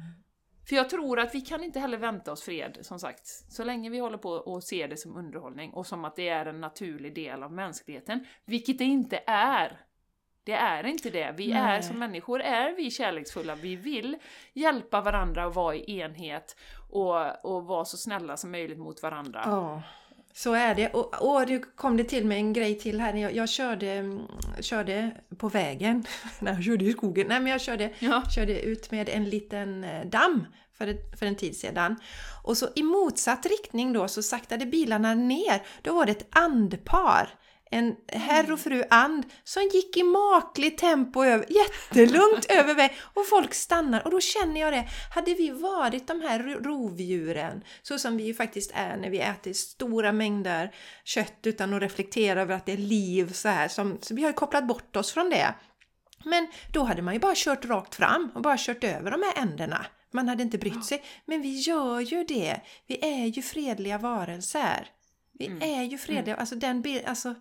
För 0.68 0.76
jag 0.76 0.90
tror 0.90 1.18
att 1.18 1.34
vi 1.34 1.40
kan 1.40 1.64
inte 1.64 1.80
heller 1.80 1.98
vänta 1.98 2.32
oss 2.32 2.42
fred, 2.42 2.78
som 2.80 2.98
sagt. 2.98 3.26
Så 3.26 3.64
länge 3.64 3.90
vi 3.90 3.98
håller 3.98 4.18
på 4.18 4.30
och 4.30 4.64
ser 4.64 4.88
det 4.88 4.96
som 4.96 5.16
underhållning 5.16 5.72
och 5.72 5.86
som 5.86 6.04
att 6.04 6.16
det 6.16 6.28
är 6.28 6.46
en 6.46 6.60
naturlig 6.60 7.14
del 7.14 7.42
av 7.42 7.52
mänskligheten, 7.52 8.26
vilket 8.44 8.78
det 8.78 8.84
inte 8.84 9.20
är. 9.26 9.80
Det 10.44 10.52
är 10.52 10.86
inte 10.86 11.10
det. 11.10 11.34
Vi 11.36 11.48
Nej. 11.48 11.76
är 11.76 11.80
som 11.80 11.98
människor, 11.98 12.40
är 12.40 12.76
vi 12.76 12.90
kärleksfulla. 12.90 13.54
Vi 13.54 13.76
vill 13.76 14.16
hjälpa 14.52 15.00
varandra 15.00 15.46
och 15.46 15.54
vara 15.54 15.74
i 15.74 16.00
enhet 16.00 16.56
och, 16.90 17.44
och 17.44 17.64
vara 17.64 17.84
så 17.84 17.96
snälla 17.96 18.36
som 18.36 18.50
möjligt 18.50 18.78
mot 18.78 19.02
varandra. 19.02 19.42
Ja. 19.46 19.82
Så 20.36 20.52
är 20.52 20.74
det. 20.74 20.88
Och, 20.88 21.34
och 21.34 21.46
det 21.46 21.58
kom 21.76 21.96
det 21.96 22.04
till 22.04 22.26
mig 22.26 22.38
en 22.38 22.52
grej 22.52 22.78
till 22.78 23.00
här. 23.00 23.14
Jag, 23.14 23.34
jag 23.34 23.48
körde, 23.48 24.18
körde 24.60 25.10
på 25.38 25.48
vägen. 25.48 26.04
Nej, 26.40 26.54
jag 26.54 26.64
körde 26.64 26.84
i 26.84 26.92
skogen. 26.92 27.26
Nej, 27.28 27.40
men 27.40 27.52
jag 27.52 27.60
körde, 27.60 27.90
ja. 27.98 28.22
körde 28.34 28.60
ut 28.60 28.90
med 28.90 29.08
en 29.08 29.24
liten 29.24 29.84
eh, 29.84 30.06
damm 30.06 30.46
för, 30.78 30.86
ett, 30.86 31.18
för 31.18 31.26
en 31.26 31.36
tid 31.36 31.56
sedan. 31.56 31.96
Och 32.42 32.56
så 32.56 32.68
i 32.74 32.82
motsatt 32.82 33.46
riktning 33.46 33.92
då 33.92 34.08
så 34.08 34.22
saktade 34.22 34.66
bilarna 34.66 35.14
ner. 35.14 35.62
Då 35.82 35.94
var 35.94 36.06
det 36.06 36.12
ett 36.12 36.26
andpar 36.30 37.28
en 37.70 37.96
herr 38.08 38.52
och 38.52 38.60
fru 38.60 38.84
And 38.90 39.24
som 39.44 39.62
gick 39.62 39.96
i 39.96 40.02
makligt 40.02 40.78
tempo 40.78 41.24
över, 41.24 41.46
jättelugnt 41.48 42.44
över 42.48 42.74
vägen 42.74 42.96
och 43.14 43.26
folk 43.26 43.54
stannar 43.54 44.04
och 44.04 44.10
då 44.10 44.20
känner 44.20 44.60
jag 44.60 44.72
det, 44.72 44.88
hade 45.14 45.34
vi 45.34 45.50
varit 45.50 46.06
de 46.06 46.20
här 46.20 46.38
rovdjuren 46.38 47.64
så 47.82 47.98
som 47.98 48.16
vi 48.16 48.22
ju 48.24 48.34
faktiskt 48.34 48.70
är 48.74 48.96
när 48.96 49.10
vi 49.10 49.18
äter 49.18 49.52
stora 49.52 50.12
mängder 50.12 50.74
kött 51.04 51.38
utan 51.42 51.74
att 51.74 51.82
reflektera 51.82 52.42
över 52.42 52.54
att 52.54 52.66
det 52.66 52.72
är 52.72 52.76
liv 52.76 53.32
så 53.32 53.48
här, 53.48 53.68
som, 53.68 53.98
så 54.00 54.14
vi 54.14 54.22
har 54.22 54.28
ju 54.28 54.34
kopplat 54.34 54.66
bort 54.66 54.96
oss 54.96 55.12
från 55.12 55.30
det. 55.30 55.54
Men 56.24 56.48
då 56.72 56.82
hade 56.82 57.02
man 57.02 57.14
ju 57.14 57.20
bara 57.20 57.34
kört 57.36 57.64
rakt 57.64 57.94
fram 57.94 58.30
och 58.34 58.42
bara 58.42 58.56
kört 58.58 58.84
över 58.84 59.10
de 59.10 59.22
här 59.22 59.42
änderna. 59.42 59.86
Man 60.12 60.28
hade 60.28 60.42
inte 60.42 60.58
brytt 60.58 60.84
sig. 60.84 61.02
Men 61.24 61.42
vi 61.42 61.58
gör 61.58 62.00
ju 62.00 62.24
det. 62.24 62.60
Vi 62.86 63.04
är 63.04 63.26
ju 63.26 63.42
fredliga 63.42 63.98
varelser. 63.98 64.88
Vi 65.38 65.46
mm. 65.46 65.62
är 65.62 65.82
ju 65.82 65.98
fredliga. 65.98 66.34
Mm. 66.34 66.40
Alltså 66.40 66.54
den 66.54 66.84
alltså, 67.06 67.34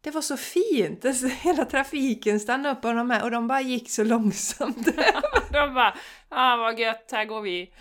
det 0.00 0.10
var 0.10 0.22
så 0.22 0.36
fint! 0.36 1.04
Alltså, 1.04 1.26
hela 1.26 1.64
trafiken 1.64 2.40
stannade 2.40 2.78
upp 2.78 2.84
och 2.84 2.94
de, 2.94 3.10
här, 3.10 3.22
och 3.22 3.30
de 3.30 3.46
bara 3.46 3.60
gick 3.60 3.90
så 3.90 4.04
långsamt. 4.04 4.86
de 5.52 5.74
bara, 5.74 5.96
ah 6.28 6.56
vad 6.56 6.78
gött, 6.78 7.08
här 7.12 7.24
går 7.24 7.40
vi. 7.40 7.74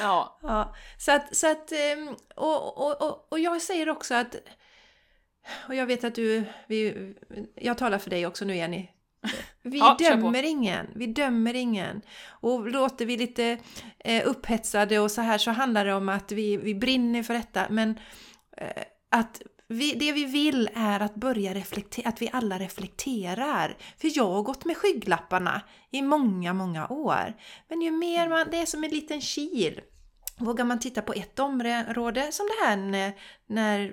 Ja. 0.00 0.38
ja 0.42 0.74
så 0.98 1.12
att, 1.12 1.36
så 1.36 1.50
att 1.50 1.72
ehm, 1.72 2.08
och, 2.36 2.78
och, 2.78 3.02
och, 3.02 3.32
och 3.32 3.38
jag 3.38 3.62
säger 3.62 3.88
också 3.88 4.14
att, 4.14 4.36
och 5.68 5.74
jag 5.74 5.86
vet 5.86 6.04
att 6.04 6.14
du, 6.14 6.44
vi, 6.66 7.14
jag 7.54 7.78
talar 7.78 7.98
för 7.98 8.10
dig 8.10 8.26
också 8.26 8.44
nu 8.44 8.56
Jenny, 8.56 8.88
vi 9.62 9.78
ja, 9.78 9.96
dömer 9.98 10.42
ingen, 10.42 10.86
vi 10.94 11.06
dömer 11.06 11.54
ingen. 11.54 12.02
Och 12.28 12.70
låter 12.70 13.06
vi 13.06 13.16
lite 13.16 13.58
eh, 13.98 14.28
upphetsade 14.28 14.98
och 14.98 15.10
så 15.10 15.20
här 15.20 15.38
så 15.38 15.50
handlar 15.50 15.84
det 15.84 15.94
om 15.94 16.08
att 16.08 16.32
vi, 16.32 16.56
vi 16.56 16.74
brinner 16.74 17.22
för 17.22 17.34
detta. 17.34 17.66
Men 17.70 17.98
att 19.10 19.42
vi, 19.68 19.92
det 19.92 20.12
vi 20.12 20.24
vill 20.24 20.70
är 20.74 21.00
att 21.00 21.14
börja 21.14 21.54
reflektera, 21.54 22.08
att 22.08 22.22
vi 22.22 22.30
alla 22.32 22.58
reflekterar. 22.58 23.76
För 23.98 24.10
jag 24.16 24.30
har 24.30 24.42
gått 24.42 24.64
med 24.64 24.76
skygglapparna 24.76 25.62
i 25.90 26.02
många, 26.02 26.52
många 26.52 26.88
år. 26.88 27.34
Men 27.68 27.82
ju 27.82 27.90
mer 27.90 28.28
man, 28.28 28.46
det 28.50 28.56
är 28.56 28.66
som 28.66 28.84
en 28.84 28.90
liten 28.90 29.20
kil. 29.20 29.80
Vågar 30.36 30.64
man 30.64 30.78
titta 30.78 31.02
på 31.02 31.12
ett 31.12 31.38
område, 31.38 32.32
som 32.32 32.46
det 32.46 32.66
här 32.66 32.76
när, 33.46 33.92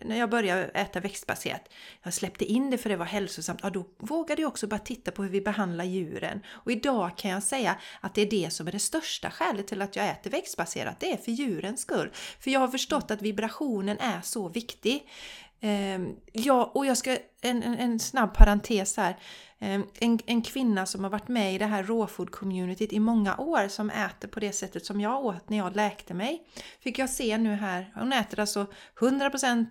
när 0.00 0.16
jag 0.16 0.30
började 0.30 0.64
äta 0.64 1.00
växtbaserat. 1.00 1.68
Jag 2.02 2.14
släppte 2.14 2.44
in 2.44 2.70
det 2.70 2.78
för 2.78 2.88
det 2.88 2.96
var 2.96 3.04
hälsosamt. 3.04 3.60
Ja, 3.62 3.70
då 3.70 3.86
vågade 3.98 4.42
jag 4.42 4.48
också 4.48 4.66
bara 4.66 4.78
titta 4.78 5.10
på 5.10 5.22
hur 5.22 5.30
vi 5.30 5.40
behandlar 5.40 5.84
djuren. 5.84 6.42
Och 6.48 6.72
idag 6.72 7.18
kan 7.18 7.30
jag 7.30 7.42
säga 7.42 7.76
att 8.00 8.14
det 8.14 8.22
är 8.22 8.30
det 8.30 8.50
som 8.50 8.68
är 8.68 8.72
det 8.72 8.78
största 8.78 9.30
skälet 9.30 9.66
till 9.66 9.82
att 9.82 9.96
jag 9.96 10.08
äter 10.08 10.30
växtbaserat. 10.30 11.00
Det 11.00 11.12
är 11.12 11.16
för 11.16 11.32
djurens 11.32 11.80
skull. 11.80 12.10
För 12.40 12.50
jag 12.50 12.60
har 12.60 12.68
förstått 12.68 13.10
att 13.10 13.22
vibrationen 13.22 13.98
är 13.98 14.20
så 14.20 14.48
viktig. 14.48 15.08
Ehm, 15.60 16.16
ja, 16.32 16.70
och 16.74 16.86
jag 16.86 16.96
ska, 16.96 17.16
en, 17.40 17.62
en, 17.62 17.78
en 17.78 17.98
snabb 17.98 18.34
parentes 18.34 18.96
här. 18.96 19.16
Ehm, 19.62 19.86
en, 19.94 20.18
en 20.26 20.42
kvinna 20.42 20.86
som 20.86 21.04
har 21.04 21.10
varit 21.10 21.28
med 21.28 21.54
i 21.54 21.58
det 21.58 21.66
här 21.66 21.82
råfood-communityt 21.82 22.92
i 22.92 23.00
många 23.00 23.36
år 23.36 23.68
som 23.68 23.90
äter 23.90 24.28
på 24.28 24.40
det 24.40 24.52
sättet 24.52 24.86
som 24.86 25.00
jag 25.00 25.24
åt 25.24 25.48
när 25.48 25.56
jag 25.56 25.76
läkte 25.76 26.14
mig. 26.14 26.46
Fick 26.80 26.98
jag 26.98 27.10
se 27.10 27.38
nu 27.38 27.54
här, 27.54 27.92
hon 27.94 28.12
äter 28.12 28.40
alltså 28.40 28.66
100% 28.98 29.66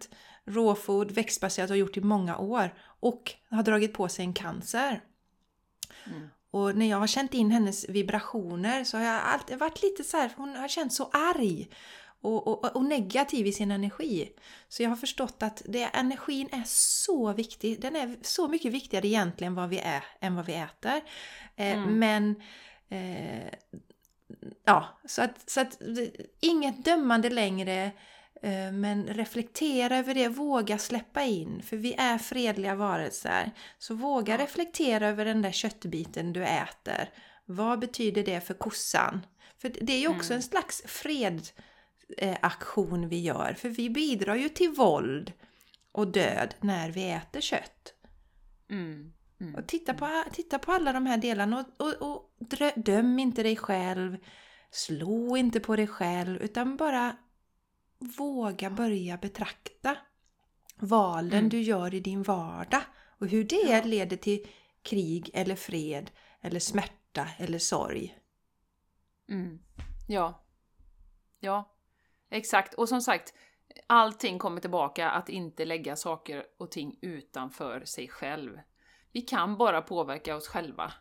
råfood, 0.46 1.12
växtbaserat 1.12 1.70
och 1.70 1.74
har 1.74 1.80
gjort 1.80 1.98
i 1.98 2.02
många 2.02 2.38
år 2.38 2.74
och 3.00 3.34
har 3.50 3.64
dragit 3.64 3.94
på 3.94 4.10
sig 4.10 4.26
en 4.26 4.34
cancer. 4.34 5.02
Mm. 6.06 6.30
Och 6.52 6.76
när 6.76 6.90
jag 6.90 6.98
har 6.98 7.08
känt 7.08 7.34
in 7.34 7.52
hennes 7.52 7.90
vibrationer 7.90 8.84
så 8.84 8.98
har 8.98 9.04
jag 9.04 9.22
alltid 9.24 9.60
varit 9.60 9.82
lite 9.84 10.04
så 10.04 10.18
här, 10.18 10.34
hon 10.38 10.56
har 10.56 10.68
känt 10.68 10.94
så 10.94 11.10
arg 11.14 11.70
och, 12.22 12.48
och, 12.48 12.76
och, 12.76 12.84
negativ 12.84 13.48
i 13.48 13.52
sin 13.52 13.72
energi. 13.72 14.32
Så 14.70 14.84
jag 14.84 14.90
har 14.90 14.96
förstått 14.96 15.44
att 15.44 15.62
det, 15.66 15.84
energin 15.84 16.50
är 16.52 16.64
så 16.66 17.34
viktig. 17.34 17.82
Den 17.82 17.96
är 17.96 18.18
så 18.22 18.48
mycket 18.48 18.74
viktigare 18.74 19.08
egentligen 19.08 19.56
vad 19.56 19.70
vi 19.70 19.80
är, 19.80 20.04
än 20.20 20.36
vad 20.36 20.46
vi 20.46 20.54
äter. 20.54 21.02
Eh, 21.56 21.78
mm. 21.78 22.00
Men 22.00 22.36
eh, 22.90 23.54
ja, 24.66 25.00
så 25.06 25.22
att, 25.22 25.50
så 25.50 25.62
att 25.62 25.82
inget 26.40 26.86
dömande 26.86 27.30
längre. 27.30 27.92
Eh, 28.42 28.72
men 28.72 29.08
reflektera 29.08 29.98
över 29.98 30.14
det, 30.14 30.28
våga 30.28 30.78
släppa 30.78 31.24
in, 31.24 31.62
för 31.62 31.78
vi 31.78 31.94
är 31.94 32.18
fredliga 32.18 32.76
varelser. 32.76 33.52
Så 33.78 33.94
våga 33.94 34.38
reflektera 34.38 35.08
över 35.08 35.26
den 35.26 35.42
där 35.42 35.52
köttbiten 35.52 36.34
du 36.34 36.44
äter. 36.44 37.10
Vad 37.46 37.80
betyder 37.80 38.24
det 38.24 38.42
för 38.42 38.54
kossan? 38.54 39.26
För 39.58 39.72
det 39.82 39.94
är 39.94 40.00
ju 40.00 40.08
också 40.08 40.34
mm. 40.34 40.38
en 40.38 40.44
slags 40.44 40.84
fred 40.86 41.48
Eh, 42.18 42.38
aktion 42.42 43.10
vi 43.10 43.20
gör. 43.20 43.54
För 43.54 43.70
vi 43.70 43.90
bidrar 43.90 44.36
ju 44.36 44.50
till 44.50 44.70
våld 44.70 45.34
och 45.92 46.08
död 46.08 46.56
när 46.62 46.92
vi 46.92 47.10
äter 47.10 47.42
kött. 47.42 47.94
Mm. 48.70 49.14
Mm. 49.40 49.56
Och 49.56 49.68
titta 49.68 49.94
på, 49.94 50.24
titta 50.34 50.60
på 50.60 50.72
alla 50.72 50.94
de 50.94 51.06
här 51.06 51.18
delarna 51.18 51.66
och, 51.78 51.88
och, 51.88 52.12
och 52.12 52.32
döm 52.76 53.20
inte 53.20 53.44
dig 53.44 53.56
själv. 53.56 54.18
Slå 54.72 55.38
inte 55.38 55.60
på 55.60 55.76
dig 55.76 55.88
själv 55.88 56.42
utan 56.42 56.78
bara 56.78 57.16
våga 58.00 58.70
börja 58.70 59.18
betrakta 59.18 59.98
valen 60.76 61.40
mm. 61.40 61.50
du 61.50 61.62
gör 61.62 61.94
i 61.94 62.00
din 62.00 62.24
vardag 62.24 62.82
och 63.20 63.28
hur 63.28 63.44
det 63.44 63.70
ja. 63.70 63.84
leder 63.84 64.18
till 64.18 64.48
krig 64.82 65.32
eller 65.34 65.56
fred 65.56 66.12
eller 66.42 66.60
smärta 66.60 67.28
eller 67.38 67.60
sorg. 67.60 68.18
Mm. 69.30 69.60
Ja. 70.08 70.44
Ja, 71.40 71.79
Exakt, 72.30 72.74
och 72.74 72.90
som 72.90 73.02
sagt, 73.02 73.34
allting 73.88 74.40
kommer 74.40 74.62
tillbaka 74.62 75.10
att 75.10 75.30
inte 75.30 75.66
lägga 75.66 75.96
saker 75.96 76.46
och 76.58 76.72
ting 76.72 77.00
utanför 77.02 77.86
sig 77.86 78.08
själv. 78.08 78.60
Vi 79.12 79.22
kan 79.22 79.58
bara 79.58 79.82
påverka 79.82 80.36
oss 80.36 80.48
själva. 80.48 80.94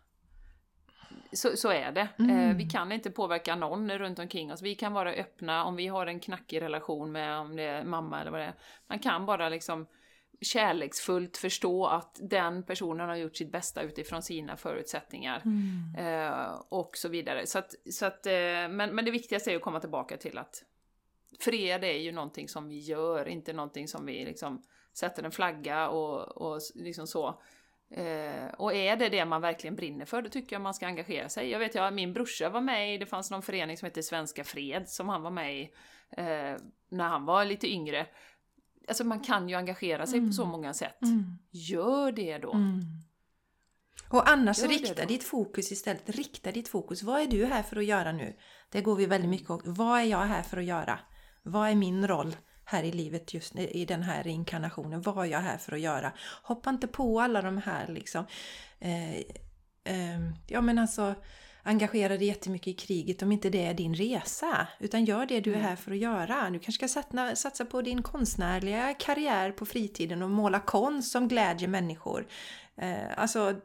Så, 1.32 1.56
så 1.56 1.68
är 1.68 1.92
det. 1.92 2.08
Eh, 2.18 2.30
mm. 2.30 2.56
vi 2.56 2.64
kan 2.64 2.92
inte 2.92 3.10
påverka 3.10 3.56
någon 3.56 3.90
runt 3.90 4.18
omkring 4.18 4.52
oss. 4.52 4.62
Vi 4.62 4.74
kan 4.74 4.92
vara 4.92 5.12
öppna 5.12 5.64
om 5.64 5.76
vi 5.76 5.86
har 5.86 6.06
en 6.06 6.20
knackig 6.20 6.62
relation 6.62 7.12
med 7.12 7.38
om 7.38 7.56
det 7.56 7.62
är 7.62 7.84
mamma 7.84 8.20
eller 8.20 8.30
vad 8.30 8.40
det 8.40 8.46
är. 8.46 8.54
Man 8.86 8.98
kan 8.98 9.26
bara 9.26 9.48
liksom 9.48 9.86
kärleksfullt 10.40 11.36
förstå 11.36 11.86
att 11.86 12.18
den 12.22 12.62
personen 12.62 13.08
har 13.08 13.16
gjort 13.16 13.36
sitt 13.36 13.52
bästa 13.52 13.82
utifrån 13.82 14.22
sina 14.22 14.56
förutsättningar. 14.56 15.42
Mm. 15.44 15.94
Eh, 15.98 16.62
och 16.68 16.96
så 16.96 17.08
vidare. 17.08 17.46
Så 17.46 17.58
att, 17.58 17.74
så 17.90 18.06
att, 18.06 18.26
eh, 18.26 18.32
men, 18.32 18.76
men 18.76 19.04
det 19.04 19.10
viktigaste 19.10 19.52
är 19.52 19.56
att 19.56 19.62
komma 19.62 19.80
tillbaka 19.80 20.16
till 20.16 20.38
att 20.38 20.64
fred 21.40 21.84
är 21.84 21.98
ju 21.98 22.12
någonting 22.12 22.48
som 22.48 22.68
vi 22.68 22.78
gör, 22.78 23.28
inte 23.28 23.52
någonting 23.52 23.88
som 23.88 24.06
vi 24.06 24.24
liksom 24.24 24.62
sätter 24.92 25.22
en 25.22 25.30
flagga 25.30 25.88
och, 25.88 26.36
och 26.36 26.60
liksom 26.74 27.06
så. 27.06 27.40
Eh, 27.90 28.54
och 28.58 28.74
är 28.74 28.96
det 28.96 29.08
det 29.08 29.24
man 29.24 29.40
verkligen 29.40 29.76
brinner 29.76 30.04
för, 30.04 30.22
då 30.22 30.28
tycker 30.28 30.56
jag 30.56 30.62
man 30.62 30.74
ska 30.74 30.86
engagera 30.86 31.28
sig. 31.28 31.50
Jag 31.50 31.58
vet, 31.58 31.74
ja, 31.74 31.90
min 31.90 32.12
brorsa 32.12 32.48
var 32.48 32.60
med 32.60 32.94
i, 32.94 32.98
det 32.98 33.06
fanns 33.06 33.30
någon 33.30 33.42
förening 33.42 33.76
som 33.76 33.86
heter 33.86 34.02
Svenska 34.02 34.44
Fred, 34.44 34.88
som 34.88 35.08
han 35.08 35.22
var 35.22 35.30
med 35.30 35.58
i 35.58 35.62
eh, 36.10 36.56
när 36.88 37.08
han 37.08 37.24
var 37.24 37.44
lite 37.44 37.68
yngre. 37.68 38.06
Alltså 38.88 39.04
man 39.04 39.20
kan 39.20 39.48
ju 39.48 39.54
engagera 39.54 40.06
sig 40.06 40.18
mm. 40.18 40.30
på 40.30 40.34
så 40.34 40.42
mm. 40.42 40.52
många 40.52 40.74
sätt. 40.74 41.02
Mm. 41.02 41.38
Gör 41.50 42.12
det 42.12 42.38
då! 42.38 42.52
Mm. 42.52 42.80
Och 44.10 44.28
annars 44.28 44.58
Gör 44.58 44.68
rikta 44.68 45.06
ditt 45.06 45.24
fokus 45.24 45.72
istället. 45.72 46.08
Rikta 46.08 46.52
ditt 46.52 46.68
fokus. 46.68 47.02
Vad 47.02 47.20
är 47.20 47.26
du 47.26 47.44
här 47.44 47.62
för 47.62 47.76
att 47.76 47.84
göra 47.84 48.12
nu? 48.12 48.36
Det 48.70 48.80
går 48.80 48.96
vi 48.96 49.06
väldigt 49.06 49.30
mycket 49.30 49.50
och 49.50 49.62
Vad 49.64 50.00
är 50.00 50.04
jag 50.04 50.18
här 50.18 50.42
för 50.42 50.56
att 50.56 50.64
göra? 50.64 51.00
Vad 51.50 51.70
är 51.70 51.74
min 51.74 52.08
roll 52.08 52.36
här 52.64 52.82
i 52.82 52.92
livet 52.92 53.34
just 53.34 53.56
i 53.56 53.84
den 53.84 54.02
här 54.02 54.26
inkarnationen? 54.26 55.02
Vad 55.02 55.26
är 55.26 55.30
jag 55.30 55.40
här 55.40 55.58
för 55.58 55.72
att 55.72 55.80
göra? 55.80 56.12
Hoppa 56.42 56.70
inte 56.70 56.86
på 56.86 57.20
alla 57.20 57.42
de 57.42 57.58
här 57.58 57.88
liksom... 57.88 58.26
Eh, 58.80 59.14
eh, 59.84 60.20
ja 60.46 60.60
men 60.60 60.78
alltså 60.78 61.14
engagera 61.62 62.16
dig 62.16 62.26
jättemycket 62.26 62.68
i 62.68 62.72
kriget 62.72 63.22
om 63.22 63.32
inte 63.32 63.50
det 63.50 63.66
är 63.66 63.74
din 63.74 63.94
resa. 63.94 64.68
Utan 64.78 65.04
gör 65.04 65.26
det 65.26 65.40
du 65.40 65.50
är 65.50 65.56
mm. 65.56 65.68
här 65.68 65.76
för 65.76 65.92
att 65.92 65.98
göra. 65.98 66.50
Du 66.50 66.58
kanske 66.58 66.72
ska 66.72 66.88
satsa, 66.88 67.36
satsa 67.36 67.64
på 67.64 67.82
din 67.82 68.02
konstnärliga 68.02 68.94
karriär 68.94 69.52
på 69.52 69.66
fritiden 69.66 70.22
och 70.22 70.30
måla 70.30 70.60
konst 70.60 71.12
som 71.12 71.28
glädjer 71.28 71.68
människor. 71.68 72.26
Eh, 72.76 73.18
alltså 73.18 73.60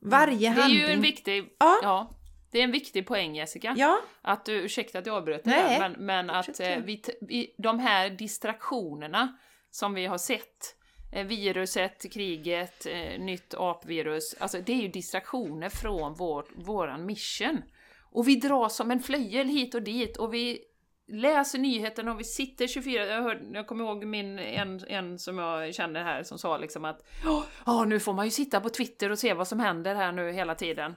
varje 0.00 0.48
handling... 0.48 0.78
Det 0.78 0.84
är 0.84 0.88
ju 0.88 0.94
en 0.94 1.00
viktig... 1.00 1.56
Ja. 1.58 1.78
ja. 1.82 2.10
Det 2.52 2.58
är 2.58 2.64
en 2.64 2.72
viktig 2.72 3.06
poäng 3.06 3.34
Jessica. 3.34 3.74
Ja. 3.76 4.00
Att 4.22 4.44
du, 4.44 4.52
ursäkta 4.52 4.98
att 4.98 5.06
jag 5.06 5.16
avbröt 5.16 5.44
dig 5.44 5.78
men, 5.78 5.92
men 5.92 6.30
att 6.30 6.60
eh, 6.60 6.78
vi, 6.78 7.02
vi, 7.20 7.54
de 7.58 7.78
här 7.78 8.10
distraktionerna 8.10 9.36
som 9.70 9.94
vi 9.94 10.06
har 10.06 10.18
sett, 10.18 10.76
eh, 11.12 11.26
viruset, 11.26 12.12
kriget, 12.12 12.86
eh, 12.86 13.20
nytt 13.20 13.54
apvirus, 13.54 14.34
alltså 14.38 14.58
det 14.58 14.72
är 14.72 14.82
ju 14.82 14.88
distraktioner 14.88 15.68
från 15.68 16.14
vår, 16.14 16.46
våran 16.54 17.06
mission. 17.06 17.62
Och 18.00 18.28
vi 18.28 18.36
dras 18.36 18.76
som 18.76 18.90
en 18.90 19.00
flöjel 19.00 19.48
hit 19.48 19.74
och 19.74 19.82
dit 19.82 20.16
och 20.16 20.34
vi 20.34 20.60
läser 21.08 21.58
nyheterna 21.58 22.12
och 22.12 22.20
vi 22.20 22.24
sitter 22.24 22.66
24, 22.66 23.06
jag, 23.06 23.22
hör, 23.22 23.42
jag 23.52 23.66
kommer 23.66 23.84
ihåg 23.84 24.04
min, 24.04 24.38
en, 24.38 24.80
en 24.88 25.18
som 25.18 25.38
jag 25.38 25.74
känner 25.74 26.04
här 26.04 26.22
som 26.22 26.38
sa 26.38 26.58
liksom 26.58 26.84
att 26.84 27.06
ja, 27.66 27.84
nu 27.84 28.00
får 28.00 28.12
man 28.12 28.24
ju 28.24 28.30
sitta 28.30 28.60
på 28.60 28.68
Twitter 28.68 29.10
och 29.10 29.18
se 29.18 29.34
vad 29.34 29.48
som 29.48 29.60
händer 29.60 29.94
här 29.94 30.12
nu 30.12 30.32
hela 30.32 30.54
tiden. 30.54 30.94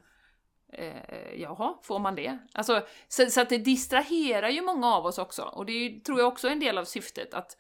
Eh, 0.78 1.42
jaha, 1.42 1.74
får 1.84 2.00
man 2.00 2.16
det? 2.16 2.38
Alltså, 2.54 2.82
så, 3.08 3.30
så, 3.30 3.42
att 3.42 3.50
det 3.50 3.58
distraherar 3.58 4.50
ju 4.50 4.62
många 4.62 4.88
av 4.88 5.06
oss 5.06 5.18
också, 5.18 5.42
och 5.42 5.66
det 5.66 5.72
är, 5.72 6.00
tror 6.00 6.20
jag 6.20 6.28
också 6.28 6.48
är 6.48 6.52
en 6.52 6.60
del 6.60 6.78
av 6.78 6.86
syftet, 6.86 7.34
att 7.34 7.58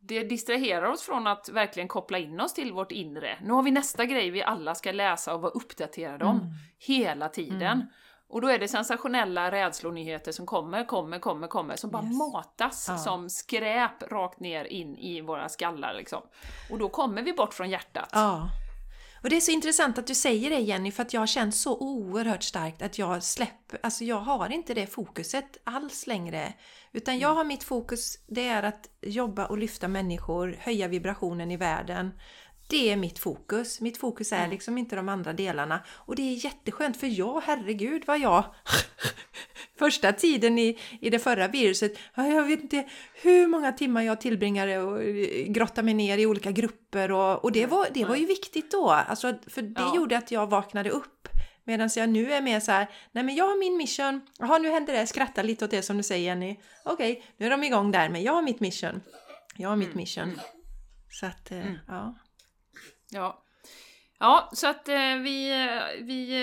det 0.00 0.22
distraherar 0.22 0.90
oss 0.90 1.02
från 1.02 1.26
att 1.26 1.48
verkligen 1.48 1.88
koppla 1.88 2.18
in 2.18 2.40
oss 2.40 2.54
till 2.54 2.72
vårt 2.72 2.92
inre. 2.92 3.38
Nu 3.42 3.52
har 3.52 3.62
vi 3.62 3.70
nästa 3.70 4.04
grej 4.04 4.30
vi 4.30 4.42
alla 4.42 4.74
ska 4.74 4.92
läsa 4.92 5.34
och 5.34 5.40
vara 5.40 5.52
uppdaterade 5.52 6.24
om, 6.24 6.36
mm. 6.36 6.48
hela 6.78 7.28
tiden. 7.28 7.62
Mm. 7.62 7.86
Och 8.28 8.40
då 8.40 8.48
är 8.48 8.58
det 8.58 8.68
sensationella 8.68 9.50
rädslonyheter 9.50 10.32
som 10.32 10.46
kommer, 10.46 10.84
kommer, 10.84 11.18
kommer, 11.18 11.46
kommer, 11.48 11.76
som 11.76 11.90
bara 11.90 12.02
yes. 12.02 12.18
matas 12.18 12.86
ja. 12.88 12.98
som 12.98 13.30
skräp 13.30 14.02
rakt 14.02 14.40
ner 14.40 14.64
in 14.64 14.98
i 14.98 15.20
våra 15.20 15.48
skallar 15.48 15.94
liksom. 15.94 16.22
Och 16.70 16.78
då 16.78 16.88
kommer 16.88 17.22
vi 17.22 17.32
bort 17.32 17.54
från 17.54 17.70
hjärtat. 17.70 18.08
Ja. 18.12 18.48
Och 19.22 19.30
det 19.30 19.36
är 19.36 19.40
så 19.40 19.50
intressant 19.50 19.98
att 19.98 20.06
du 20.06 20.14
säger 20.14 20.50
det 20.50 20.58
Jenny, 20.58 20.90
för 20.90 21.02
att 21.02 21.12
jag 21.12 21.20
har 21.20 21.26
känt 21.26 21.54
så 21.54 21.78
oerhört 21.78 22.42
starkt 22.42 22.82
att 22.82 22.98
jag 22.98 23.22
släpper, 23.22 23.80
alltså 23.82 24.04
jag 24.04 24.20
har 24.20 24.52
inte 24.52 24.74
det 24.74 24.86
fokuset 24.86 25.58
alls 25.64 26.06
längre. 26.06 26.52
Utan 26.92 27.18
jag 27.18 27.28
mm. 27.28 27.36
har 27.36 27.44
mitt 27.44 27.64
fokus, 27.64 28.18
det 28.26 28.48
är 28.48 28.62
att 28.62 28.88
jobba 29.02 29.46
och 29.46 29.58
lyfta 29.58 29.88
människor, 29.88 30.56
höja 30.60 30.88
vibrationen 30.88 31.50
i 31.50 31.56
världen. 31.56 32.10
Det 32.72 32.90
är 32.90 32.96
mitt 32.96 33.18
fokus. 33.18 33.80
Mitt 33.80 33.98
fokus 33.98 34.32
är 34.32 34.38
mm. 34.38 34.50
liksom 34.50 34.78
inte 34.78 34.96
de 34.96 35.08
andra 35.08 35.32
delarna. 35.32 35.80
Och 35.88 36.16
det 36.16 36.22
är 36.22 36.44
jätteskönt 36.44 36.96
för 36.96 37.06
jag, 37.06 37.40
herregud 37.40 38.02
vad 38.06 38.18
jag 38.18 38.44
första 39.78 40.12
tiden 40.12 40.58
i, 40.58 40.78
i 41.00 41.10
det 41.10 41.18
förra 41.18 41.48
viruset, 41.48 41.98
jag 42.14 42.44
vet 42.44 42.60
inte 42.60 42.88
hur 43.22 43.46
många 43.46 43.72
timmar 43.72 44.02
jag 44.02 44.20
tillbringade 44.20 44.78
och 44.78 45.00
grottade 45.46 45.84
mig 45.84 45.94
ner 45.94 46.18
i 46.18 46.26
olika 46.26 46.50
grupper 46.50 47.12
och, 47.12 47.44
och 47.44 47.52
det, 47.52 47.66
var, 47.66 47.86
det 47.94 48.04
var 48.04 48.16
ju 48.16 48.26
viktigt 48.26 48.70
då. 48.70 48.90
Alltså, 48.90 49.34
för 49.46 49.62
det 49.62 49.80
ja. 49.80 49.96
gjorde 49.96 50.18
att 50.18 50.30
jag 50.30 50.46
vaknade 50.46 50.90
upp. 50.90 51.28
Medan 51.64 51.90
jag 51.96 52.08
nu 52.08 52.32
är 52.32 52.42
mer 52.42 52.60
så 52.60 52.72
här, 52.72 52.90
nej 53.12 53.24
men 53.24 53.34
jag 53.34 53.44
har 53.44 53.58
min 53.58 53.76
mission, 53.76 54.20
jaha 54.38 54.58
nu 54.58 54.70
händer 54.70 54.92
det, 54.92 55.06
skratta 55.06 55.42
lite 55.42 55.64
åt 55.64 55.70
det 55.70 55.82
som 55.82 55.96
du 55.96 56.02
säger 56.02 56.24
Jenny. 56.24 56.56
Okej, 56.84 57.12
okay, 57.12 57.24
nu 57.36 57.46
är 57.46 57.50
de 57.50 57.62
igång 57.64 57.90
där, 57.90 58.08
men 58.08 58.22
jag 58.22 58.32
har 58.32 58.42
mitt 58.42 58.60
mission. 58.60 59.00
Jag 59.56 59.68
har 59.68 59.76
mitt 59.76 59.94
mission. 59.94 60.40
Så 61.10 61.26
att, 61.26 61.50
eh, 61.50 61.72
ja. 61.88 62.14
Ja. 63.12 63.42
Ja, 64.18 64.50
så 64.52 64.66
att 64.68 64.88
eh, 64.88 64.94
vi, 65.22 65.50
eh, 65.50 66.04
vi 66.04 66.42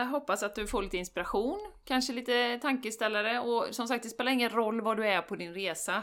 eh, 0.00 0.06
hoppas 0.06 0.42
att 0.42 0.54
du 0.54 0.66
får 0.66 0.82
lite 0.82 0.96
inspiration, 0.96 1.58
kanske 1.84 2.12
lite 2.12 2.58
tankeställare 2.62 3.40
och 3.40 3.66
som 3.70 3.88
sagt, 3.88 4.02
det 4.02 4.08
spelar 4.08 4.32
ingen 4.32 4.50
roll 4.50 4.80
var 4.80 4.96
du 4.96 5.06
är 5.06 5.22
på 5.22 5.36
din 5.36 5.54
resa. 5.54 6.02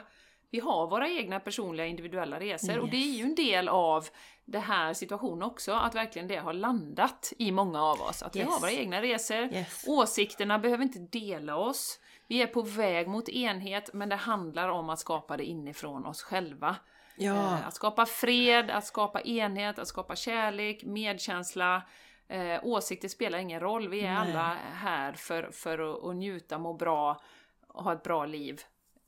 Vi 0.51 0.59
har 0.59 0.87
våra 0.87 1.09
egna 1.09 1.39
personliga 1.39 1.85
individuella 1.85 2.39
resor 2.39 2.79
och 2.79 2.89
det 2.89 2.97
är 2.97 3.17
ju 3.17 3.23
en 3.23 3.35
del 3.35 3.69
av 3.69 4.07
den 4.45 4.61
här 4.61 4.93
situationen 4.93 5.43
också, 5.43 5.71
att 5.73 5.95
verkligen 5.95 6.27
det 6.27 6.35
har 6.35 6.53
landat 6.53 7.33
i 7.37 7.51
många 7.51 7.83
av 7.83 8.01
oss. 8.01 8.23
Att 8.23 8.35
vi 8.35 8.39
Yes. 8.39 8.49
har 8.49 8.59
våra 8.59 8.71
egna 8.71 9.01
resor. 9.01 9.43
Yes. 9.53 9.85
Åsikterna 9.87 10.59
behöver 10.59 10.83
inte 10.83 10.99
dela 10.99 11.55
oss. 11.55 11.99
Vi 12.27 12.41
är 12.41 12.47
på 12.47 12.61
väg 12.61 13.07
mot 13.07 13.29
enhet, 13.29 13.89
men 13.93 14.09
det 14.09 14.15
handlar 14.15 14.69
om 14.69 14.89
att 14.89 14.99
skapa 14.99 15.37
det 15.37 15.43
inifrån 15.43 16.05
oss 16.05 16.21
själva. 16.23 16.75
Ja. 17.15 17.57
Eh, 17.57 17.67
Att 17.67 17.73
skapa 17.73 18.05
fred, 18.05 18.69
att 18.69 18.85
skapa 18.85 19.21
enhet, 19.21 19.79
att 19.79 19.87
skapa 19.87 20.15
kärlek, 20.15 20.83
medkänsla. 20.83 21.83
Eh, 22.27 22.59
åsikter 22.63 23.07
spelar 23.07 23.39
ingen 23.39 23.59
roll, 23.59 23.87
vi 23.89 23.99
är 23.99 24.03
Nej. 24.13 24.15
alla 24.31 24.57
här 24.73 25.13
för, 25.13 25.51
för 25.51 25.79
att, 25.79 26.03
att 26.03 26.15
njuta, 26.15 26.57
må 26.57 26.73
bra, 26.73 27.21
och 27.67 27.83
ha 27.83 27.93
ett 27.93 28.03
bra 28.03 28.25
liv. 28.25 28.61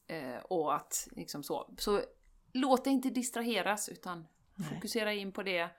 Eh, 0.07 0.37
och 0.43 0.75
att 0.75 1.07
liksom 1.11 1.43
så. 1.43 1.73
Så 1.77 2.01
låt 2.53 2.83
dig 2.83 2.93
inte 2.93 3.09
distraheras, 3.09 3.89
utan 3.89 4.27
fokusera 4.73 5.13
in 5.13 5.31
på 5.31 5.43
det. 5.43 5.69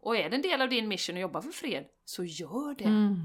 Och 0.00 0.16
är 0.16 0.30
det 0.30 0.36
en 0.36 0.42
del 0.42 0.62
av 0.62 0.68
din 0.68 0.88
mission 0.88 1.16
att 1.16 1.22
jobba 1.22 1.42
för 1.42 1.50
fred, 1.50 1.84
så 2.04 2.24
gör 2.24 2.74
det. 2.74 2.84
Mm. 2.84 3.16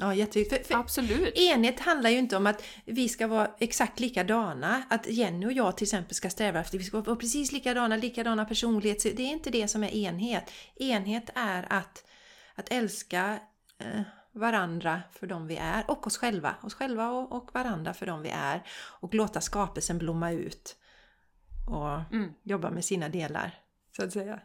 Ja, 0.00 0.14
jätteviktigt. 0.14 0.66
För, 0.66 0.74
för 0.74 0.80
Absolut. 0.80 1.34
enhet 1.38 1.80
handlar 1.80 2.10
ju 2.10 2.18
inte 2.18 2.36
om 2.36 2.46
att 2.46 2.62
vi 2.84 3.08
ska 3.08 3.26
vara 3.26 3.50
exakt 3.58 4.00
likadana. 4.00 4.82
Att 4.90 5.06
Jenny 5.06 5.46
och 5.46 5.52
jag 5.52 5.76
till 5.76 5.84
exempel 5.84 6.14
ska 6.14 6.30
sträva 6.30 6.60
efter 6.60 6.76
att 6.76 6.80
vi 6.80 6.84
ska 6.84 7.00
vara 7.00 7.16
precis 7.16 7.52
likadana, 7.52 7.96
likadana 7.96 8.44
personlighet. 8.44 9.02
Det 9.02 9.22
är 9.22 9.32
inte 9.32 9.50
det 9.50 9.68
som 9.68 9.84
är 9.84 9.94
enhet. 9.94 10.50
Enhet 10.76 11.30
är 11.34 11.66
att, 11.72 12.04
att 12.54 12.68
älska 12.72 13.38
eh, 13.78 14.00
varandra 14.32 15.02
för 15.12 15.26
de 15.26 15.46
vi 15.46 15.56
är 15.56 15.84
och 15.90 16.06
oss 16.06 16.18
själva. 16.18 16.54
Oss 16.62 16.74
själva 16.74 17.10
och, 17.10 17.32
och 17.32 17.54
varandra 17.54 17.94
för 17.94 18.06
de 18.06 18.22
vi 18.22 18.28
är. 18.28 18.62
Och 19.00 19.14
låta 19.14 19.40
skapelsen 19.40 19.98
blomma 19.98 20.32
ut. 20.32 20.76
Och 21.68 22.14
Mm. 22.14 22.32
jobba 22.42 22.70
med 22.70 22.84
sina 22.84 23.08
delar, 23.08 23.58
så 23.96 24.04
att 24.04 24.12
säga. 24.12 24.40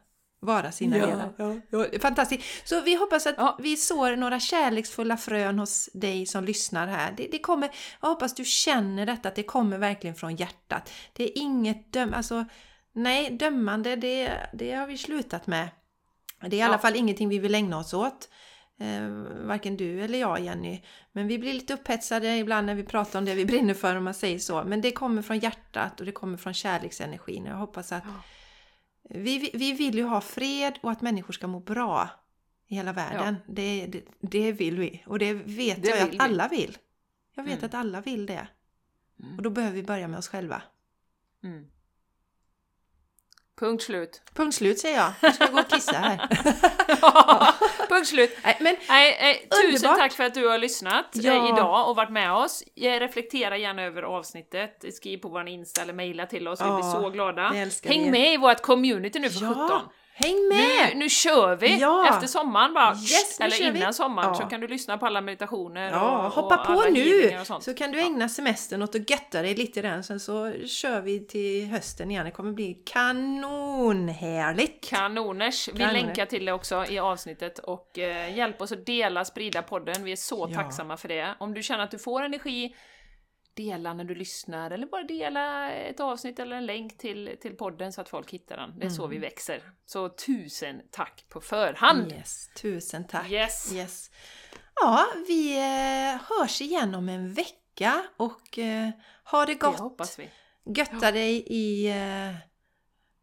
Vara 0.46 0.72
sina 0.72 0.98
Ja, 0.98 1.06
delar. 1.06 1.30
Ja, 1.38 1.56
ja. 1.70 2.00
Fantastiskt! 2.00 2.68
Så 2.70 2.82
vi 2.82 2.96
hoppas 2.96 3.28
att 3.28 3.36
Ja. 3.38 3.58
vi 3.62 3.78
sår 3.78 4.16
några 4.16 4.40
kärleksfulla 4.40 5.18
frön 5.18 5.60
hos 5.60 5.90
dig 5.94 6.26
som 6.26 6.44
lyssnar 6.44 6.88
här. 6.88 7.14
Det, 7.18 7.28
det 7.32 7.40
kommer, 7.40 7.70
jag 8.02 8.10
hoppas 8.10 8.36
du 8.36 8.46
känner 8.46 9.06
detta, 9.06 9.30
att 9.30 9.36
det 9.36 9.44
kommer 9.44 9.78
verkligen 9.78 10.16
från 10.16 10.36
hjärtat. 10.36 10.92
Det 11.14 11.24
är 11.24 11.38
inget 11.42 11.94
döm, 11.94 12.14
alltså, 12.14 12.46
nej, 12.94 13.30
dömande 13.30 13.96
det, 13.96 14.32
det 14.54 14.72
har 14.74 14.88
vi 14.88 14.98
slutat 14.98 15.48
med. 15.48 15.70
Det 16.42 16.56
är 16.56 16.60
i 16.60 16.62
alla 16.62 16.74
Ja. 16.74 16.78
fall 16.78 16.96
ingenting 16.96 17.30
vi 17.30 17.40
vill 17.40 17.56
ägna 17.56 17.78
oss 17.78 17.94
åt. 17.94 18.30
Eh, 18.80 19.10
varken 19.48 19.78
du 19.78 20.02
eller 20.04 20.20
jag 20.20 20.40
Jenny. 20.40 20.82
Men 21.12 21.28
vi 21.28 21.40
blir 21.40 21.54
lite 21.54 21.74
upphetsade 21.74 22.38
ibland 22.38 22.68
när 22.68 22.76
vi 22.76 22.84
pratar 22.84 23.20
om 23.20 23.26
det 23.26 23.36
vi 23.36 23.46
brinner 23.46 23.74
för 23.74 23.96
om 23.96 24.04
man 24.04 24.14
säger 24.14 24.40
så. 24.40 24.64
Men 24.64 24.82
det 24.82 24.92
kommer 24.92 25.22
från 25.22 25.40
hjärtat 25.40 26.00
och 26.00 26.06
det 26.06 26.12
kommer 26.12 26.38
från 26.38 26.54
kärleksenergin. 26.54 27.46
Jag 27.46 27.56
hoppas 27.56 27.92
att 27.92 28.04
vi, 28.06 28.12
vi- 29.10 29.52
vi 29.54 29.74
vill 29.74 29.96
ju 29.96 30.04
ha 30.04 30.22
fred 30.22 30.80
och 30.84 30.92
att 30.92 31.02
människor 31.02 31.34
ska 31.34 31.48
må 31.48 31.60
bra 31.60 32.10
i 32.68 32.76
hela 32.76 32.94
världen. 32.94 33.36
Det, 33.48 33.86
det, 33.88 34.04
det 34.20 34.52
vill 34.52 34.80
vi. 34.80 35.04
Och 35.06 35.20
det 35.20 35.34
vet 35.34 35.84
Det 35.84 35.90
jag 35.90 36.00
att 36.02 36.14
vi. 36.14 36.18
alla 36.20 36.48
vill. 36.48 36.78
Jag 37.36 37.44
vet 37.44 37.54
Mm. 37.54 37.66
att 37.66 37.74
alla 37.74 38.02
vill 38.02 38.26
det. 38.26 38.48
Mm. 39.24 39.36
Och 39.38 39.44
då 39.44 39.50
behöver 39.50 39.76
vi 39.76 39.84
börja 39.84 40.08
med 40.08 40.18
oss 40.20 40.28
själva. 40.28 40.62
Mm. 41.44 41.66
Punkt 43.64 43.84
slut. 43.84 44.22
Punkt 44.34 44.56
slut 44.56 44.80
säger 44.80 44.98
jag. 44.98 45.12
Nu 45.22 45.32
ska 45.32 45.44
jag 45.44 45.54
gå 45.54 45.60
och 45.60 45.70
kissa 45.70 45.92
här. 45.98 46.18
Punkt 47.90 48.08
slut. 48.08 48.38
Nej, 48.44 48.58
men 48.60 48.76
Nej, 48.90 49.18
eh, 49.32 49.50
tusen 49.50 49.76
Underbart. 49.76 49.98
tack 49.98 50.12
för 50.14 50.24
att 50.24 50.34
du 50.34 50.48
har 50.48 50.58
lyssnat 50.58 51.06
Ja. 51.14 51.32
eh, 51.34 51.50
idag 51.50 51.90
och 51.90 51.96
varit 51.96 52.12
med 52.12 52.34
oss. 52.34 52.64
Reflektera 52.76 53.58
gärna 53.58 53.82
över 53.84 54.02
avsnittet, 54.04 54.86
skriv 54.96 55.18
på 55.18 55.28
vår 55.30 55.48
Insta 55.48 55.82
eller 55.82 55.94
mejla 55.94 56.26
till 56.26 56.48
oss, 56.48 56.62
vi 56.62 56.66
blir 56.66 56.74
Ja, 56.76 56.92
så 56.92 57.10
glada. 57.10 57.42
det 57.50 57.90
Häng 57.90 58.04
vi. 58.04 58.12
med 58.12 58.34
i 58.34 58.38
vårt 58.38 58.62
community 58.62 59.20
nu 59.20 59.30
för 59.30 59.46
Ja, 59.46 59.68
17. 59.70 59.82
Häng 60.16 60.48
med! 60.50 60.90
Nu, 60.94 61.00
nu 61.00 61.10
kör 61.10 61.56
vi! 61.56 61.80
Ja. 61.80 62.10
Efter 62.10 62.28
sommaren 62.28 62.74
bara, 62.74 62.94
Yes, 62.96 63.40
eller 63.40 63.56
kör 63.56 63.72
vi. 63.72 63.80
innan 63.80 63.94
sommaren, 63.94 64.30
Ja. 64.30 64.36
så 64.36 64.44
kan 64.44 64.62
du 64.62 64.68
lyssna 64.68 64.98
på 64.98 65.06
alla 65.06 65.22
meditationer 65.22 65.92
Ja, 65.92 66.26
och, 66.28 66.32
hoppa 66.34 66.58
och 66.60 66.66
på 66.66 66.90
nu! 66.90 67.38
Så 67.62 67.74
kan 67.74 67.92
du 67.92 68.00
ägna 68.00 68.30
semestern 68.30 68.82
åt 68.82 68.96
att 68.96 69.10
götta 69.10 69.42
dig 69.42 69.56
lite 69.56 69.82
grann. 69.82 70.04
Sen 70.04 70.20
så 70.20 70.54
kör 70.68 71.02
vi 71.02 71.28
till 71.28 71.68
hösten 71.68 72.12
igen. 72.12 72.26
Det 72.26 72.32
kommer 72.32 72.52
bli 72.54 72.74
kanonhärligt! 73.74 74.90
Kanoners! 74.90 75.68
Vi 75.68 75.72
Kanoner. 75.80 75.94
länkar 75.94 76.26
till 76.26 76.46
det 76.46 76.52
också 76.54 76.86
i 76.90 77.00
avsnittet 77.00 77.60
och 77.60 78.00
eh, 78.00 78.38
hjälp 78.38 78.62
oss 78.62 78.72
att 78.72 78.86
dela, 78.86 79.26
sprida 79.26 79.62
podden. 79.62 80.04
Vi 80.04 80.12
är 80.12 80.16
så 80.16 80.48
tacksamma 80.48 80.98
för 80.98 81.08
det. 81.08 81.36
Om 81.40 81.54
du 81.54 81.64
känner 81.64 81.84
att 81.84 81.92
du 81.92 82.00
får 82.00 82.24
energi, 82.24 82.76
dela 83.56 83.94
när 83.94 84.04
du 84.04 84.16
lyssnar 84.16 84.72
eller 84.72 84.88
bara 84.88 85.04
dela 85.04 85.72
ett 85.72 86.00
avsnitt 86.00 86.40
eller 86.40 86.56
en 86.58 86.66
länk 86.66 86.98
till, 86.98 87.38
till 87.42 87.56
podden 87.58 87.94
så 87.94 88.02
att 88.02 88.10
folk 88.10 88.32
hittar 88.32 88.58
den. 88.58 88.80
Det 88.80 88.86
är 88.86 88.90
så 88.90 89.08
vi 89.08 89.18
växer. 89.18 89.62
Så 89.86 90.10
tusen 90.10 90.82
tack 90.92 91.26
på 91.30 91.42
förhand! 91.42 92.12
Yes, 92.12 92.50
tusen 92.56 93.08
tack! 93.08 93.32
Yes. 93.32 93.74
Yes. 93.74 94.12
Ja, 94.82 95.06
vi 95.28 95.58
eh, 95.58 96.22
hörs 96.40 96.62
igen 96.62 96.96
om 96.96 97.10
en 97.10 97.34
vecka 97.34 98.04
och 98.18 98.60
eh, 98.60 98.90
ha 99.32 99.46
det 99.46 99.54
Det 99.54 99.60
gott! 99.60 99.80
hoppas 99.80 100.20
vi. 100.20 100.30
Götta 100.66 101.12
dig 101.12 101.44
i 101.48 101.88
eh, 101.88 102.36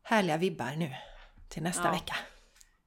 härliga 0.02 0.36
vibbar 0.36 0.76
nu 0.76 0.90
till 1.48 1.62
nästa 1.62 1.84
Ja. 1.84 1.92
vecka. 1.92 2.16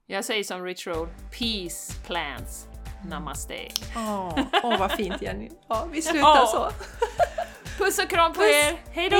Jag 0.06 0.26
säger 0.26 0.44
som 0.44 0.64
Rich 0.66 0.88
Roll, 0.88 1.08
Peace 1.40 1.94
Plans. 2.06 2.68
Namaste. 3.06 3.68
Åh, 3.96 4.40
åh, 4.64 4.78
vad 4.80 4.92
fint 4.92 5.22
Jenny! 5.22 5.50
Ja, 5.70 5.86
vi 5.92 6.02
slutar 6.02 6.20
Ja. 6.20 6.48
så. 6.48 6.72
Puss 7.84 8.00
och 8.00 8.10
kram 8.10 8.34
på 8.34 8.40
Puss. 8.40 8.50
er! 8.50 8.82
Hej 8.92 9.10
då! 9.10 9.18